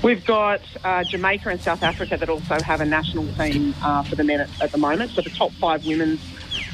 [0.03, 4.16] We've got uh, Jamaica and South Africa that also have a national team uh, for
[4.16, 5.11] the men at, at the moment.
[5.12, 6.20] So the top five women's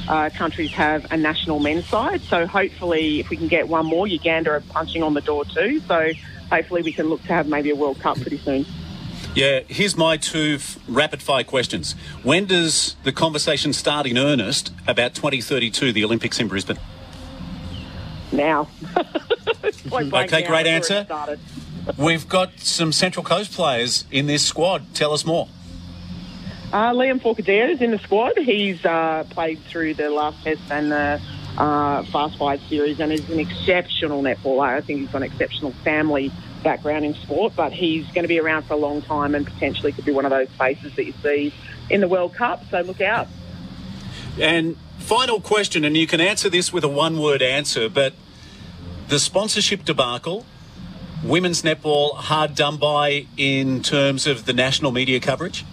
[0.08, 2.22] uh, countries have a national men's side.
[2.22, 5.80] So hopefully, if we can get one more, Uganda are punching on the door too.
[5.80, 6.12] So
[6.50, 8.64] hopefully, we can look to have maybe a World Cup pretty soon.
[9.34, 11.92] Yeah, here's my two f- rapid fire questions.
[12.22, 16.78] When does the conversation start in earnest about 2032, the Olympics in Brisbane?
[18.32, 18.68] Now.
[19.92, 21.06] Okay, great answer.
[21.96, 24.94] We've got some Central Coast players in this squad.
[24.94, 25.48] Tell us more.
[26.72, 28.36] Uh, Liam Forcadero is in the squad.
[28.36, 31.20] He's uh, played through the last test and the
[31.56, 34.76] uh, Fast Five series and is an exceptional netballer.
[34.76, 36.32] I think he's got an exceptional family
[36.64, 39.92] background in sport, but he's going to be around for a long time and potentially
[39.92, 41.54] could be one of those faces that you see
[41.88, 42.64] in the World Cup.
[42.70, 43.28] So look out.
[44.40, 48.12] And final question, and you can answer this with a one word answer, but
[49.08, 50.44] the sponsorship debacle,
[51.26, 55.64] women's netball hard done by in terms of the national media coverage?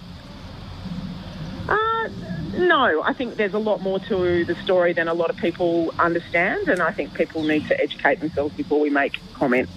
[1.67, 2.09] Uh,
[2.57, 5.93] no, I think there's a lot more to the story than a lot of people
[5.99, 9.69] understand, and I think people need to educate themselves before we make comment.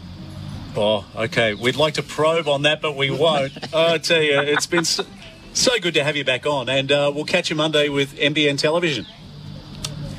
[0.76, 1.54] Oh, okay.
[1.54, 3.52] We'd like to probe on that, but we won't.
[3.74, 5.04] I tell you, it's been so,
[5.54, 8.58] so good to have you back on, and uh, we'll catch you Monday with NBN
[8.58, 9.06] Television.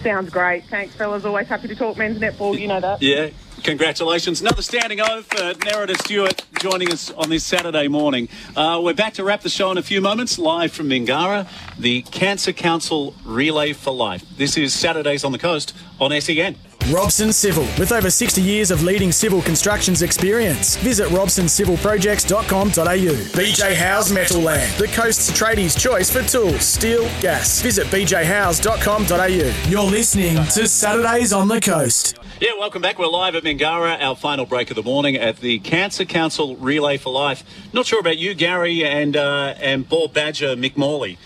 [0.04, 0.66] Sounds great.
[0.66, 1.26] Thanks, fellas.
[1.26, 2.58] Always happy to talk men's netball.
[2.58, 3.02] You know that.
[3.02, 3.30] Yeah,
[3.64, 4.42] congratulations.
[4.42, 8.30] Another standing O for Nerida Stewart joining us on this Saturday morning.
[8.56, 11.48] Uh, we're back to wrap the show in a few moments, live from Mingara,
[11.78, 14.24] the Cancer Council Relay for Life.
[14.38, 16.56] This is Saturdays on the Coast on SEN.
[16.92, 20.78] Robson Civil, with over 60 years of leading civil constructions experience.
[20.78, 23.38] Visit robsoncivilprojects.com.au.
[23.38, 27.62] BJ Howes Metal Land, the coast's tradies' choice for tools, steel, gas.
[27.62, 29.70] Visit bjhowes.com.au.
[29.70, 32.18] You're listening to Saturdays on the Coast.
[32.40, 33.00] Yeah, welcome back.
[33.00, 36.98] We're live at Mingara, our final break of the morning at the Cancer Council Relay
[36.98, 37.44] for Life.
[37.74, 41.18] Not sure about you, Gary, and uh, and Bob Badger, Mick Morley,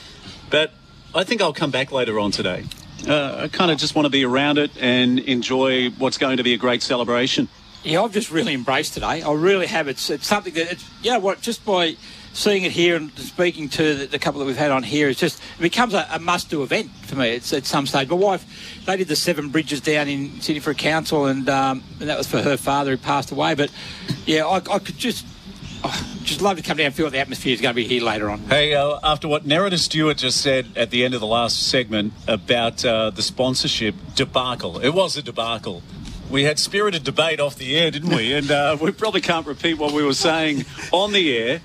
[0.50, 0.72] but
[1.14, 2.64] I think I'll come back later on today.
[3.08, 6.44] Uh, I kind of just want to be around it and enjoy what's going to
[6.44, 7.48] be a great celebration.
[7.84, 9.24] Yeah, I've just really embraced today.
[9.24, 9.88] I really have.
[9.88, 11.96] It's, it's something that, it's, you know what, just by
[12.34, 15.20] seeing it here and speaking to the, the couple that we've had on here, it's
[15.20, 18.08] just, it becomes a, a must-do event for me it's, at some stage.
[18.08, 21.84] My wife, they did the Seven Bridges down in Sydney for a council, and, um,
[22.00, 23.56] and that was for her father who passed away.
[23.56, 23.72] But,
[24.28, 25.26] yeah, I, I could just,
[25.84, 27.88] oh, just love to come down and feel what the atmosphere is going to be
[27.88, 28.40] here later on.
[28.42, 32.14] Hey, uh, after what Nerida Stewart just said at the end of the last segment
[32.28, 35.82] about uh, the sponsorship debacle, it was a debacle.
[36.30, 38.34] We had spirited debate off the air, didn't we?
[38.34, 40.64] And uh, we probably can't repeat what we were saying
[40.94, 41.62] on the air,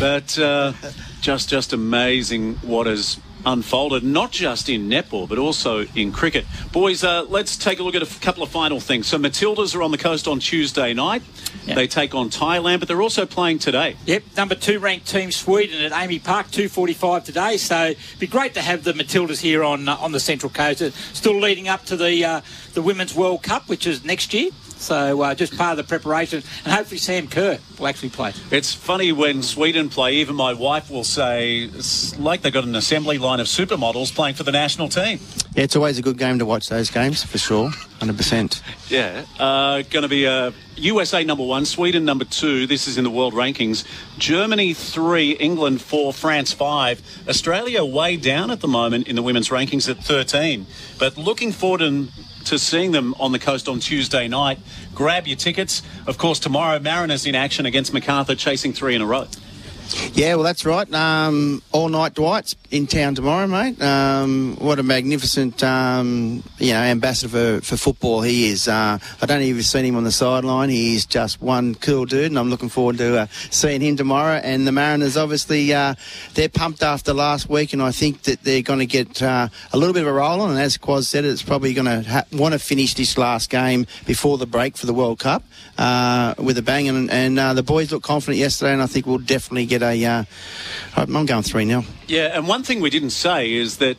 [0.00, 0.72] but uh,
[1.20, 6.44] just just amazing what has unfolded, not just in netball, but also in cricket.
[6.72, 9.06] Boys, uh, let's take a look at a f- couple of final things.
[9.06, 11.22] So, Matildas are on the coast on Tuesday night.
[11.66, 13.96] They take on Thailand, but they're also playing today.
[14.04, 17.56] Yep, number two ranked team Sweden at Amy Park, two forty-five today.
[17.56, 20.82] So it'd be great to have the Matildas here on uh, on the Central Coast.
[21.14, 22.40] Still leading up to the uh,
[22.74, 24.50] the Women's World Cup, which is next year.
[24.76, 28.32] So uh, just part of the preparation, and hopefully Sam Kerr will actually play.
[28.50, 32.74] It's funny when Sweden play, even my wife will say it's like they've got an
[32.74, 35.20] assembly line of supermodels playing for the national team.
[35.54, 38.62] Yeah, it's always a good game to watch those games for sure, hundred percent.
[38.88, 42.66] Yeah, uh, going to be uh, USA number one, Sweden number two.
[42.66, 43.84] This is in the world rankings.
[44.18, 47.00] Germany three, England four, France five.
[47.28, 50.66] Australia way down at the moment in the women's rankings at 13.
[50.98, 52.08] But looking forward in,
[52.44, 54.58] to seeing them on the coast on Tuesday night.
[54.94, 55.82] Grab your tickets.
[56.06, 59.26] Of course, tomorrow Mariners in action against Macarthur, chasing three in a row.
[60.14, 60.92] Yeah, well, that's right.
[60.94, 63.80] Um, all night Dwight's in town tomorrow, mate.
[63.82, 68.66] Um, what a magnificent, um, you know, ambassador for, for football he is.
[68.66, 70.70] Uh, I don't know if you've seen him on the sideline.
[70.70, 74.36] He's just one cool dude, and I'm looking forward to uh, seeing him tomorrow.
[74.36, 75.94] And the Mariners, obviously, uh,
[76.34, 79.76] they're pumped after last week, and I think that they're going to get uh, a
[79.76, 80.50] little bit of a roll on.
[80.50, 83.86] And as Quaz said, it's probably going to ha- want to finish this last game
[84.06, 85.44] before the break for the World Cup
[85.78, 86.88] uh, with a bang.
[86.88, 89.82] And, and uh, the boys look confident yesterday, and I think we'll definitely get get
[89.82, 90.04] a.
[90.04, 90.24] Uh,
[90.96, 93.96] I'm going three 0 Yeah, and one thing we didn't say is that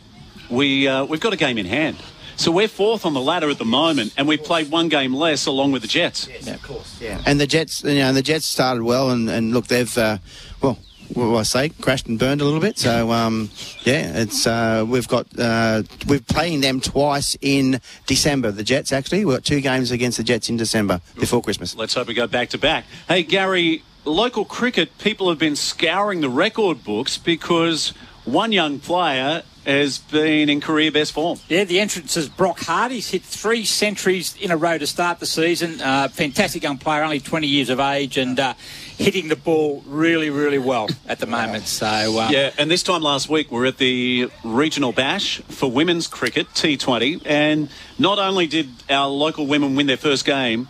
[0.50, 1.98] we uh, we've got a game in hand.
[2.38, 5.46] So we're fourth on the ladder at the moment, and we've played one game less
[5.46, 6.28] along with the Jets.
[6.28, 7.00] Yes, of course.
[7.00, 7.22] Yeah.
[7.26, 10.18] And the Jets, you know, the Jets started well, and, and look, they've uh,
[10.62, 10.78] well,
[11.14, 11.70] what will I say?
[11.70, 12.78] Crashed and burned a little bit.
[12.78, 13.50] So um,
[13.84, 18.52] yeah, it's uh, we've got uh, we're playing them twice in December.
[18.52, 21.76] The Jets actually we've got two games against the Jets in December before Christmas.
[21.76, 22.86] Let's hope we go back to back.
[23.08, 27.90] Hey Gary, local cricket people have been scouring the record books because
[28.24, 31.40] one young player has been in career best form.
[31.50, 35.26] Yeah, the entrance is Brock Hardy's hit three centuries in a row to start the
[35.26, 35.82] season.
[35.82, 38.54] Uh, fantastic young player, only 20 years of age, and uh,
[38.98, 41.66] hitting the ball really, really well at the moment.
[41.66, 46.08] So uh, yeah, and this time last week we're at the regional bash for women's
[46.08, 50.70] cricket T20, and not only did our local women win their first game.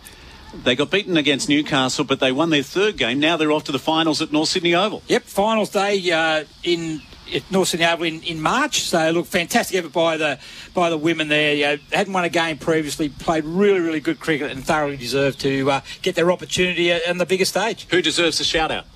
[0.64, 3.20] They got beaten against Newcastle, but they won their third game.
[3.20, 5.02] Now they're off to the finals at North Sydney Oval.
[5.08, 7.02] Yep, finals day uh, in
[7.34, 8.82] at North Sydney Oval in, in March.
[8.82, 10.38] So look, fantastic effort by the
[10.74, 11.54] by the women there.
[11.54, 15.40] You know, hadn't won a game previously, played really really good cricket, and thoroughly deserved
[15.40, 17.86] to uh, get their opportunity on the bigger stage.
[17.90, 18.86] Who deserves a shout out?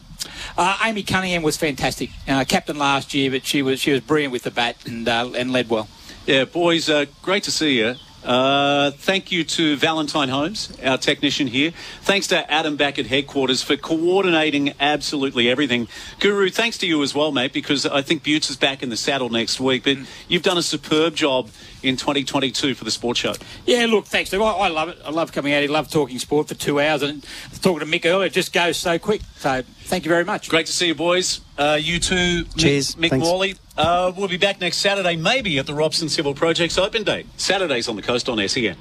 [0.56, 4.32] Uh, Amy Cunningham was fantastic, uh, captain last year, but she was she was brilliant
[4.32, 5.88] with the bat and uh, and led well.
[6.26, 7.94] Yeah, boys, uh, great to see you.
[8.24, 11.72] Uh, thank you to Valentine Holmes, our technician here.
[12.02, 15.88] Thanks to Adam back at headquarters for coordinating absolutely everything.
[16.18, 18.96] Guru, thanks to you as well, mate, because I think Butts is back in the
[18.96, 19.84] saddle next week.
[19.84, 19.98] But
[20.28, 21.48] you've done a superb job
[21.82, 23.34] in 2022 for the sports show.
[23.66, 24.42] Yeah, look, thanks, Steve.
[24.42, 24.98] I, I love it.
[25.04, 27.02] I love coming out here, love talking sport for two hours.
[27.02, 27.24] And
[27.62, 29.22] talking to Mick earlier, it just goes so quick.
[29.36, 30.48] So thank you very much.
[30.48, 31.40] Great to see you, boys.
[31.58, 32.94] Uh, you too, Cheers.
[32.94, 33.56] Mick, Mick Morley.
[33.76, 37.24] Uh, we'll be back next Saturday, maybe at the Robson Civil Projects Open Day.
[37.36, 38.76] Saturdays on the coast on SEN.